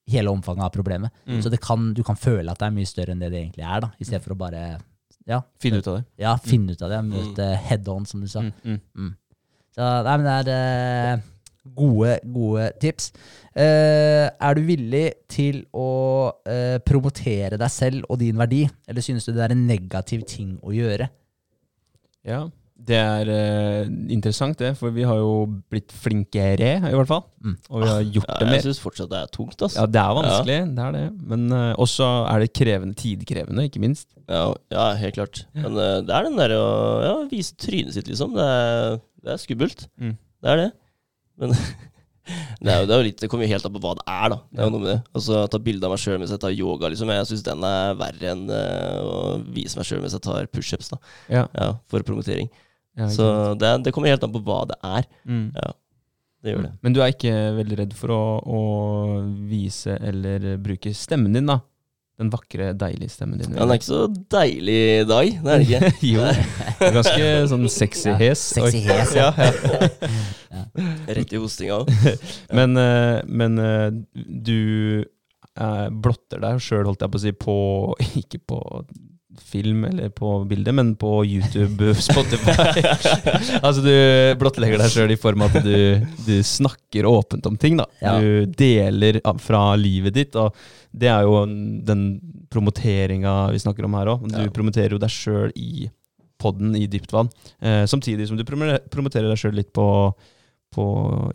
[0.08, 1.12] hele omfanget av problemet.
[1.26, 1.42] Mm.
[1.44, 3.66] Så det kan, du kan føle at det er mye større enn det det egentlig
[3.66, 4.64] er, da, i stedet for å bare
[5.26, 6.04] ja, Finne ut av det.
[6.22, 7.04] ja finne ut av det.
[7.10, 8.44] Møte head on, som du sa.
[8.46, 9.14] Mm, mm.
[9.76, 11.24] Så nei, men det er eh,
[11.74, 13.10] gode, gode tips.
[13.56, 15.88] Eh, er du villig til å
[16.46, 20.56] eh, promotere deg selv og din verdi, eller synes du det er en negativ ting
[20.62, 21.08] å gjøre?
[22.26, 22.44] Ja,
[22.86, 24.74] det er eh, interessant, det.
[24.76, 27.22] For vi har jo blitt flinkere, i hvert fall.
[27.40, 27.54] Mm.
[27.70, 28.64] Og vi har gjort Ja, det jeg mer.
[28.66, 29.78] syns fortsatt det er tungt, Altså.
[29.80, 31.04] Ja, det er vanskelig, det er det.
[31.32, 34.10] Men eh, også er det krevende, tidkrevende, ikke minst.
[34.28, 35.46] Ja, ja, helt klart.
[35.56, 36.74] Men eh, det er den derre å
[37.06, 38.36] ja, vise trynet sitt, liksom.
[38.36, 39.86] Det er, det er skummelt.
[39.96, 40.12] Mm.
[40.44, 40.68] Det er det.
[41.38, 41.52] Men
[42.64, 44.04] det er, jo, det er jo litt Det kommer jo helt an på hva det
[44.10, 44.38] er, da.
[44.50, 44.98] Det er jo noe med det.
[45.18, 47.12] Altså ta bilde av meg sjøl mens jeg tar yoga, liksom.
[47.14, 49.18] Jeg syns den er verre enn eh, å
[49.54, 51.00] vise meg sjøl mens jeg tar pushups, da.
[51.30, 52.48] Ja, Ja, for promotering.
[52.98, 53.28] ja, Så
[53.60, 55.06] det, det kommer helt an på hva det er.
[55.28, 55.46] mm.
[55.54, 55.70] Ja,
[56.46, 56.72] det gjør det.
[56.84, 58.60] Men du er ikke veldig redd for å, å
[59.50, 61.60] vise eller bruke stemmen din, da?
[62.16, 63.52] Den vakre, deilige stemmen din.
[63.52, 65.90] Ja, den er ikke så deilig i dag, det er den ikke.
[66.14, 66.22] jo.
[66.86, 68.44] Er ganske sånn sexy Ja, hes.
[68.54, 69.26] sexy hes, ja.
[69.36, 69.90] ja.
[70.54, 70.62] ja.
[71.18, 71.92] Rett i hostinga òg.
[72.56, 77.58] Men, eh, men eh, du eh, blotter deg sjøl, holdt jeg på å si, på
[78.22, 78.60] Ikke på
[79.40, 82.82] film eller på bildet, men på YouTube, Spotify.
[83.66, 83.92] altså du
[84.40, 87.76] blottlegger deg sjøl i form av at du, du snakker åpent om ting.
[87.80, 87.86] da.
[88.02, 88.16] Ja.
[88.20, 90.54] Du deler fra livet ditt, og
[90.96, 92.06] det er jo den
[92.52, 94.26] promoteringa vi snakker om her òg.
[94.32, 94.50] Du Ja.
[94.54, 95.90] promoterer jo deg sjøl i
[96.40, 97.30] podden i dypt vann,
[97.62, 99.86] eh, samtidig som du promoterer deg sjøl litt på
[100.76, 100.84] på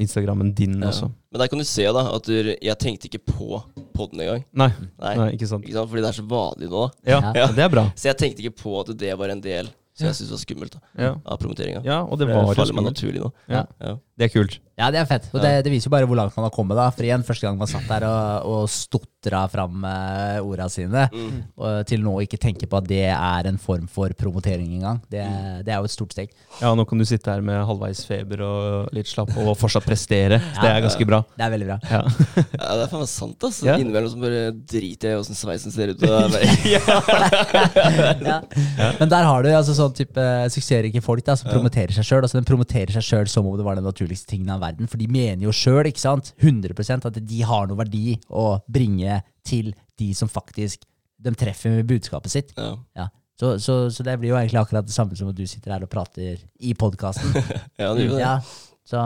[0.04, 0.90] Instagrammen din Ja.
[0.92, 1.08] også.
[1.32, 3.62] Men der kan du se da at du, jeg tenkte ikke på
[3.96, 4.42] podden engang.
[4.52, 4.68] Nei,
[5.00, 5.14] Nei.
[5.16, 5.64] nei, ikke sant.
[5.64, 5.88] Ikke sant?
[5.90, 6.82] Fordi det er så vanlig nå.
[7.08, 7.46] Ja, Ja.
[7.56, 7.86] det er bra.
[7.96, 10.76] Så jeg tenkte ikke på at det var en del som jeg syntes var skummelt
[10.76, 11.82] da, Ja, av promoteringa.
[11.86, 13.32] ja og det det var det faller meg naturlig nå.
[13.52, 13.64] Ja.
[13.80, 13.96] Ja.
[14.18, 14.60] Det er kult.
[14.82, 15.28] Ja, det er fett.
[15.32, 16.76] Og det, det viser jo bare hvor langt man har kommet.
[16.80, 16.90] da.
[16.96, 21.42] For igjen, første gang man satt der og, og stotra fram eh, orda sine, Mm.
[21.62, 25.22] og til nå ikke tenke på at det er en form for promotering engang, det,
[25.68, 26.32] det er jo et stort steg.
[26.62, 30.40] Ja, nå kan du sitte her med halvveis feber og litt slapp og fortsatt prestere.
[30.58, 31.22] Det er ganske bra.
[31.38, 31.80] Det er veldig bra.
[31.92, 32.02] Ja.
[32.62, 33.58] Ja, det er faen meg sant, ass.
[33.66, 33.74] Ja.
[33.82, 36.02] Innimellom så bare driter jeg i åssen sveisen ser ut.
[36.06, 36.36] Og
[36.66, 37.52] jeg bare,
[38.32, 38.38] ja.
[39.00, 42.24] Men der har du altså sånn type suksessrike folk da, som promoterer seg sjøl.
[42.26, 44.90] Altså, den promoterer seg sjøl som om det var den naturligste tingen av verden.
[44.90, 50.12] For de mener jo sjøl 100% at de har noe verdi å bringe til de
[50.18, 50.88] som faktisk
[51.22, 52.56] de treffer med budskapet sitt.
[52.58, 52.78] ja.
[52.98, 53.12] Ja.
[53.42, 55.82] Så, så, så det blir jo egentlig akkurat det samme som at du sitter her
[55.82, 57.32] og prater i podkasten.
[57.82, 58.20] ja, det gjør det.
[58.22, 58.36] Ja,
[58.86, 59.02] så,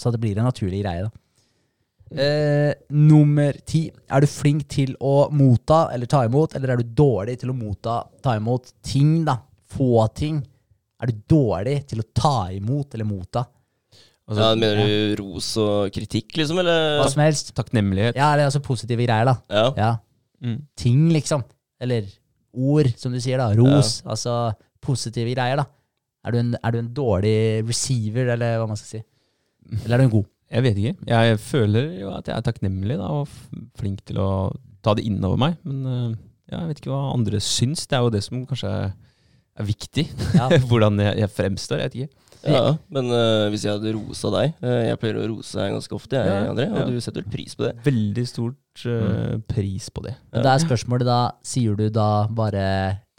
[0.00, 1.12] så det blir en naturlig greie, da.
[2.24, 3.82] Eh, nummer ti.
[4.08, 7.58] Er du flink til å motta eller ta imot, eller er du dårlig til å
[7.58, 9.36] motta, ta imot ting, da?
[9.74, 10.40] Få ting.
[11.02, 13.44] Er du dårlig til å ta imot eller motta?
[14.24, 16.98] Altså, ja, mener du ros og kritikk, liksom, eller?
[17.02, 17.52] Hva som helst.
[17.56, 18.16] Takknemlighet.
[18.16, 19.34] Ja, eller altså positive greier, da.
[19.52, 19.64] Ja.
[19.76, 19.90] Ja.
[20.44, 20.62] Mm.
[20.80, 21.44] Ting, liksom.
[21.84, 22.08] Eller
[22.54, 23.50] ord, som du sier, da.
[23.58, 23.98] Ros.
[24.08, 25.66] Altså positive greier, da.
[26.24, 27.36] Er du, en, er du en dårlig
[27.68, 29.02] receiver, eller hva man skal si?
[29.82, 30.30] Eller er du en god?
[30.54, 31.08] Jeg vet ikke.
[31.10, 33.28] Jeg føler jo at jeg er takknemlig da, og
[33.80, 34.28] flink til å
[34.84, 35.56] ta det innover meg.
[35.68, 36.10] Men eh,
[36.52, 37.84] ja, jeg vet ikke hva andre syns.
[37.90, 40.06] Det er jo det som kanskje er viktig.
[40.36, 40.48] Ja.
[40.70, 41.82] Hvordan jeg, jeg fremstår.
[41.82, 42.23] Jeg vet ikke.
[42.50, 42.74] Ja.
[42.92, 46.20] Men uh, hvis jeg hadde rosa deg uh, Jeg pleier å rose deg ganske ofte,
[46.20, 46.68] jeg, Ja, André.
[46.72, 46.86] Og ja.
[46.90, 47.72] du setter vel pris på det?
[47.86, 50.14] Veldig stort eh, pris på det.
[50.34, 52.64] Men da er spørsmålet da, sier du da bare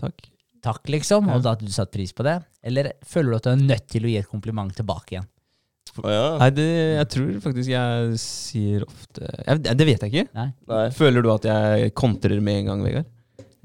[0.01, 0.27] Takk.
[0.65, 2.39] takk, liksom, og da at du satte pris på det?
[2.65, 5.29] Eller føler du at du er nødt til å gi et kompliment tilbake igjen?
[5.95, 6.23] Å ja.
[6.41, 10.25] Nei, det, jeg tror faktisk jeg sier ofte jeg, Det vet jeg ikke.
[10.35, 10.47] Nei?
[10.67, 10.85] Nei.
[10.95, 13.11] Føler du at jeg kontrer med en gang, Vegard?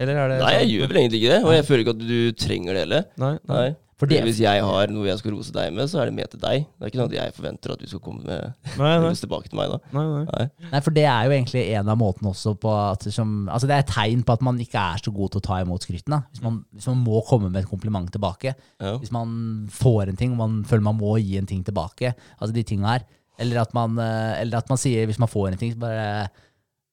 [0.00, 1.40] Eller er det Nei, jeg gjør vel egentlig ikke det.
[1.44, 3.08] Og jeg føler ikke at du trenger det heller.
[3.20, 3.56] Nei, nei.
[3.58, 3.70] Nei.
[4.00, 6.30] For det, Hvis jeg har noe jeg skal rose deg med, så er det med
[6.32, 6.62] til deg.
[6.64, 8.46] Det er ikke sånn at jeg forventer at du skal komme med
[8.80, 9.10] Nei, nei.
[9.20, 9.78] tilbake til meg da.
[9.92, 10.22] nei, nei.
[10.30, 10.46] Nei.
[10.72, 13.68] nei, for det er jo egentlig en av måtene også på at det som, Altså
[13.68, 15.84] det er et tegn på at man ikke er så god til å ta imot
[15.84, 16.22] skrytene.
[16.32, 18.56] Hvis man, hvis man må komme med et kompliment tilbake.
[18.80, 18.94] Ja.
[19.02, 22.14] Hvis man får en ting, og man føler man må gi en ting tilbake.
[22.40, 23.04] Altså de tinga her.
[23.40, 26.08] Eller at man, eh, eller at man sier, hvis man får en ting, så bare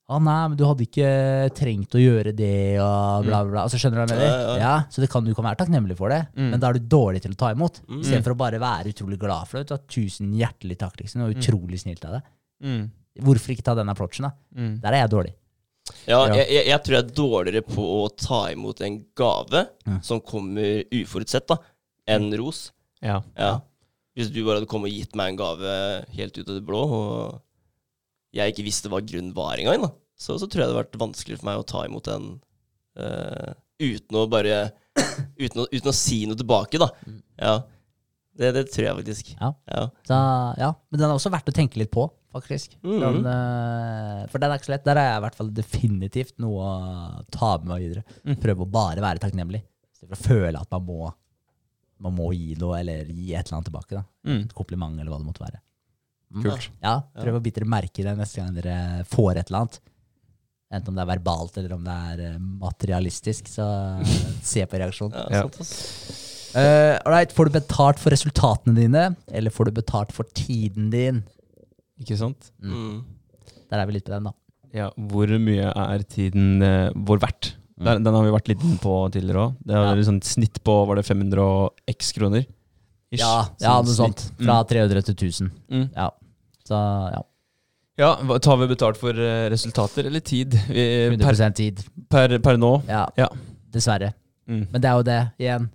[0.08, 1.08] Å nei, men du hadde ikke
[1.58, 3.64] trengt å gjøre det, og bla, bla, bla.
[3.68, 4.30] Altså, skjønner du hva jeg mener?
[4.30, 4.60] Ja, ja.
[4.62, 6.46] Ja, så det kan, du kan være takknemlig for det, Mm.
[6.54, 7.82] men da er du dårlig til å ta imot.
[7.90, 7.98] Mm.
[8.06, 9.80] Istedenfor å bare være utrolig glad for det.
[9.92, 11.26] Tusen hjertelig takk, liksom.
[11.26, 12.30] og utrolig snilt av deg.
[12.64, 12.86] Mm.
[13.28, 14.32] Hvorfor ikke ta den approachen, da?
[14.56, 14.78] Mm.
[14.86, 15.34] Der er jeg dårlig.
[16.08, 16.22] Ja.
[16.32, 19.66] Jeg, jeg, jeg tror jeg er dårligere på å ta imot en gave
[20.04, 21.58] som kommer uforutsett, da,
[22.08, 22.70] enn ros.
[23.04, 23.20] Ja.
[23.36, 23.58] Ja.
[24.16, 25.76] Hvis du bare hadde kommet og gitt meg en gave
[26.16, 27.42] helt ut av det blå, og
[28.38, 31.00] jeg ikke visste hva grunn var engang, da, så, så tror jeg det hadde vært
[31.02, 32.28] vanskelig for meg å ta imot den
[33.00, 34.60] uh, uten å bare
[35.38, 36.90] uten å, uten å si noe tilbake, da.
[37.06, 37.20] Mm.
[37.42, 37.56] Ja.
[38.38, 39.30] Det, det tror jeg faktisk.
[39.40, 39.52] Ja.
[39.72, 39.84] Ja.
[40.06, 40.18] Så,
[40.62, 42.76] ja, Men den er også verdt å tenke litt på, faktisk.
[42.86, 43.00] Mhm.
[43.02, 44.86] Den, uh, for den er ikke så lett.
[44.86, 48.06] Der er jeg i hvert fall definitivt noe å ta med meg videre.
[48.28, 48.38] Mm.
[48.44, 49.64] Prøve å bare være takknemlig.
[49.98, 51.12] For å føle at man må,
[52.06, 53.98] man må gi noe, eller gi et eller annet tilbake.
[53.98, 54.06] da.
[54.30, 54.44] Mm.
[54.46, 55.62] Et kompliment, eller hva det måtte være.
[56.34, 56.44] Mm.
[56.44, 56.70] Kult.
[56.84, 59.80] Ja, Prøv å bite dere merke i det neste gang dere får et eller annet.
[60.68, 63.48] Enten om det er verbalt eller om det er eh, materialistisk.
[63.48, 63.68] Så
[64.44, 65.16] se på reaksjonen.
[65.38, 65.46] Ja.
[65.48, 66.24] Sant.
[66.58, 67.32] Uh, right.
[67.36, 69.02] Får du betalt for resultatene dine,
[69.36, 71.20] eller får du betalt for tiden din?
[72.02, 72.50] Ikke sant?
[72.64, 73.04] Mm.
[73.70, 74.34] Der er vi litt på den, da.
[74.74, 77.52] Ja, hvor mye er tiden uh, vår verdt?
[77.78, 78.02] Mm.
[78.02, 79.58] den har vi vært litt på tidligere òg.
[79.62, 80.06] Det er Ja.
[80.08, 82.48] sånn snitt på var det 500 og x kroner?
[83.12, 83.22] Ish.
[83.22, 84.20] Ja, ja Sånn noe snitt.
[84.26, 84.42] sånt.
[84.44, 85.52] Fra 300 til 1000.
[85.72, 85.86] Mm.
[85.96, 86.10] Ja.
[86.68, 86.80] Så
[87.14, 87.22] ja,
[87.98, 88.10] Ja,
[88.44, 90.54] Tar vi betalt for eh, resultater eller tid?
[90.70, 91.80] Vi, 100 per, tid.
[92.10, 92.74] per, per nå?
[92.88, 93.30] Ja, Ja.
[93.72, 94.14] dessverre.
[94.48, 94.68] Mm.
[94.72, 95.70] Men det er jo det, igjen.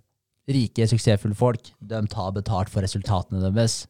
[0.52, 3.86] Rike, suksessfulle folk, de tar betalt for resultatene deres.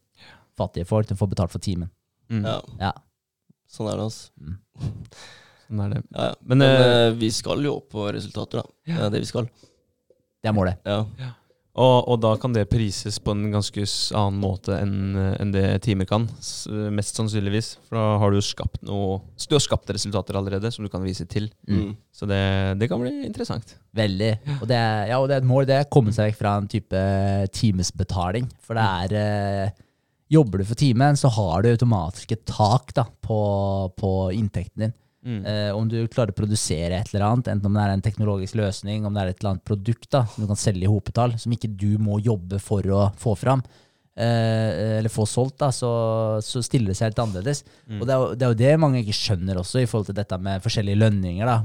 [0.57, 1.91] Fattige folk, de får betalt for timen.
[2.31, 2.45] Mm.
[2.47, 2.57] Ja.
[2.81, 2.93] Ja.
[3.73, 4.31] Sånn er det, altså.
[5.67, 6.03] Sånn er det.
[6.13, 6.35] Ja, ja.
[6.45, 8.65] Men, Men, eh, eh, vi skal jo opp på resultater, da.
[8.87, 9.49] Det er det vi skal.
[10.43, 10.79] Det er målet.
[10.87, 11.05] Ja.
[11.73, 13.81] Og, og da kan det prises på en ganske
[14.13, 16.27] annen måte enn en det timer kan.
[16.93, 17.71] Mest sannsynligvis.
[17.89, 21.25] For da har du skapt noe Du har skapt resultater allerede som du kan vise
[21.25, 21.47] til.
[21.65, 21.95] Mm.
[22.13, 22.43] Så det,
[22.83, 23.73] det kan bli interessant.
[23.97, 24.35] Veldig.
[24.61, 25.81] Og det, er- ja, og det er et mål, det.
[25.93, 27.03] Komme seg vekk fra en type
[27.57, 28.51] timesbetaling.
[28.65, 29.73] For det er eh,
[30.33, 33.39] Jobber du for timen, så har du automatisk et tak da, på,
[34.01, 34.95] på inntekten din.
[35.23, 35.45] Mm.
[35.47, 38.59] Eh, om du klarer å produsere et eller annet, enten om det er en teknologisk
[38.59, 41.37] løsning, om det er et eller annet produkt da, som du kan selge i hopetall,
[41.39, 43.63] som ikke du må jobbe for å få fram,
[44.19, 45.93] eh, eller få solgt, da, så,
[46.43, 47.63] så stiller det seg helt annerledes.
[48.01, 50.19] Og det er, jo, det er jo det mange ikke skjønner også, i forhold til
[50.19, 51.47] dette med forskjellige lønninger.
[51.47, 51.59] da.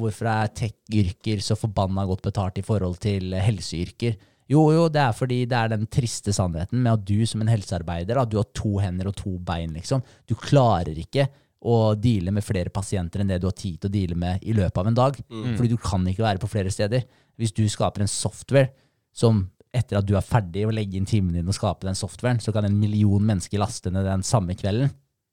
[0.00, 4.18] Hvorfor er tech-yrker så forbanna godt betalt i forhold til helseyrker?
[4.50, 7.50] Jo, jo, det er fordi det er den triste sannheten med at du som en
[7.50, 10.02] helsearbeider, da, du har to hender og to bein, liksom.
[10.26, 11.28] Du klarer ikke
[11.60, 14.54] å deale med flere pasienter enn det du har tid til å deale med i
[14.56, 15.18] løpet av en dag.
[15.28, 17.04] Fordi du kan ikke være på flere steder.
[17.36, 18.70] Hvis du skaper en software
[19.12, 19.42] som
[19.72, 22.50] etter at du er ferdig å legge inn timen din og skape den softwaren, så
[22.52, 24.90] kan en million mennesker laste ned den samme kvelden.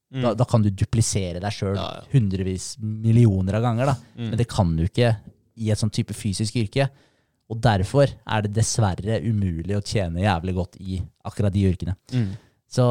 [0.07, 2.03] Da, da kan du duplisere deg sjøl Ja, ja.
[2.13, 3.89] hundrevis, millioner av ganger.
[3.91, 3.95] da.
[4.15, 5.15] Men det kan du ikke
[5.57, 6.85] i et sånn type fysisk yrke.
[7.51, 11.95] Og derfor er det dessverre umulig å tjene jævlig godt i akkurat de yrkene.
[12.13, 12.29] Mm.
[12.67, 12.83] Så,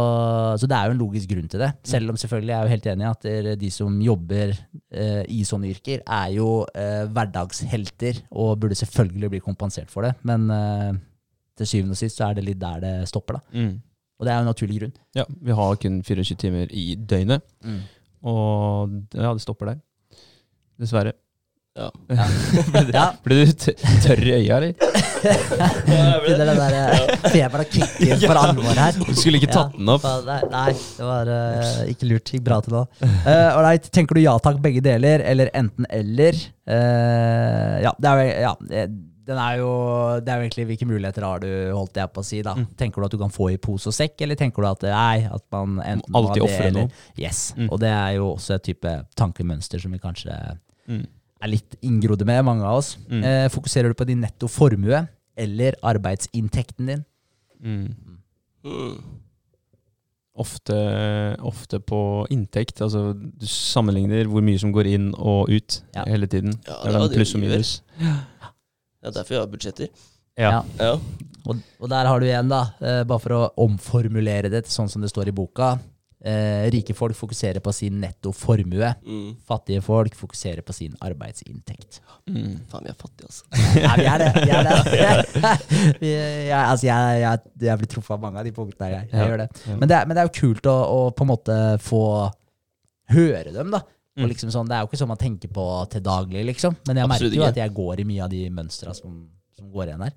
[0.57, 1.69] så det er jo en logisk grunn til det.
[1.85, 5.43] Selv om selvfølgelig jeg er jo helt enig i at de som jobber eh, i
[5.45, 10.15] sånne yrker, er jo eh, hverdagshelter og burde selvfølgelig bli kompensert for det.
[10.29, 10.95] Men eh,
[11.61, 13.37] til syvende og sist så er det litt der det stopper.
[13.37, 13.61] da.
[13.61, 13.77] Mm.
[14.17, 14.97] Og det er jo en naturlig grunn.
[15.19, 17.45] Ja, vi har kun 24 timer i døgnet.
[18.27, 19.83] Og ja, det stopper der.
[20.81, 21.13] Dessverre.
[21.77, 21.91] Ja.
[22.95, 23.07] Ja.
[23.25, 23.75] Ble du t
[24.05, 24.73] tørr i øya, eller?
[26.23, 28.97] Begynner den der eh, feberen å kicke for alvor her.
[29.01, 30.07] Du skulle ikke tatt den opp.
[30.07, 32.33] Ja, nei, nei, det var eh, ikke lurt.
[32.37, 32.85] Gikk bra til nå.
[33.03, 36.39] Uh, Ålreit, tenker du ja takk, begge deler, eller enten eller?
[36.67, 38.89] Eh, ja, det er, ja, eh,
[39.27, 39.71] den er jo
[40.23, 42.41] Det er jo egentlig hvilke muligheter har du, holdt jeg på å si.
[42.47, 42.55] da.
[42.59, 42.67] Mm.
[42.79, 45.25] Tenker du at du kan få i pose og sekk, eller tenker du at nei,
[45.27, 47.05] at man enten må ha Alltid det eller- noe.
[47.19, 47.49] Yes.
[47.59, 47.69] Mm.
[47.73, 50.39] Og det er jo også et type tankemønster som vi kanskje
[50.87, 51.01] Mm.
[51.43, 52.95] Er litt inngrodde med, mange av oss.
[53.11, 53.23] Mm.
[53.25, 55.03] Eh, fokuserer du på din netto formue
[55.37, 57.05] eller arbeidsinntekten din?
[57.61, 57.95] Mm.
[58.65, 58.97] Mm.
[60.37, 60.77] Ofte,
[61.49, 61.99] ofte på
[62.33, 62.81] inntekt.
[62.85, 66.05] Altså, du sammenligner hvor mye som går inn og ut Ja.
[66.05, 66.53] hele tiden.
[66.67, 67.71] Ja, det er pluss og minus.
[67.97, 69.89] Det er derfor jeg har budsjetter.
[70.37, 70.51] Ja.
[70.51, 70.63] Ja.
[70.81, 70.93] Ja.
[71.47, 74.91] Og, og der har du igjen, da, eh, bare for å omformulere det til sånn
[74.93, 75.79] som det står i boka.
[76.27, 78.89] Eh, rike folk fokuserer på sin netto formue.
[79.07, 79.37] Mm.
[79.47, 82.01] Fattige folk fokuserer på sin arbeidsinntekt.
[82.27, 82.57] Mm.
[82.73, 83.45] Faen, vi er fattige, altså.
[83.79, 84.31] Ja, vi er det.
[84.43, 85.53] Vi er det.
[86.03, 88.97] vi, jeg, altså, jeg, jeg, jeg blir truffet av mange av de punktene her.
[88.97, 89.29] Jeg, jeg Ja.
[89.31, 89.49] gjør det.
[89.77, 92.03] Men det, er, men det er jo kult å, å på en måte få
[93.15, 93.83] høre dem, da.
[94.17, 94.31] Og Mm.
[94.33, 96.75] liksom sånn, det er jo ikke sånn man tenker på til daglig, liksom.
[96.89, 97.49] Men jeg Absolutt merker jo ikke.
[97.53, 100.15] at jeg går i mye av de mønstra som, som går igjen her.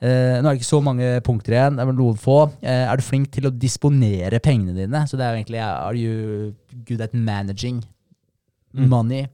[0.00, 2.38] Eh, nå er det ikke så mange punkter igjen, det er vel noen få.
[2.64, 5.02] Eh, er du flink til å disponere pengene dine?
[5.06, 6.54] Så det er jo egentlig Are you
[6.88, 7.82] good at managing
[8.72, 8.86] Mm.
[8.88, 9.26] money?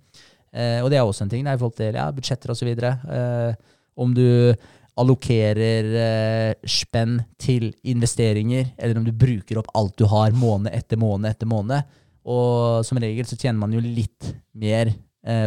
[0.56, 2.70] Eh, og det er også en ting, det er i forhold til ja, budsjetter osv.
[2.80, 3.52] Uh,
[4.00, 4.54] om du
[4.96, 10.96] allokerer eh, spenn til investeringer, eller om du bruker opp alt du har måned etter
[11.00, 11.84] måned etter måned.
[12.26, 14.90] Og som regel så tjener man jo litt mer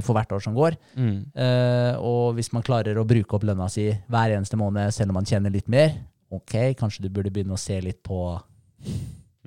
[0.04, 0.76] for hvert år som går.
[1.00, 1.18] Mm.
[1.36, 5.20] Eh, og hvis man klarer å bruke opp lønna si hver eneste måned, selv om
[5.22, 5.94] man tjener litt mer,
[6.32, 8.20] ok, kanskje du burde begynne å se litt på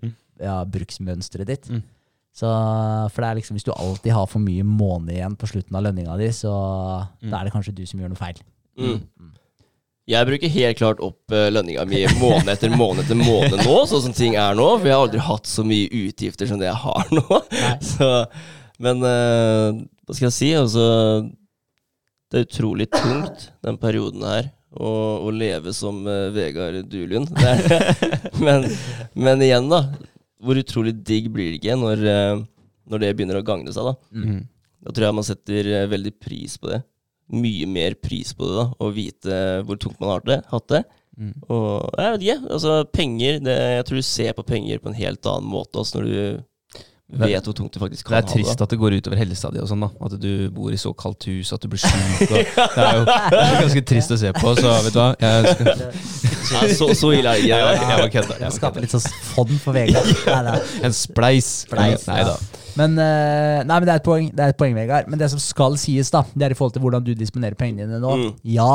[0.02, 0.12] Mm.
[0.40, 1.68] ja, bruksmønsteret ditt.
[1.70, 1.82] Mm.
[2.32, 2.48] Så,
[3.12, 5.84] for det er liksom, hvis du alltid har for mye måned igjen på slutten av
[5.84, 6.52] lønninga di, så
[7.22, 7.30] Mm.
[7.30, 8.40] da er det kanskje du som gjør noe feil.
[8.78, 9.00] Mm.
[10.08, 14.02] Jeg bruker helt klart opp uh, lønninga mi måned etter måned etter måned nå, sånn
[14.08, 14.66] som ting er nå.
[14.80, 17.40] For jeg har aldri hatt så mye utgifter som det jeg har nå.
[17.92, 18.08] Så,
[18.82, 19.78] men eh,
[20.12, 20.50] hva skal jeg si?
[20.52, 20.84] Altså
[22.28, 24.90] Det er utrolig tungt, den perioden her, å,
[25.24, 27.32] å leve som uh, Vegard Dulund.
[28.44, 28.64] Men,
[29.14, 29.84] men igjen, da.
[30.42, 32.40] Hvor utrolig digg blir det ikke når, uh,
[32.90, 33.94] når det begynner å gagne seg, da.
[34.16, 34.40] Mm.
[34.82, 36.80] Da tror jeg man setter eh, veldig pris på det.
[37.32, 38.64] Mye mer pris på det, da.
[38.82, 39.36] Å vite
[39.68, 40.82] hvor tungt man har det, hatt det.
[41.20, 41.34] Mm.
[41.46, 44.96] Og jeg vet ikke, altså penger det, Jeg tror du ser på penger på en
[44.96, 46.42] helt annen måte også når du
[47.20, 48.28] vet hvor tungt du faktisk kan ha det.
[48.30, 49.90] er trist at det går utover helsa di og sånn, da.
[50.06, 51.92] At du bor i så kaldt hus at du blir sjuk.
[52.32, 52.46] Det
[52.82, 55.10] er jo det er ganske trist å se på, så vet du hva.
[55.20, 55.84] Jeg skal,
[56.52, 58.38] Ja, så, så ille er det jeg var, jeg var kødda.
[58.42, 60.08] jeg skaper Skape litt sånn fond for Vegard.
[60.48, 60.58] Nei.
[60.88, 61.48] En spleis.
[61.66, 62.34] Spleis, Nei da.
[62.78, 65.08] Men, eh, nei, men det er et poeng, det er et poeng, Vegard.
[65.12, 67.84] Men det som skal sies, da, det er i forhold til hvordan du disponerer pengene
[67.84, 68.14] dine nå.
[68.22, 68.30] Mm.
[68.54, 68.70] Ja,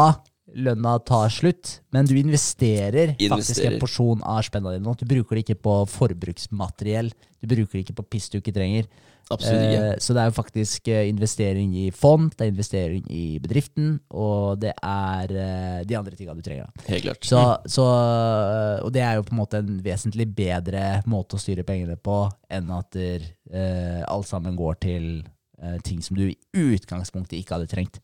[0.56, 3.74] lønna tar slutt, men du investerer, faktisk Investerer.
[3.74, 4.94] en porsjon av spenna dine.
[4.96, 7.12] Du bruker det ikke på forbruksmateriell.
[7.42, 8.88] Du bruker det ikke på piss du ikke trenger.
[9.28, 9.88] Absolutt ikke.
[9.92, 13.98] Eh, så det er jo faktisk eh, investering i fond, det er investering i bedriften,
[14.16, 16.70] og det er eh, de andre tinga du trenger.
[16.70, 16.86] da.
[16.88, 17.28] Helt klart.
[17.28, 21.44] Så, så, øh, og det er jo på en måte en vesentlig bedre måte å
[21.44, 22.22] styre pengene på
[22.56, 25.10] enn at der, eh, alt sammen går til
[25.62, 28.00] eh, ting som du i utgangspunktet ikke hadde trengt.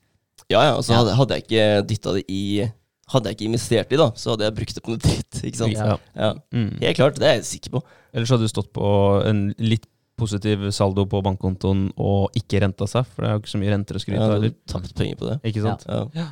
[0.51, 2.69] Ja, ja, altså hadde, hadde jeg ikke dytta det i
[3.13, 5.39] Hadde jeg ikke investert i, da, så hadde jeg brukt det på noe dritt.
[5.43, 5.73] Ikke sant?
[5.75, 5.97] Ja.
[6.15, 6.29] Ja.
[6.55, 6.69] Mm.
[6.81, 7.81] Helt klart, det er jeg sikker på.
[8.15, 8.87] Ellers hadde du stått på
[9.27, 9.85] en litt
[10.17, 13.73] positiv saldo på bankkontoen og ikke renta seg, for det er jo ikke så mye
[13.73, 15.37] renter å skryte av Ja, du tapt penger på det.
[15.51, 15.85] Ikke sant?
[15.89, 16.29] Ja,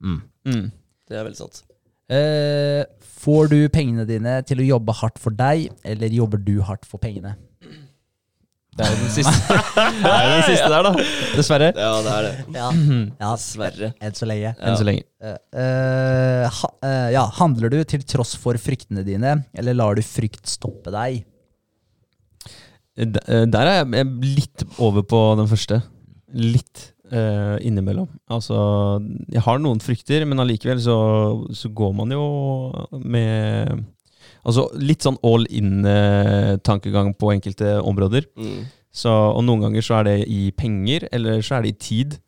[0.00, 0.20] Mm.
[1.08, 1.62] Det er veldig sant.
[2.08, 2.84] Eh,
[3.20, 7.02] får du pengene dine til å jobbe hardt for deg, eller jobber du hardt for
[7.02, 7.34] pengene?
[8.78, 9.56] Det er jo den siste,
[10.04, 11.06] det er den siste der, da.
[11.34, 11.70] Dessverre.
[11.74, 12.34] Ja, det er det.
[12.54, 12.68] Ja,
[13.24, 13.88] ja Dessverre.
[14.06, 14.52] enn så lenge.
[14.52, 14.52] Ja.
[14.70, 15.02] Enn så lenge.
[15.18, 20.04] Uh, uh, ha, eh, ja, handler du til tross for fryktene dine, eller lar du
[20.06, 21.24] frykt stoppe deg?
[22.98, 25.82] Eh, Der er jeg- litt over på den første.
[26.34, 28.08] Litt eh, innimellom.
[28.30, 29.00] Altså,
[29.32, 30.96] jeg har noen frykter, men allikevel så,
[31.56, 32.24] så går man jo
[33.00, 33.84] med
[34.48, 38.26] Altså litt sånn all in-tankegang på enkelte områder.
[38.40, 38.62] Mm.
[38.88, 42.18] Så, og noen ganger så er det i penger, eller så er det i tid.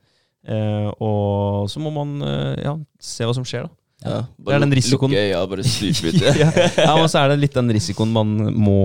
[0.45, 3.77] Eh, og så må man eh, ja, se hva som skjer, da.
[4.01, 5.13] Ja, Det er den risikoen.
[5.13, 8.79] Lukke øya bare stupe ja, ja, men så er det litt den risikoen man må,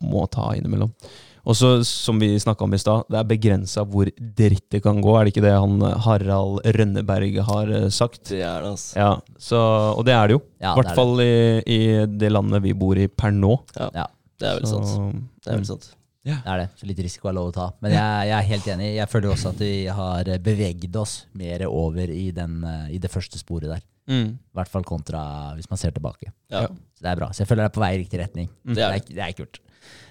[0.00, 0.94] må ta innimellom.
[1.42, 4.06] Og så, som vi snakka om i stad, det er begrensa hvor
[4.38, 5.14] dritt det kan gå.
[5.18, 8.20] Er det ikke det han Harald Rønneberg har eh, sagt?
[8.30, 8.92] Det er det, altså.
[9.00, 9.08] Ja,
[9.42, 9.62] så,
[9.96, 10.42] Og det er det jo.
[10.60, 11.32] I Ja, hvert er fall i,
[11.66, 13.56] i det landet vi bor i per nå.
[13.74, 15.18] Det er vel Så, sant.
[15.42, 15.88] Det er vel sant.
[16.22, 16.36] Ja.
[16.44, 16.68] Det er det.
[16.78, 17.64] Så litt risiko er lov å ta.
[17.82, 18.92] Men jeg, jeg er helt enig.
[19.00, 23.10] Jeg føler også at vi har beveget oss mer over i, den, eh, i det
[23.10, 23.82] første sporet der.
[24.10, 24.30] Mm.
[24.38, 25.24] I hvert fall kontra
[25.58, 26.30] hvis man ser tilbake.
[26.54, 26.68] Ja.
[26.70, 27.32] Så det er bra.
[27.34, 28.48] Så jeg føler det er på vei i riktig retning.
[28.62, 29.58] Det Det er, det er kult.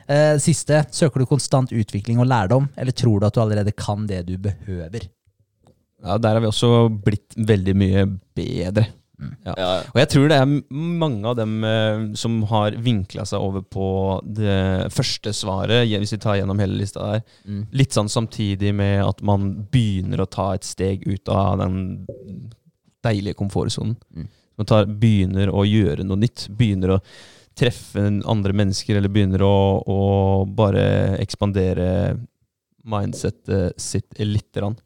[0.07, 0.85] Eh, siste.
[0.91, 4.37] Søker du konstant utvikling og lærdom, eller tror du at du allerede kan det du
[4.41, 5.09] behøver?
[6.01, 8.87] Ja, der har vi også blitt veldig mye bedre.
[9.45, 9.69] Ja, ja.
[9.93, 13.87] Og jeg tror det er mange av dem eh, som har vinkla seg over på
[14.25, 17.25] det første svaret, hvis vi tar gjennom hele lista der.
[17.45, 17.61] Mm.
[17.77, 21.77] Litt sånn samtidig med at man begynner å ta et steg ut av den
[23.05, 23.93] deilige komfortsonen.
[24.15, 24.29] Mm.
[24.59, 26.47] Man tar, begynner å gjøre noe nytt.
[26.57, 26.99] Begynner å
[27.57, 29.99] treffe andre mennesker, eller begynner å, å
[30.47, 32.17] bare ekspandere
[32.87, 34.77] mindsettet sitt lite grann.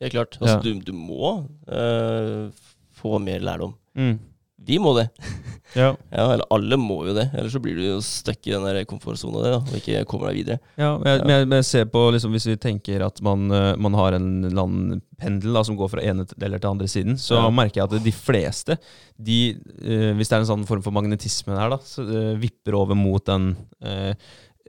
[0.00, 0.38] Helt klart.
[0.40, 0.62] Altså, Ja.
[0.64, 1.32] du, du må
[1.68, 2.48] uh,
[2.96, 3.74] få mer lærdom.
[3.98, 4.16] Mm.
[4.66, 5.08] Vi må det.
[5.70, 5.92] Ja.
[6.10, 7.28] Ja, eller alle må jo det.
[7.30, 10.40] Ellers så blir du jo stuck i den der komfortsona di og ikke kommer deg
[10.40, 10.58] videre.
[10.80, 13.94] Ja, men jeg, men jeg, ser på liksom, Hvis vi tenker at man, eh, man
[13.94, 17.38] har en eller annen pendel da, som går fra ene eller til andre siden, så
[17.38, 17.46] Ja.
[17.54, 18.78] merker jeg at de fleste,
[19.14, 19.38] de,
[19.84, 22.96] uh, hvis det er en sånn form for magnetisme her, da, så uh, vipper over
[22.98, 23.52] mot den
[23.84, 24.14] eh,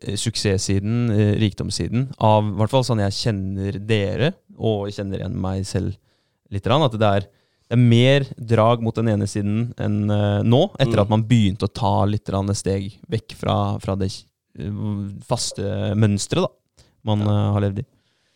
[0.01, 1.09] suksesssiden,
[1.39, 5.95] rikdomssiden, av i hvert fall sånn jeg kjenner dere, og kjenner igjen meg selv
[6.51, 7.27] litt, at det er,
[7.71, 11.03] det er mer drag mot den ene siden enn eh, nå, etter Mm.
[11.05, 12.27] at man begynte å ta litt
[12.59, 14.09] steg vekk fra, fra det
[14.59, 14.81] eh,
[15.23, 16.51] faste mønsteret da,
[17.07, 17.85] man eh, har levd i.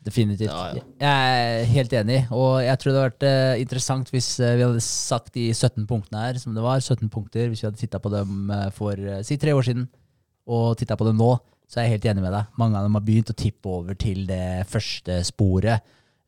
[0.05, 0.47] Definitivt.
[0.47, 0.83] Ja, ja.
[1.01, 4.63] Jeg er helt enig, og jeg tror det hadde vært uh, interessant hvis uh, vi
[4.63, 6.79] hadde sagt de 17 punktene her som det var.
[6.79, 9.87] 17 punkter, Hvis vi hadde titta på dem uh, for si tre år siden,
[10.45, 11.31] og titta på dem nå,
[11.65, 12.53] så er jeg helt enig med deg.
[12.61, 15.81] Mange av dem har begynt å tippe over til det første sporet.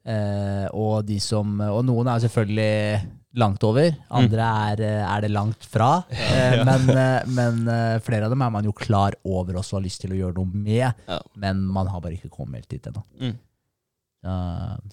[0.08, 3.00] Eh, og, de som, og noen er selvfølgelig
[3.38, 5.98] langt over, andre er, eh, er det langt fra.
[6.38, 6.88] Eh, men
[7.34, 7.70] men
[8.04, 10.38] flere av dem er man jo klar over også og har lyst til å gjøre
[10.38, 11.08] noe med,
[11.40, 13.04] men man har bare ikke kommet helt dit ennå.
[13.22, 13.36] Mm.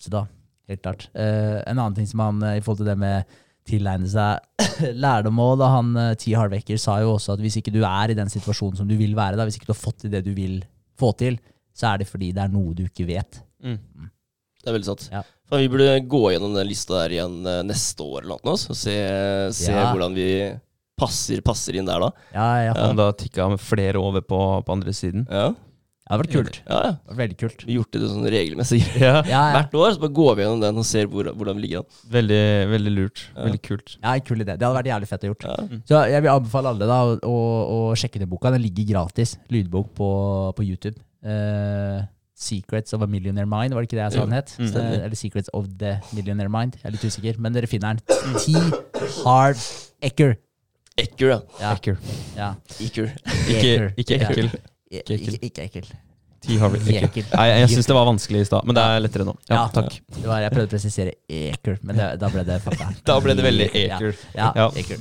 [0.01, 0.25] Så da,
[0.71, 1.07] helt klart.
[1.15, 3.37] En annen ting som han, i forhold til det med
[3.69, 4.65] tilegne seg
[5.05, 6.35] lærdom òg, han T.
[6.37, 9.17] Harvecker sa jo også at hvis ikke du er i den situasjonen som du vil
[9.19, 10.61] være, da, hvis ikke du har fått til det du vil
[11.01, 11.39] få til,
[11.75, 13.43] så er det fordi det er noe du ikke vet.
[13.65, 14.11] Mm.
[14.65, 15.09] Det er veldig sant.
[15.13, 15.21] Ja.
[15.51, 18.79] For vi burde gå gjennom den lista der igjen eh, neste år eller noe, og
[18.81, 18.95] se,
[19.53, 19.91] se Ja.
[19.93, 20.29] hvordan vi
[20.97, 22.09] passer, passer inn der da.
[22.33, 22.75] Ja, ja.
[22.89, 25.27] Om da tikka med flere over på, på andre siden.
[25.29, 25.51] Ja,
[26.05, 26.57] Det hadde vært kult.
[26.69, 26.93] ja, ja.
[27.09, 27.63] Det Veldig kult.
[27.65, 28.81] Vi har gjort det sånn regelmessig.
[29.01, 29.43] Ja, Ja, ja.
[29.59, 31.89] Hvert år så bare går vi gjennom den og ser hvor, hvordan vi ligger an.
[32.17, 32.43] veldig,
[32.73, 33.23] veldig lurt.
[33.35, 33.43] Ja.
[33.49, 33.97] Veldig kult.
[34.03, 34.55] ja, en kul idé.
[34.57, 35.47] Det hadde vært jævlig fett å gjort.
[35.51, 35.81] Ja.
[35.91, 37.39] Så jeg vil anbefale alle da å, å,
[37.77, 38.53] å sjekke den boka.
[38.55, 39.37] Den ligger gratis.
[39.53, 40.11] Lydbok på,
[40.57, 41.01] på YouTube.
[41.25, 42.05] Eh,
[42.35, 44.55] Secrets of a Millionaire Mind, var det ikke det jeg sa den het?
[44.59, 44.71] Mm.
[44.77, 46.75] Eh, Eller Secrets of the Millionaire Mind.
[46.83, 48.03] Jeg er litt usikker, men dere finner den.
[48.43, 48.55] T.
[49.25, 49.61] Hard
[50.03, 50.35] Ecker.
[50.99, 51.39] Ecker, ja.
[51.61, 51.97] Ja, Ekkel.
[52.37, 52.53] ja.
[52.81, 53.07] Ikke,
[53.97, 54.51] ikke ekkel.
[54.91, 55.89] Ikke ekkel.
[56.45, 56.59] T.
[56.61, 56.81] Harvey.
[56.99, 57.09] Ekkel.
[57.09, 57.25] Ekel.
[57.35, 59.35] Nei, jeg syns det var vanskelig i stad, men det er lettere nå.
[59.49, 59.63] Ja, Ja.
[59.73, 59.97] takk.
[60.19, 62.89] Det var, jeg prøvde å presisere eker, men det, da ble det fucka.
[63.09, 63.99] Da ble det veldig Ja.
[64.35, 64.69] Ja, Ja.
[64.77, 65.01] ekel.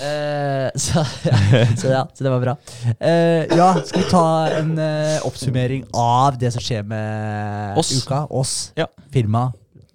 [0.00, 1.04] Eh, så,
[1.80, 2.56] så ja, så det var bra.
[3.00, 4.24] Uh, ja, skal vi ta
[4.60, 7.92] en uh, oppsummering av det som skjer med Oss.
[8.02, 8.24] uka?
[8.30, 8.86] Oss, Ja.
[9.12, 9.52] firma,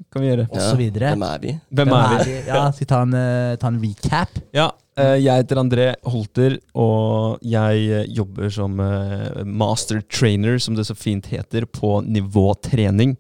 [0.09, 0.47] Kan vi gjøre.
[0.49, 1.11] og så videre.
[1.13, 1.51] Hvem er vi?
[1.77, 2.37] Hvem er vi?
[2.47, 4.39] Ja, skal vi ta en, eh, ta en recap?
[4.57, 10.73] Ja, eh, jeg heter André Holter, og jeg eh, jobber som eh, master trainer, som
[10.75, 13.17] det så fint heter, på nivåtrening.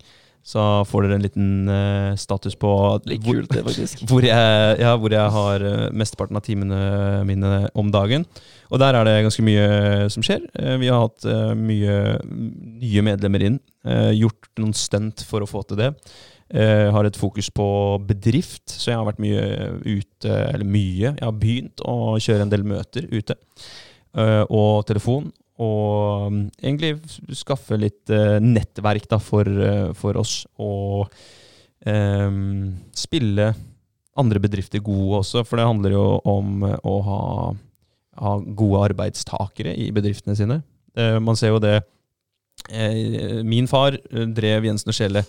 [0.49, 2.69] Så får dere en liten eh, status på
[3.05, 4.01] Litt hvor, kult det, faktisk.
[4.09, 6.79] hvor, jeg, ja, hvor jeg har eh, mesteparten av timene
[7.27, 8.25] mine om dagen.
[8.71, 10.47] Og der er det ganske mye som skjer.
[10.57, 11.99] Eh, Vi har hatt eh, mye
[12.81, 13.59] nye medlemmer inn.
[13.85, 15.91] eh, Gjort noen stunt for å få til det.
[16.49, 17.65] Eh, har et fokus på
[18.09, 19.43] bedrift, så jeg har vært mye
[19.85, 21.11] ute, eller mye.
[21.11, 23.35] Jeg har begynt å kjøre en del møter ute.
[24.17, 25.31] eh, Og telefon.
[25.59, 30.45] Og mm, egentlig skaffe litt eh, nettverk da, for, eh, for oss.
[30.57, 31.11] Og
[31.85, 33.51] um, spille
[34.19, 37.21] andre bedrifter gode også, for det handler jo om eh, å ha,
[38.23, 40.61] ha gode arbeidstakere i bedriftene sine.
[40.95, 41.75] Eh, man ser jo det
[42.71, 45.21] eh, Min far eh, drev Jensen og Skjelle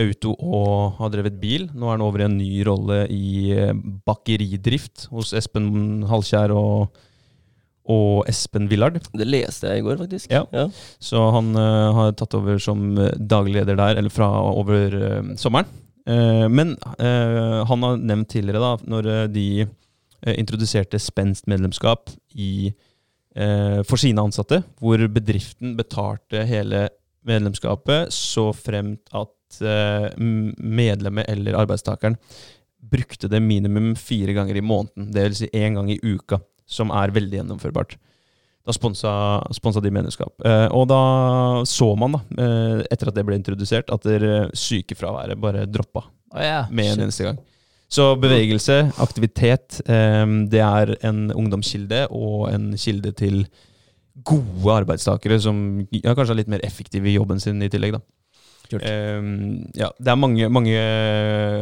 [0.00, 1.68] Auto og har drevet bil.
[1.74, 3.74] Nå er han over i en ny rolle i eh,
[4.06, 7.00] bakeridrift hos Espen Halkjær og,
[7.90, 9.00] og Espen Villard.
[9.12, 10.32] Det leste jeg i går, faktisk.
[10.32, 10.66] Ja.
[11.02, 15.34] Så han uh, har tatt over som eh, daglig leder der, eller fra over uh,
[15.40, 15.68] sommeren.
[16.08, 19.66] Uh, men han har nevnt tidligere, da, når de
[20.40, 22.72] introduserte spenst-medlemskap i,
[23.36, 26.88] eh, for sine ansatte, hvor bedriften betalte hele
[27.26, 29.30] medlemskapet så fremt at
[29.62, 32.16] eh, medlemmet eller arbeidstakeren
[32.90, 35.42] brukte det minimum fire ganger i måneden, dvs.
[35.42, 37.98] Si én gang i uka, som er veldig gjennomførbart.
[38.66, 39.10] da sponsa,
[39.56, 40.34] sponsa de medlemskap.
[40.44, 41.02] Eh, og da
[41.66, 44.04] så man, da, eh, etter at det ble introdusert, at
[44.56, 46.68] sykefraværet bare droppa oh, yeah.
[46.70, 47.40] med en eneste gang.
[47.90, 53.40] Så bevegelse, aktivitet, det er en ungdomskilde og en kilde til
[54.26, 57.96] gode arbeidstakere som ja, kanskje er litt mer effektive i jobben sin i tillegg.
[57.96, 58.02] da.
[58.70, 58.86] Kult.
[58.86, 59.22] Eh,
[59.78, 60.76] ja, det er mange, mange,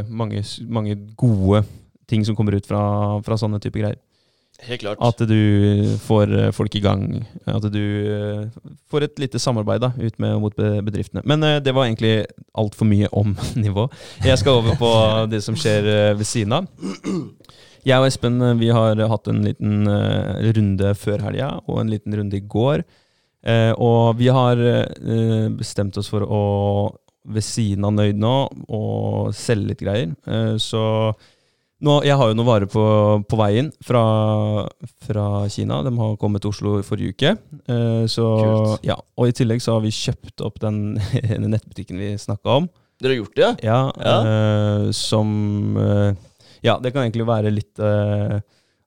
[0.08, 1.64] mange, mange gode
[2.08, 2.82] ting som kommer ut fra,
[3.24, 3.98] fra sånne type greier.
[4.66, 4.98] Helt klart.
[4.98, 7.04] At du får eh, folk i gang.
[7.46, 11.22] At du eh, får et lite samarbeid da, ut med, mot bedriftene.
[11.28, 12.26] Men uh, det var egentlig
[12.58, 13.36] altfor mye om
[13.66, 13.86] nivå.
[14.26, 14.92] Jeg skal over på
[15.30, 16.66] det som skjer ved siden av.
[17.86, 22.36] Jeg og Espen vi har hatt en liten runde før helga og en liten runde
[22.36, 22.82] i går.
[23.48, 26.42] Eh, og vi har eh, bestemt oss for å,
[27.28, 28.36] ved siden av Nøyd nå,
[28.68, 28.82] å
[29.36, 30.12] selge litt greier.
[30.28, 30.82] Eh, så
[31.78, 32.84] nå, jeg har jo noen varer på,
[33.30, 34.02] på veien fra,
[35.06, 35.80] fra Kina.
[35.86, 37.34] De har kommet til Oslo i forrige uke.
[37.70, 38.86] Eh, så, Kult.
[38.88, 40.98] ja, og i tillegg så har vi kjøpt opp den
[41.30, 42.68] den nettbutikken vi snakka om.
[42.98, 43.80] Dere har gjort det, ja?
[43.94, 45.28] Ja, eh, som
[45.78, 46.16] eh,
[46.66, 47.78] Ja, det kan egentlig være litt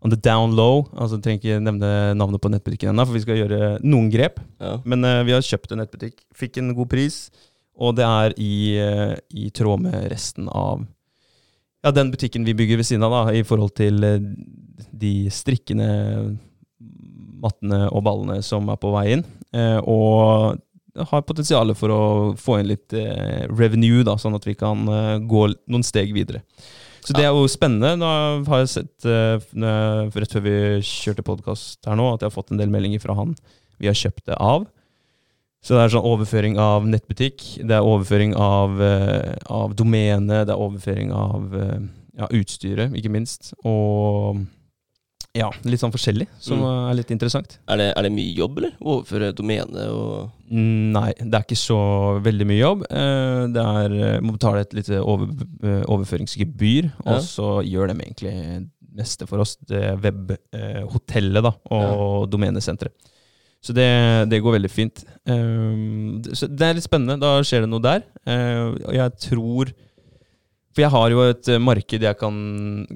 [0.02, 0.88] on the down low.
[0.98, 4.40] Altså, Jeg trenger ikke nevne navnet på nettbutikken ennå, for vi skal gjøre noen grep.
[4.60, 4.78] ja.
[4.86, 7.30] Men uh, vi har kjøpt en nettbutikk, fikk en god pris,
[7.78, 10.84] og det er i, uh, i tråd med resten av
[11.82, 14.19] ja, den butikken vi bygger ved siden av, da, i forhold til eh,
[15.02, 15.88] de strikkende
[17.41, 19.15] mattene og ballene som er på vei
[19.52, 20.61] Eh, og
[21.10, 22.03] har potensial for å
[22.40, 22.94] få inn litt
[23.49, 24.86] revenue, da, sånn at vi kan
[25.28, 26.40] gå noen steg videre.
[27.02, 27.95] Så det er jo spennende.
[27.98, 28.10] Nå
[28.48, 29.41] har jeg sett, eh,
[30.14, 33.18] rett før vi kjørte podkast her nå, at jeg har fått en del meldinger fra
[33.18, 33.36] han
[33.82, 34.68] vi har kjøpt det av.
[35.61, 40.53] Så det er sånn overføring av nettbutikk, det er overføring av, eh, av domene, det
[40.53, 41.82] er overføring av eh,
[42.18, 43.53] ja, utstyret, ikke minst.
[43.61, 44.41] Og
[45.34, 46.90] ja, litt sånn forskjellig, som Mm.
[46.91, 47.58] er litt interessant.
[47.70, 48.72] Er, det, er det mye jobb, eller?
[48.82, 51.78] Å overføre domene og Mm, Nei, det er ikke så
[52.22, 52.82] veldig mye jobb.
[52.91, 55.28] Eh, Det er, eh, må betale et lite over,
[55.64, 57.14] eh, overføringsgebyr, Ja.
[57.16, 58.68] og så gjør de egentlig det
[58.98, 59.56] meste for oss.
[59.66, 62.91] Det webhotellet da, og domenesenteret.
[63.64, 65.03] Så det, det går veldig fint.
[65.24, 67.20] Det- Så det er litt spennende.
[67.20, 68.03] Da skjer det noe der.
[68.26, 69.72] Og jeg tror
[70.72, 72.35] For jeg har jo et eh, marked jeg kan,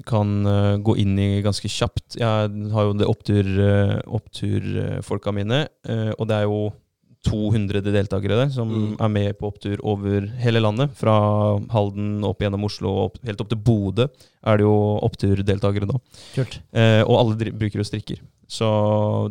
[0.08, 2.16] kan eh, gå inn i ganske kjapt.
[2.16, 6.60] Jeg har jo det opptur, eh, oppturfolka mine, eh, og det er jo
[7.26, 8.96] 200 deltakere der som Mm.
[9.02, 10.92] er med på opptur over hele landet.
[10.94, 14.06] Fra Halden opp gjennom Oslo og opp, helt opp til Bodø
[14.46, 15.98] er det jo oppturdeltakere da.
[16.36, 16.60] Kult.
[16.72, 18.20] Eh, og alle bruker jo strikker.
[18.46, 18.68] Så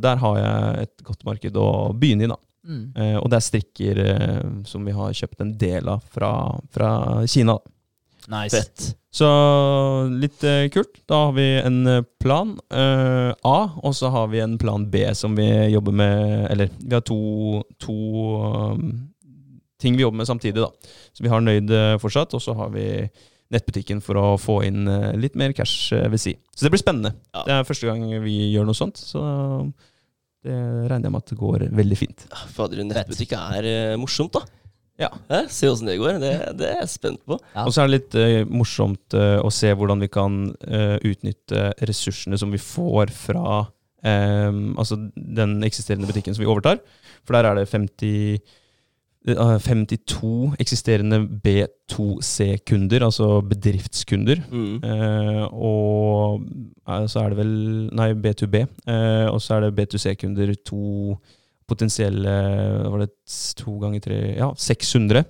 [0.04, 2.36] der har jeg et godt marked å begynne i, da.
[2.68, 2.92] Mm.
[2.98, 6.34] Eh, og det er strikker eh, som vi har kjøpt en del av fra,
[6.76, 6.92] fra
[7.32, 7.54] Kina.
[7.56, 7.72] da.
[8.32, 8.58] Nice.
[8.58, 8.96] fett?
[9.16, 9.28] Så
[10.12, 10.98] litt eh, kult.
[11.08, 15.06] Da har vi en eh, plan eh, A, og så har vi en plan B
[15.16, 17.96] som vi jobber med Eller vi har to, to
[18.74, 18.90] um,
[19.82, 20.92] ting vi jobber med samtidig, da.
[21.14, 22.86] Så vi har Nøyd eh, fortsatt, og så har vi
[23.54, 26.36] nettbutikken for å få inn eh, litt mer cash ved si.
[26.52, 27.14] Så det blir spennende.
[27.32, 27.46] Ja.
[27.46, 29.24] Det er første gang vi gjør noe sånt, så
[30.46, 30.56] det
[30.90, 32.28] regner jeg med at det går veldig fint.
[32.36, 34.44] Ah, Fader, nettbutikk er morsomt, da.
[35.02, 35.10] Ja.
[35.52, 36.20] Se åssen det går.
[36.24, 37.38] Det, det er jeg spent på.
[37.54, 37.66] Ja.
[37.66, 41.72] Og så er det litt uh, morsomt uh, å se hvordan vi kan uh, utnytte
[41.90, 43.66] ressursene som vi får fra
[44.06, 46.80] um, altså den eksisterende butikken som vi overtar.
[47.26, 48.40] For der er det 50,
[49.28, 54.44] eh, 52 eksisterende B2C-kunder, altså bedriftskunder.
[54.52, 54.76] Mm.
[54.84, 56.46] Eh, og
[57.10, 57.56] så er det vel
[57.92, 58.62] Nei, B2B.
[58.88, 61.18] Eh, og så er det B2C-kunder to
[61.70, 62.34] potensielle
[62.92, 63.10] Var det
[63.60, 65.24] to ganger tre Ja, 600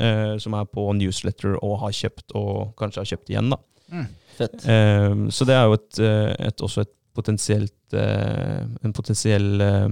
[0.00, 3.58] eh, som er på newsletter og har kjøpt, og kanskje har kjøpt igjen, da.
[4.38, 4.62] Fett.
[4.64, 9.88] Eh, så det er jo et, eh, et, også et potensielt eh, En potensiell eh,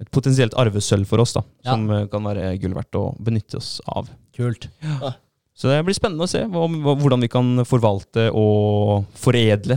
[0.00, 1.74] et potensielt arvesølv for oss, da, Ja.
[1.76, 4.08] som eh, kan være gull verdt å benytte oss av.
[4.34, 4.66] Kult.
[5.54, 9.76] Så det blir spennende å se hvordan vi kan forvalte og foredle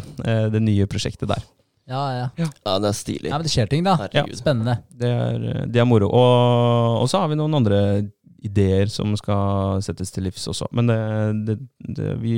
[0.49, 1.43] det nye prosjektet der.
[1.87, 2.27] Ja, ja.
[2.65, 3.29] Ja, det er stilig.
[3.31, 3.95] ja, men det skjer ting, da.
[4.01, 4.35] Herregud.
[4.39, 4.77] Spennende.
[4.91, 6.09] Det er, det er moro.
[6.11, 7.79] Og, og så har vi noen andre
[8.47, 10.67] ideer som skal settes til livs også.
[10.77, 10.97] Men det,
[11.47, 11.55] det,
[11.97, 12.35] det, vi,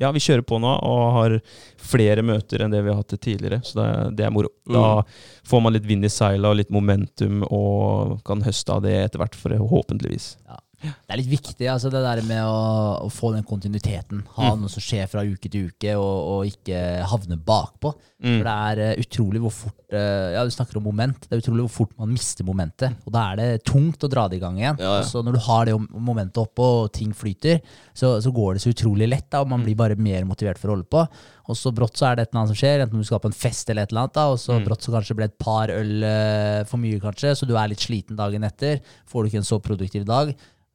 [0.00, 1.34] ja, vi kjører på nå og har
[1.82, 3.58] flere møter enn det vi har hatt tidligere.
[3.66, 3.88] Så det,
[4.20, 4.52] det er moro.
[4.68, 5.02] Da
[5.48, 9.22] får man litt vind i seila og litt momentum og kan høste av det etter
[9.24, 10.34] hvert, forhåpentligvis.
[10.82, 14.24] Det er litt viktig, altså det der med å, å få den kontinuiteten.
[14.36, 14.62] Ha Mm.
[14.64, 16.78] noe som skjer fra uke til uke, og, og ikke
[17.08, 17.92] havne bakpå.
[18.22, 18.36] Mm.
[18.38, 21.24] For det er eh, utrolig hvor fort eh, Ja, du snakker om moment.
[21.28, 22.94] Det er utrolig hvor fort man mister momentet.
[23.06, 24.78] Og da er det tungt å dra det i gang igjen.
[24.82, 25.04] Ja, ja.
[25.06, 27.60] Så når du har det momentet oppe, og ting flyter,
[27.94, 30.70] så, så går det så utrolig lett, da, og man blir bare mer motivert for
[30.72, 31.06] å holde på.
[31.50, 33.28] og så brått så er det et eller annet som skjer, enten du skal på
[33.28, 34.64] en fest eller et eller annet, da, og så Mm.
[34.68, 37.68] brått så kanskje ble det et par øl eh, for mye, kanskje, så du er
[37.72, 38.78] litt sliten dagen etter.
[39.10, 40.30] Får du ikke en så produktiv dag.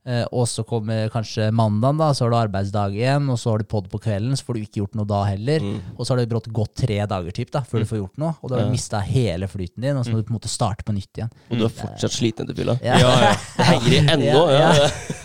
[0.07, 3.59] Eh, og så kommer kanskje mandagen, da, så har du arbeidsdag igjen, og så har
[3.59, 5.59] du pod på kvelden, så får du ikke gjort noe da heller.
[5.65, 5.81] Mm.
[5.97, 8.31] Og så har det brått gått tre dager typ, da, før du får gjort noe,
[8.39, 8.71] og da har du Ja.
[8.77, 11.33] mista hele flyten din, og så må du på en måte starte på nytt igjen.
[11.51, 12.77] Og du er fortsatt sliten etter fylla.
[12.85, 12.95] Ja.
[13.03, 13.33] Ja, ja.
[13.57, 14.45] Det henger i ennå.
[14.55, 14.71] Ja,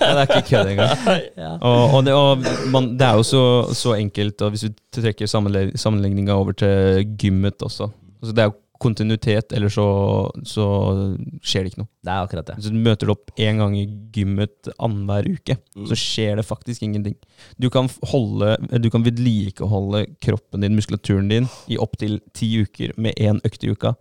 [0.02, 0.98] Ja, det er ikke kødd engang.
[1.42, 1.52] Ja.
[1.62, 3.44] Og, og, det, og man, det er jo så,
[3.78, 7.88] så enkelt, og hvis du trekker sammenligninga over til gymmet også
[8.22, 9.84] altså Det er jo kontinuitet, eller så,
[10.46, 10.64] så
[11.40, 11.90] skjer det ikke noe.
[12.02, 12.56] Det er akkurat det.
[12.64, 15.86] Så du møter du opp én gang i gymmet annenhver uke, Mm.
[15.88, 17.14] så skjer det faktisk ingenting.
[17.56, 23.16] Du kan holde, du kan vedlikeholde kroppen din, muskulaturen din, i opptil ti uker med
[23.16, 23.94] én økt i uka.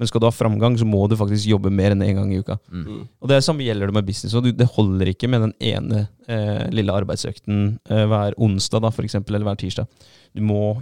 [0.00, 2.40] Men skal du ha framgang, så må du faktisk jobbe mer enn én gang i
[2.42, 2.56] uka.
[2.72, 3.04] Mm.
[3.22, 4.34] Og det samme gjelder det med business.
[4.34, 9.06] Og det holder ikke med den ene eh, lille arbeidsøkten eh, hver onsdag, da, for
[9.06, 9.86] eksempel, eller hver tirsdag.
[10.34, 10.80] Du må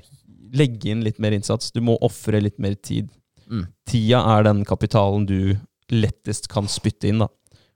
[0.56, 1.68] legge inn litt mer innsats.
[1.74, 3.10] Du må ofre litt mer tid.
[3.50, 3.66] Mm.
[3.90, 5.56] Tida er den kapitalen du
[5.90, 7.28] lettest kan spytte inn, da.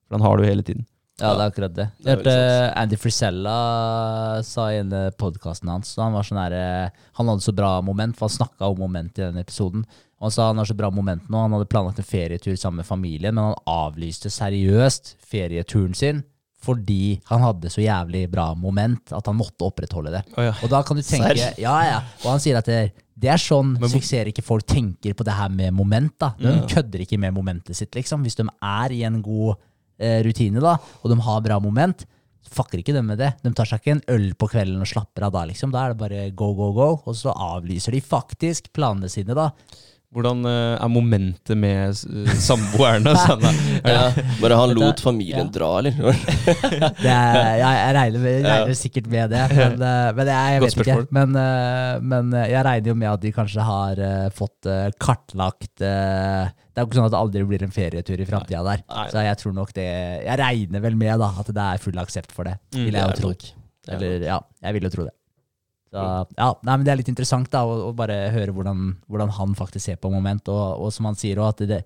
[0.07, 0.87] For den har du hele tiden.
[1.21, 1.85] Ja, det er akkurat det.
[2.03, 2.39] Er Jeg hørte
[2.81, 3.59] Andy Frisella
[4.43, 7.77] sa i en podkasten hans så Han var sånn her, eh, Han hadde så bra
[7.87, 9.85] moment, for han snakka om moment i den episoden.
[10.19, 11.39] Og han sa han har så bra moment nå.
[11.39, 16.25] Han hadde planlagt en ferietur sammen med familien, men han avlyste seriøst ferieturen sin
[16.65, 20.23] fordi han hadde så jævlig bra moment at han måtte opprettholde det.
[20.33, 20.55] Oh, ja.
[20.65, 21.59] Og da kan du tenke Serr?
[21.61, 21.99] Ja, ja.
[22.23, 25.49] Og han sier at det, det er sånn suksesser suksessrike folk tenker på det her
[25.49, 26.13] med moment.
[26.19, 26.33] da.
[26.39, 26.67] De Ja.
[26.67, 28.23] kødder ikke med momentet sitt, liksom.
[28.25, 29.57] Hvis de er i en god
[30.01, 32.05] eh, rutine, da, og de har bra moment,
[32.51, 33.33] fucker ikke de med det.
[33.43, 35.71] De tar seg ikke en øl på kvelden og slapper av da, liksom.
[35.73, 36.89] Da er det bare go, go, go.
[37.07, 39.51] Og så avlyser de faktisk planene sine, da.
[40.15, 43.15] Hvordan eh, er momentet med uh, samboerne?
[43.25, 43.43] Sånn.
[43.85, 44.05] Ja,
[44.41, 45.97] bare han lot familien dra, eller?
[47.05, 50.55] Det er, jeg, jeg regner, med, jeg regner sikkert med det, men, eh, men jeg,
[50.55, 50.97] jeg vet ikke.
[51.19, 54.87] Men, eh, men eh, jeg regner jo med at de kanskje har eh, fått eh,
[55.03, 58.63] kartlagt eh, Det er jo ikke sånn at det aldri blir en ferietur i framtida
[58.67, 58.87] der.
[59.11, 59.89] Så jeg tror nok det
[60.25, 62.57] Jeg regner vel med da at det er full aksept for det.
[62.75, 63.35] Mm, vil jeg jo tro.
[63.35, 65.15] er Eller ja, jeg vil jo tro det.
[65.95, 66.03] Så,
[66.37, 69.55] ja, nei, men Det er litt interessant da, å, å bare høre hvordan, hvordan han
[69.59, 70.49] faktisk ser på moment.
[70.51, 71.81] Og, og som han sier også, at det,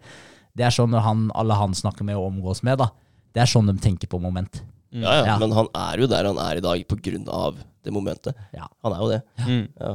[0.57, 2.89] det er sånn han, alle han snakker med og omgås med, da,
[3.37, 4.63] det er sånn de tenker på moment.
[4.89, 5.35] Ja, ja, Ja.
[5.43, 8.37] men han er jo der han er i dag på grunn av det momentet.
[8.57, 8.65] Ja.
[8.85, 9.19] Han er jo det.
[9.45, 9.67] Mm.
[9.77, 9.91] Ja.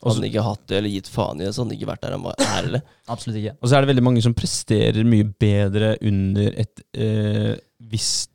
[0.00, 2.02] Hadde han ikke hatt det eller gitt faen i det, så hadde han ikke vært
[2.06, 2.82] der han var, er, eller?
[3.12, 3.52] Absolutt ikke.
[3.60, 7.52] Og så er det veldig mange som presterer mye bedre under et øh,
[7.92, 8.32] visst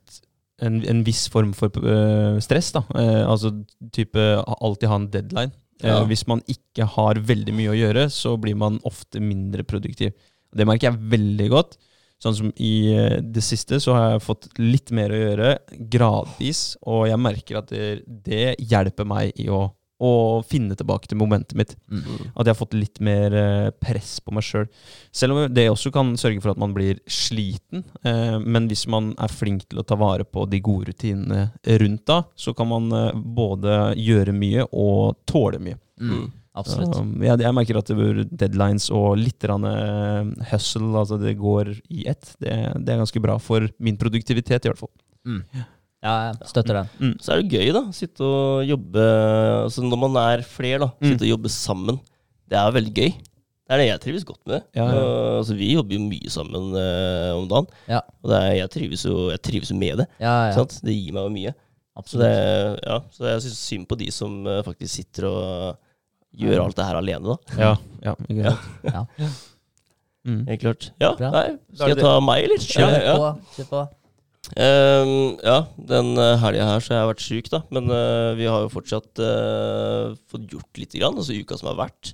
[0.62, 2.72] en, en viss form for eh, stress.
[2.76, 2.84] da.
[2.94, 3.50] Eh, altså
[3.92, 4.20] type
[4.60, 5.52] alltid ha en deadline.
[5.82, 6.04] Eh, Ja.
[6.06, 10.12] Hvis man ikke har veldig mye å gjøre, så blir man ofte mindre produktiv.
[10.54, 11.76] Det merker jeg veldig godt.
[12.22, 15.48] Sånn som i det siste så har jeg fått litt mer å gjøre,
[15.90, 19.66] gradvis, og jeg merker at det, det hjelper meg i å,
[20.04, 21.74] å finne tilbake til momentet mitt.
[21.88, 22.30] Mm.
[22.34, 24.68] At jeg har fått litt mer eh, press på meg sjøl.
[25.14, 27.84] Selv om det også kan sørge for at man blir sliten.
[28.04, 31.48] Eh, men hvis man er flink til å ta vare på de gode rutinene
[31.82, 35.80] rundt da, så kan man eh, både gjøre mye og tåle mye.
[36.00, 36.26] Mm.
[36.54, 36.94] Absolutt.
[36.94, 37.88] Så, jeg, jeg merker at
[38.30, 39.42] deadlines og litt
[40.52, 44.70] hustle, altså det går i ett, det, det er ganske bra for min produktivitet i
[44.70, 44.92] hvert fall.
[45.24, 45.40] Mm.
[46.04, 47.14] Ja, jeg støtter den.
[47.24, 47.80] Så er det gøy, da.
[47.96, 49.04] Sitte og jobbe
[49.64, 50.90] altså Når man er flere, da.
[51.00, 51.06] Mm.
[51.14, 52.00] Sitte og jobbe sammen.
[52.50, 53.14] Det er veldig gøy.
[53.64, 54.60] Det er det jeg trives godt med.
[54.76, 55.00] Ja, ja.
[55.00, 57.70] Og, altså, vi jobber jo mye sammen uh, om dagen.
[57.88, 58.02] Ja.
[58.20, 60.06] Og det er, jeg, trives jo, jeg trives jo med det.
[60.20, 60.52] Ja, ja.
[60.58, 60.76] Sant?
[60.84, 61.54] Det gir meg jo mye.
[62.04, 62.28] Så, det,
[62.84, 65.80] ja, så jeg syns synd på de som uh, faktisk sitter og
[66.36, 67.58] gjør alt det her alene, da.
[67.64, 67.74] Ja,
[68.04, 68.54] ja, Ja.
[68.92, 69.32] Ja.
[70.24, 70.46] Mm.
[70.48, 70.86] Helt klart.
[71.00, 71.28] Ja, Bra.
[71.34, 72.62] nei, skal jeg ta meg, eller?
[72.64, 73.16] Kjør Ja, ja.
[73.20, 73.50] på.
[73.56, 73.82] Kjør på.
[74.60, 75.60] Ehm, ja,
[75.90, 77.62] den uh, helga her så har jeg vært syk, da.
[77.74, 81.80] Men uh, vi har jo fortsatt uh, fått gjort lite grann, altså uka som har
[81.86, 82.12] vært.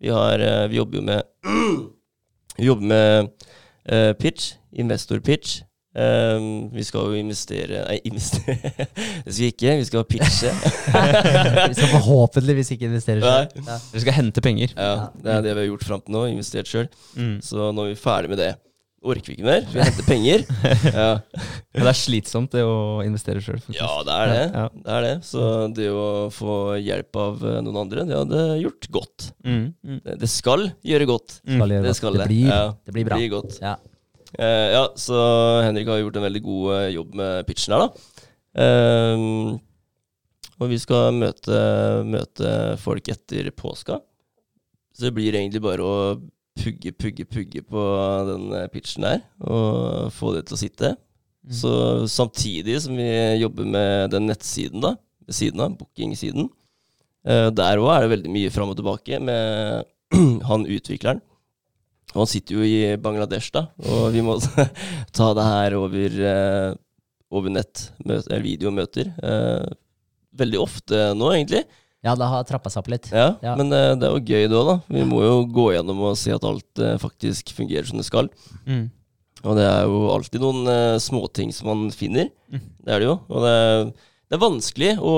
[0.00, 1.22] Vi, har, eh, vi jobber jo med
[2.56, 3.28] Vi jobber med
[3.84, 5.60] eh, pitch, investor-pitch.
[5.98, 8.54] Ehm, vi skal jo investere Nei, investere
[8.86, 9.74] Det skal vi ikke.
[9.80, 10.52] Vi skal pitche.
[11.70, 13.64] Vi skal forhåpentligvis ikke investere sjøl.
[13.66, 13.78] Ja.
[13.90, 14.72] Dere skal hente penger.
[14.76, 16.24] Ja, Det er det vi har gjort fram til nå.
[16.30, 16.88] Investert sjøl.
[17.16, 17.40] Mm.
[17.44, 18.52] Så nå er vi ferdig med det.
[19.00, 19.62] Orker vi ikke mer.
[19.72, 20.42] Vi henter penger.
[21.00, 21.06] Ja.
[21.72, 23.60] Men det er slitsomt det å investere sjøl.
[23.72, 24.40] Ja, det er det.
[24.52, 24.64] Ja.
[24.74, 25.12] det er det.
[25.24, 25.44] Så
[25.76, 26.02] det å
[26.34, 29.28] få hjelp av eh, noen andre, det hadde gjort godt.
[29.46, 29.62] Mm.
[29.86, 30.00] Mm.
[30.04, 31.38] Det, det skal gjøre godt.
[31.46, 32.20] Skal gjøre Det skal det.
[32.24, 32.28] det.
[32.28, 33.20] blir, Ja, det blir bra.
[33.22, 33.56] Blir godt.
[33.64, 33.76] Ja.
[34.36, 35.16] Eh, ja, så
[35.64, 38.26] Henrik har gjort en veldig god eh, jobb med pitchen her, da.
[38.60, 39.56] Ehm,
[40.60, 41.56] og vi skal møte,
[42.04, 42.52] møte
[42.82, 43.96] folk etter påska.
[44.92, 45.96] Så det blir egentlig bare å
[46.58, 47.84] pugge, pugge, pugge på
[48.28, 50.94] den eh, pitchen der, og få det til å sitte.
[51.46, 51.54] Mm.
[51.60, 51.74] Så
[52.10, 53.10] samtidig som vi
[53.40, 54.96] jobber med den nettsiden, da,
[55.26, 56.50] ved siden av, bookingsiden,
[57.20, 59.84] Eh, der òg er det veldig mye fram og tilbake med
[60.50, 61.20] han utvikleren.
[62.14, 64.34] Og han sitter jo i Bangladesh, da, og vi må
[65.16, 66.72] ta det her over, eh,
[67.30, 69.12] over nett, videomøter.
[70.40, 71.62] Veldig ofte nå, egentlig.
[72.00, 73.10] Ja, det har trappa seg opp litt.
[73.12, 73.56] Ja, Ja.
[73.60, 74.76] Men uh, det er jo gøy, det òg, da.
[74.88, 78.30] Vi må jo gå gjennom og se at alt uh, faktisk fungerer som det skal.
[78.64, 78.88] Mm.
[79.40, 82.30] Og det er jo alltid noen uh, småting som man finner.
[82.48, 82.64] Mm.
[82.86, 83.18] Det er det jo.
[83.28, 85.14] Og det er, det er vanskelig å,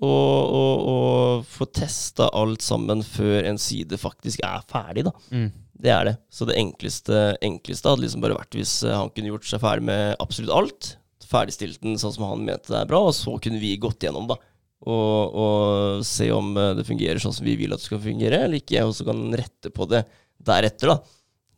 [0.00, 0.64] å, å,
[0.94, 0.96] å
[1.44, 5.12] få testa alt sammen før en side faktisk er ferdig, da.
[5.28, 5.50] Mm.
[5.78, 6.16] Det er det.
[6.32, 10.16] Så det enkleste, enkleste hadde liksom bare vært hvis han kunne gjort seg ferdig med
[10.24, 10.94] absolutt alt.
[11.28, 14.26] Ferdigstilt den sånn som han mente det er bra, og så kunne vi gått gjennom,
[14.32, 14.40] da.
[14.88, 18.40] Og, og se om eh, det fungerer sånn som vi vil at det skal fungere,
[18.46, 18.86] eller ikke.
[18.88, 20.04] Og så kan rette på det
[20.48, 20.98] deretter, da.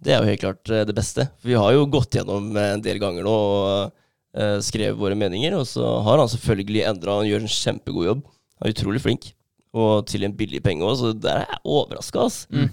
[0.01, 1.27] Det er jo helt klart eh, det beste.
[1.41, 3.93] For vi har jo gått gjennom eh, en del ganger nå og
[4.39, 7.19] uh, skrevet våre meninger, og så har han selvfølgelig endra.
[7.21, 8.23] Han gjør en kjempegod jobb.
[8.61, 9.33] Han er utrolig flink.
[9.77, 12.49] Og til en billig penge òg, så der er jeg overraska, altså.
[12.51, 12.71] Mm.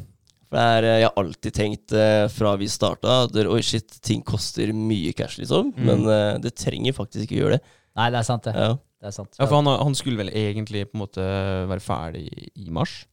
[0.47, 4.23] For det er, jeg har alltid tenkt uh, fra vi starta at oi shit, ting
[4.25, 5.73] koster mye cash, liksom.
[5.75, 5.89] Mm.
[5.89, 7.75] Men uh, det trenger faktisk ikke gjøre det.
[7.97, 8.55] Nei, det er sant, det.
[8.55, 8.75] Ja.
[8.97, 9.37] Det er sant.
[9.37, 11.25] Ja, for han, han skulle vel egentlig på en måte
[11.69, 12.25] være ferdig
[12.55, 13.03] i, mars?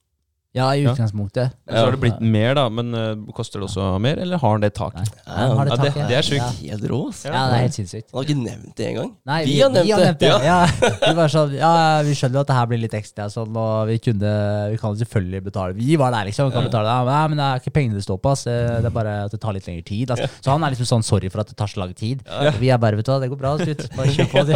[0.55, 0.93] Ja, i Ja.
[0.93, 1.51] utgangspunktet.
[1.69, 2.69] Så har det blitt mer, da.
[2.71, 5.11] Men uh, koster det også mer, eller har han det taket?
[5.27, 6.63] Ja, Han har det Ja, det, det er sjukt.
[6.63, 6.71] Ja.
[6.71, 7.01] Helt rå.
[7.25, 8.07] Ja, det er helt sinnssykt.
[8.13, 9.11] Han har ikke nevnt det engang.
[9.27, 10.61] Vi, Vi har nevnt det, Ja.
[10.71, 11.73] Vi sånn, ja,
[12.07, 14.31] vi skjønner jo at det her blir litt ekstra, sånn, og vi kunne
[14.71, 15.75] Vi kan selvfølgelig betale.
[15.75, 16.49] Vi var der, liksom.
[16.51, 17.19] Vi kan betale det.
[17.19, 18.47] Ja, men, det er ikke pengene det står på, ass.
[18.47, 20.11] Det det er bare at det tar litt lengre tid.
[20.15, 20.31] Altså.
[20.39, 22.23] Så han er liksom sånn sorry for at det tar så lang tid.
[22.61, 23.89] Vi er bare, vet du hva, det går bra, gutt.
[23.97, 24.45] Bare kjør på.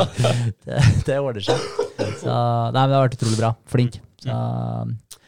[0.68, 1.58] Det, det ordner seg.
[2.20, 3.56] Så nei, men det har vært utrolig bra.
[3.66, 3.98] Flink.
[4.22, 4.34] Så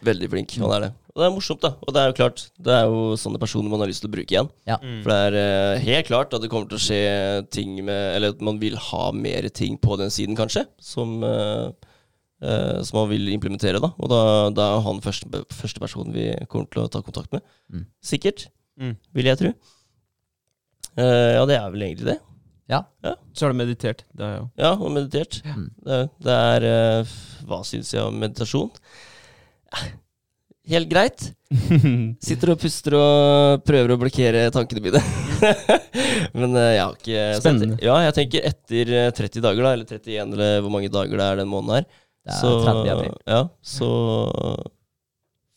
[0.02, 0.54] Veldig flink.
[0.62, 0.90] Han er det.
[1.10, 1.74] Og det er morsomt, da.
[1.84, 4.14] Og det er jo klart, det er jo sånne personer man har lyst til å
[4.14, 4.48] bruke igjen.
[4.70, 4.78] ja.
[4.80, 5.00] Mm.
[5.04, 5.36] For det er
[5.76, 7.00] uh, helt klart at det kommer til å skje
[7.52, 11.68] ting med Eller at man vil ha mer ting på den siden, kanskje, som, uh,
[12.40, 13.92] uh, som man vil implementere, da.
[13.98, 14.22] Og da,
[14.56, 17.44] da er han første, første personen vi kommer til å ta kontakt med.
[17.72, 17.84] Mm.
[18.02, 18.48] Sikkert,
[18.80, 18.94] Mm.
[19.12, 19.48] vil jeg tro.
[20.96, 22.18] Eh, ja, det er vel egentlig det.
[23.34, 24.04] Så har du meditert.
[24.14, 24.50] Det har jeg òg.
[24.62, 25.40] Ja, og meditert.
[25.46, 25.56] Ja.
[25.88, 26.66] Det, det er
[27.02, 27.16] uh,
[27.48, 28.70] Hva syns jeg om meditasjon?
[30.70, 31.30] Helt greit.
[32.26, 35.00] Sitter og puster og prøver å blokkere tankene mine.
[36.38, 37.80] Men uh, jeg har ikke Spennende.
[37.82, 41.26] Ja, jeg tenker etter eh, 30 dager, da, eller 31, eller hvor mange dager det
[41.26, 41.88] er den måneden her,
[42.28, 43.16] Det er så, 30 april.
[43.34, 43.90] ja, så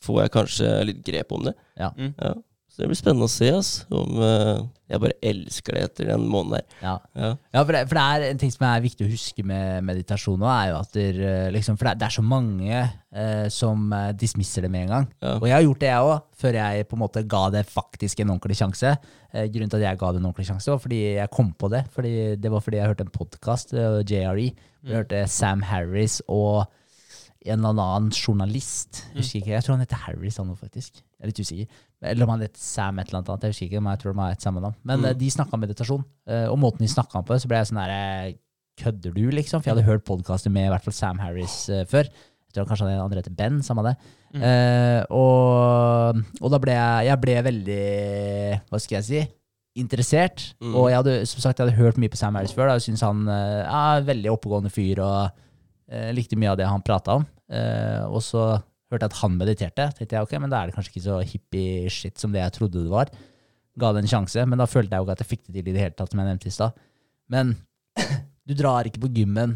[0.04, 1.54] får jeg kanskje litt grep om det.
[1.80, 1.92] Ja.
[2.00, 2.14] Mm.
[2.18, 2.34] Ja.
[2.74, 6.24] Så det blir spennende å se ass, om uh, jeg bare elsker det etter den
[6.26, 6.80] måneden der.
[6.82, 6.94] Ja.
[7.14, 7.30] Ja.
[7.54, 10.42] Ja, for det, for det er en ting som er viktig å huske med meditasjon
[10.42, 13.94] nå, er jo at det, eh, liksom, For det, det er så mange uh, som
[14.18, 15.08] dismisser det med en gang.
[15.22, 15.36] Ja.
[15.36, 18.26] Og jeg har gjort det, jeg òg, før jeg på en måte ga det faktisk
[18.26, 18.98] en ordentlig sjanse.
[19.30, 21.70] Uh, grunnen til at jeg ga det en ordentlig sjanse, var fordi jeg kom på
[21.76, 21.86] det.
[21.94, 24.50] Fordi, det var fordi jeg hørte en podkast, JRE.
[24.82, 26.64] hvor Jeg hørte Sam Harris og
[27.46, 29.04] en eller annen journalist.
[29.12, 31.02] Jeg husker ikke, jeg tror han heter Harris, han nå, faktisk.
[31.04, 31.82] Jeg er litt usikker.
[32.04, 33.42] Eller om han heter Sam et eller annet.
[33.48, 34.76] Jeg husker ikke, men jeg tror de har et samme navn.
[34.84, 35.06] Men Mm.
[35.10, 36.04] eh, de snakka om meditasjon.
[36.28, 38.34] eh, Og måten de snakka om på, så ble jeg sånn der
[38.76, 39.62] Kødder du, liksom?
[39.62, 42.04] For jeg hadde hørt podkaster med i hvert fall Sam Harris eh, før.
[42.10, 43.96] Jeg tror kanskje han andre heter Ben, samme det.
[44.34, 44.42] Mm.
[44.42, 49.22] Uh, og, og da ble jeg, jeg ble veldig Hva skal jeg si?
[49.82, 50.56] Interessert.
[50.62, 50.74] Mm.
[50.78, 52.68] Og jeg hadde, som sagt, jeg hadde hørt mye på Sam Harris før.
[52.70, 55.32] Da, Jeg syns han er er veldig oppegående fyr og
[55.94, 57.26] uh, likte mye av det han prata om.
[57.54, 58.44] Eh, og så
[58.96, 59.90] hørte at han mediterte.
[59.98, 62.54] tenkte jeg, ok, Men da er det kanskje ikke så hippie shit som det jeg
[62.60, 63.10] trodde det var.
[63.80, 65.68] Ga det en sjanse, men da følte jeg jo ikke at jeg fikk det til
[65.70, 66.74] i det hele tatt, som jeg nevnte i stad.
[67.34, 67.56] Men
[68.48, 69.56] du drar ikke på gymmen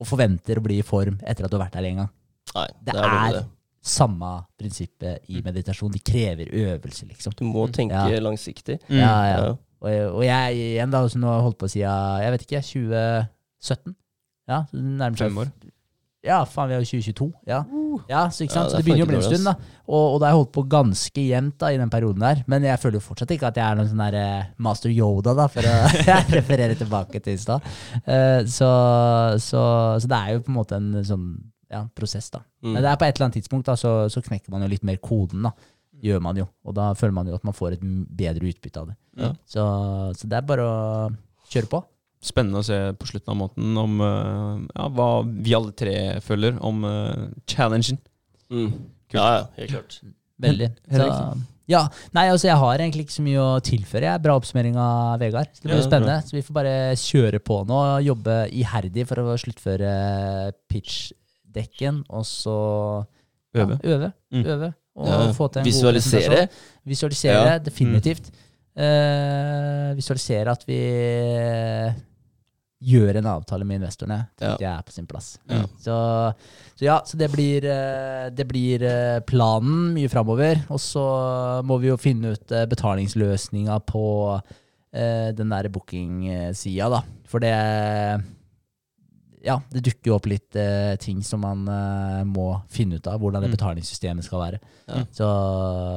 [0.00, 2.12] og forventer å bli i form etter at du har vært der en gang.
[2.56, 3.42] Nei, Det det er det.
[3.84, 5.92] samme prinsippet i meditasjon.
[5.92, 7.32] Det krever øvelse, liksom.
[7.36, 8.20] Du må tenke Ja.
[8.20, 8.78] langsiktig.
[8.88, 8.96] Mm.
[8.96, 9.36] Ja, ja.
[9.44, 9.50] Ja.
[9.80, 13.94] Og, og jeg igjen da, som har holdt på siden jeg vet ikke, 2017.
[14.50, 15.52] Ja, nærmer seg Fem år.
[16.26, 17.28] Ja, faen, vi er jo 2022.
[17.48, 17.60] Ja,
[18.10, 18.70] ja så ikke sant?
[18.70, 19.54] det så det begynner å bli en stund, da.
[19.90, 22.42] Og, og da har jeg holdt på ganske jevnt da, i den perioden der.
[22.50, 25.34] Men jeg føler jo fortsatt ikke at jeg er noen sånn der eh, master Yoda,
[25.38, 25.76] da, for å
[26.38, 27.66] referere tilbake til i stad.
[28.04, 28.70] Eh, så,
[29.42, 29.64] så,
[30.02, 31.26] så det er jo på en måte en sånn
[31.70, 32.42] ja, prosess, da.
[32.62, 32.72] Mm.
[32.74, 34.86] Men det er på et eller annet tidspunkt da, så, så knekker man jo litt
[34.86, 35.54] mer koden, da.
[36.00, 36.46] Gjør man jo.
[36.64, 38.96] Og da føler man jo at man får et bedre utbytte av det.
[39.20, 39.34] Ja.
[39.44, 39.64] Så,
[40.16, 40.76] så det er bare å
[41.52, 41.82] kjøre på.
[42.20, 46.58] Spennende å se på slutten av måneden om eh, ja, hva vi alle tre føler
[46.60, 47.96] om eh, challengen.
[48.52, 48.72] Mm.
[49.14, 49.96] Ja, ja, helt klart.
[50.40, 50.68] Veldig.
[50.92, 51.06] Så,
[51.70, 51.80] ja,
[52.16, 54.04] nei, altså Jeg har egentlig ikke så mye å tilføre.
[54.08, 54.22] Jeg.
[54.24, 55.48] Bra oppsummering av Vegard.
[55.54, 56.18] Så det blir Ja, spennende.
[56.26, 57.78] Så vi får bare kjøre på nå.
[57.96, 59.90] og Jobbe iherdig for å sluttføre
[60.72, 62.56] pitchdekken, og så
[63.56, 63.80] Øve.
[63.82, 64.12] Ja, øve.
[64.32, 64.44] Mm.
[64.46, 66.20] øve og Ja, få til en god Visualisere.
[66.20, 66.48] presentasjon.
[66.86, 67.58] Visualisere, Ja.
[67.58, 68.30] definitivt.
[68.80, 70.78] Uh, visualisere at vi
[72.80, 74.54] gjøre en avtale med investorene, Ja.
[74.56, 75.38] tror jeg er på sin plass.
[75.50, 75.62] Ja.
[75.78, 75.96] Så,
[76.78, 80.62] så ja, så det blir, eh, det blir eh, planen mye framover.
[80.72, 81.04] Og så
[81.68, 84.04] må vi jo finne ut eh, betalingsløsninga på
[84.94, 87.02] eh, den der booking-sida, da.
[87.28, 87.52] For det
[89.42, 93.18] Ja, det dukker jo opp litt eh, ting som man eh, må finne ut av.
[93.22, 93.56] Hvordan det Mm.
[93.56, 94.58] betalingssystemet skal være.
[94.88, 95.04] Ja.
[95.16, 95.28] Så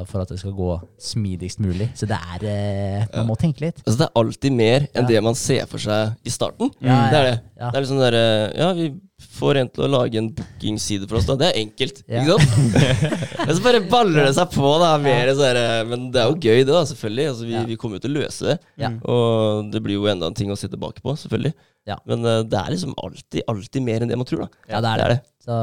[0.08, 1.90] For at det skal gå smidigst mulig.
[1.98, 3.82] Så det er eh, Man må tenke litt.
[3.86, 5.08] Altså, det er alltid mer enn Ja.
[5.08, 6.72] det man ser for seg i starten.
[6.80, 7.42] Ja, Det er det.
[7.60, 7.70] Ja.
[7.72, 8.94] Det er liksom der, eh, Ja, vi
[9.34, 11.36] får en til å lage en bookingside for oss, da.
[11.36, 12.24] Det er enkelt, Ja.
[12.24, 13.38] ikke sant?
[13.48, 14.98] Men så bare baller det seg på, da.
[14.98, 17.28] Mer sånn der, Men det er jo gøy, det, da, selvfølgelig.
[17.32, 17.64] Altså, vi, Ja.
[17.66, 18.60] vi kommer jo til å løse det.
[18.78, 18.90] Ja.
[19.04, 21.54] Og det blir jo enda en ting å se tilbake på, selvfølgelig.
[21.88, 21.98] Ja.
[22.08, 24.66] Men uh, det er liksom alltid, alltid mer enn det man tror, da.
[24.72, 25.06] Ja, det er det.
[25.06, 25.20] Er det.
[25.44, 25.56] Så,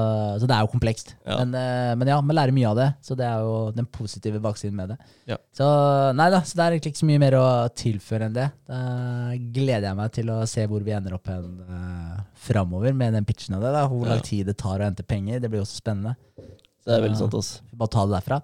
[0.43, 1.15] så det er jo komplekst.
[1.25, 1.39] Ja.
[1.41, 2.89] Men, uh, men ja, man lærer mye av det.
[3.07, 4.99] Så det er jo den positive baksiden med det.
[5.33, 5.41] Ja.
[5.57, 5.69] Så
[6.19, 7.47] nei da, så det er egentlig ikke så mye mer å
[7.83, 8.51] tilføre enn det.
[8.69, 8.83] Da
[9.57, 13.29] gleder jeg meg til å se hvor vi ender opp hen uh, framover med den
[13.29, 13.73] pitchen av det.
[13.79, 15.41] da Hvor lang tid det tar å hente penger.
[15.41, 16.19] Det blir også spennende.
[16.85, 17.65] Det er veldig sant, altså.
[17.77, 18.41] Bare ta det derfra.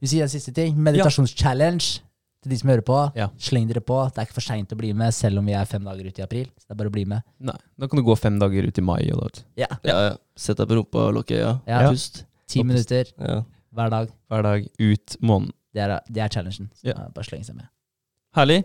[0.00, 0.76] Vi sier en siste ting.
[0.88, 2.07] Meditasjonschallenge.
[2.48, 3.26] Til de som hører på, Ja.
[3.38, 3.98] sleng dere på.
[4.08, 6.22] Det er ikke for seint å bli med, selv om vi er fem dager ute
[6.22, 6.46] i april.
[6.56, 7.22] Så det er bare å bli med.
[7.40, 9.02] Nei, da kan du gå fem dager ut i mai.
[9.04, 9.28] Da.
[9.56, 9.66] Ja.
[9.84, 10.16] Ja, ja.
[10.34, 11.60] Sett deg på rumpa og lukk øya.
[11.68, 11.90] Ja.
[11.90, 12.24] Pust.
[12.48, 13.42] Ti minutter Ja.
[13.74, 14.08] hver dag.
[14.30, 15.52] Hver dag ut måneden.
[15.74, 16.70] Det er, det er challengen.
[16.74, 16.94] Så Ja.
[17.14, 17.68] bare sleng seg med.
[18.34, 18.64] Herlig.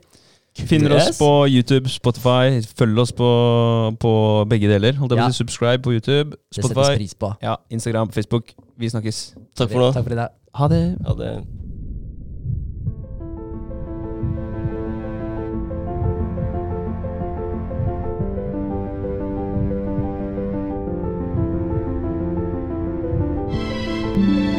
[0.56, 2.62] Finner oss på YouTube, Spotify.
[2.62, 4.94] Følg oss på, på begge deler.
[4.94, 5.28] Holdt jeg på Ja.
[5.28, 7.36] å si subscribe på YouTube, Det settes Spotify, pris på.
[7.42, 8.54] ja, Instagram, Facebook.
[8.78, 9.34] Vi snakkes.
[9.56, 9.92] Takk for nå.
[9.94, 10.30] Takk for i dag.
[10.54, 10.98] Ha det.
[11.06, 11.63] Ha det
[24.16, 24.53] Bye.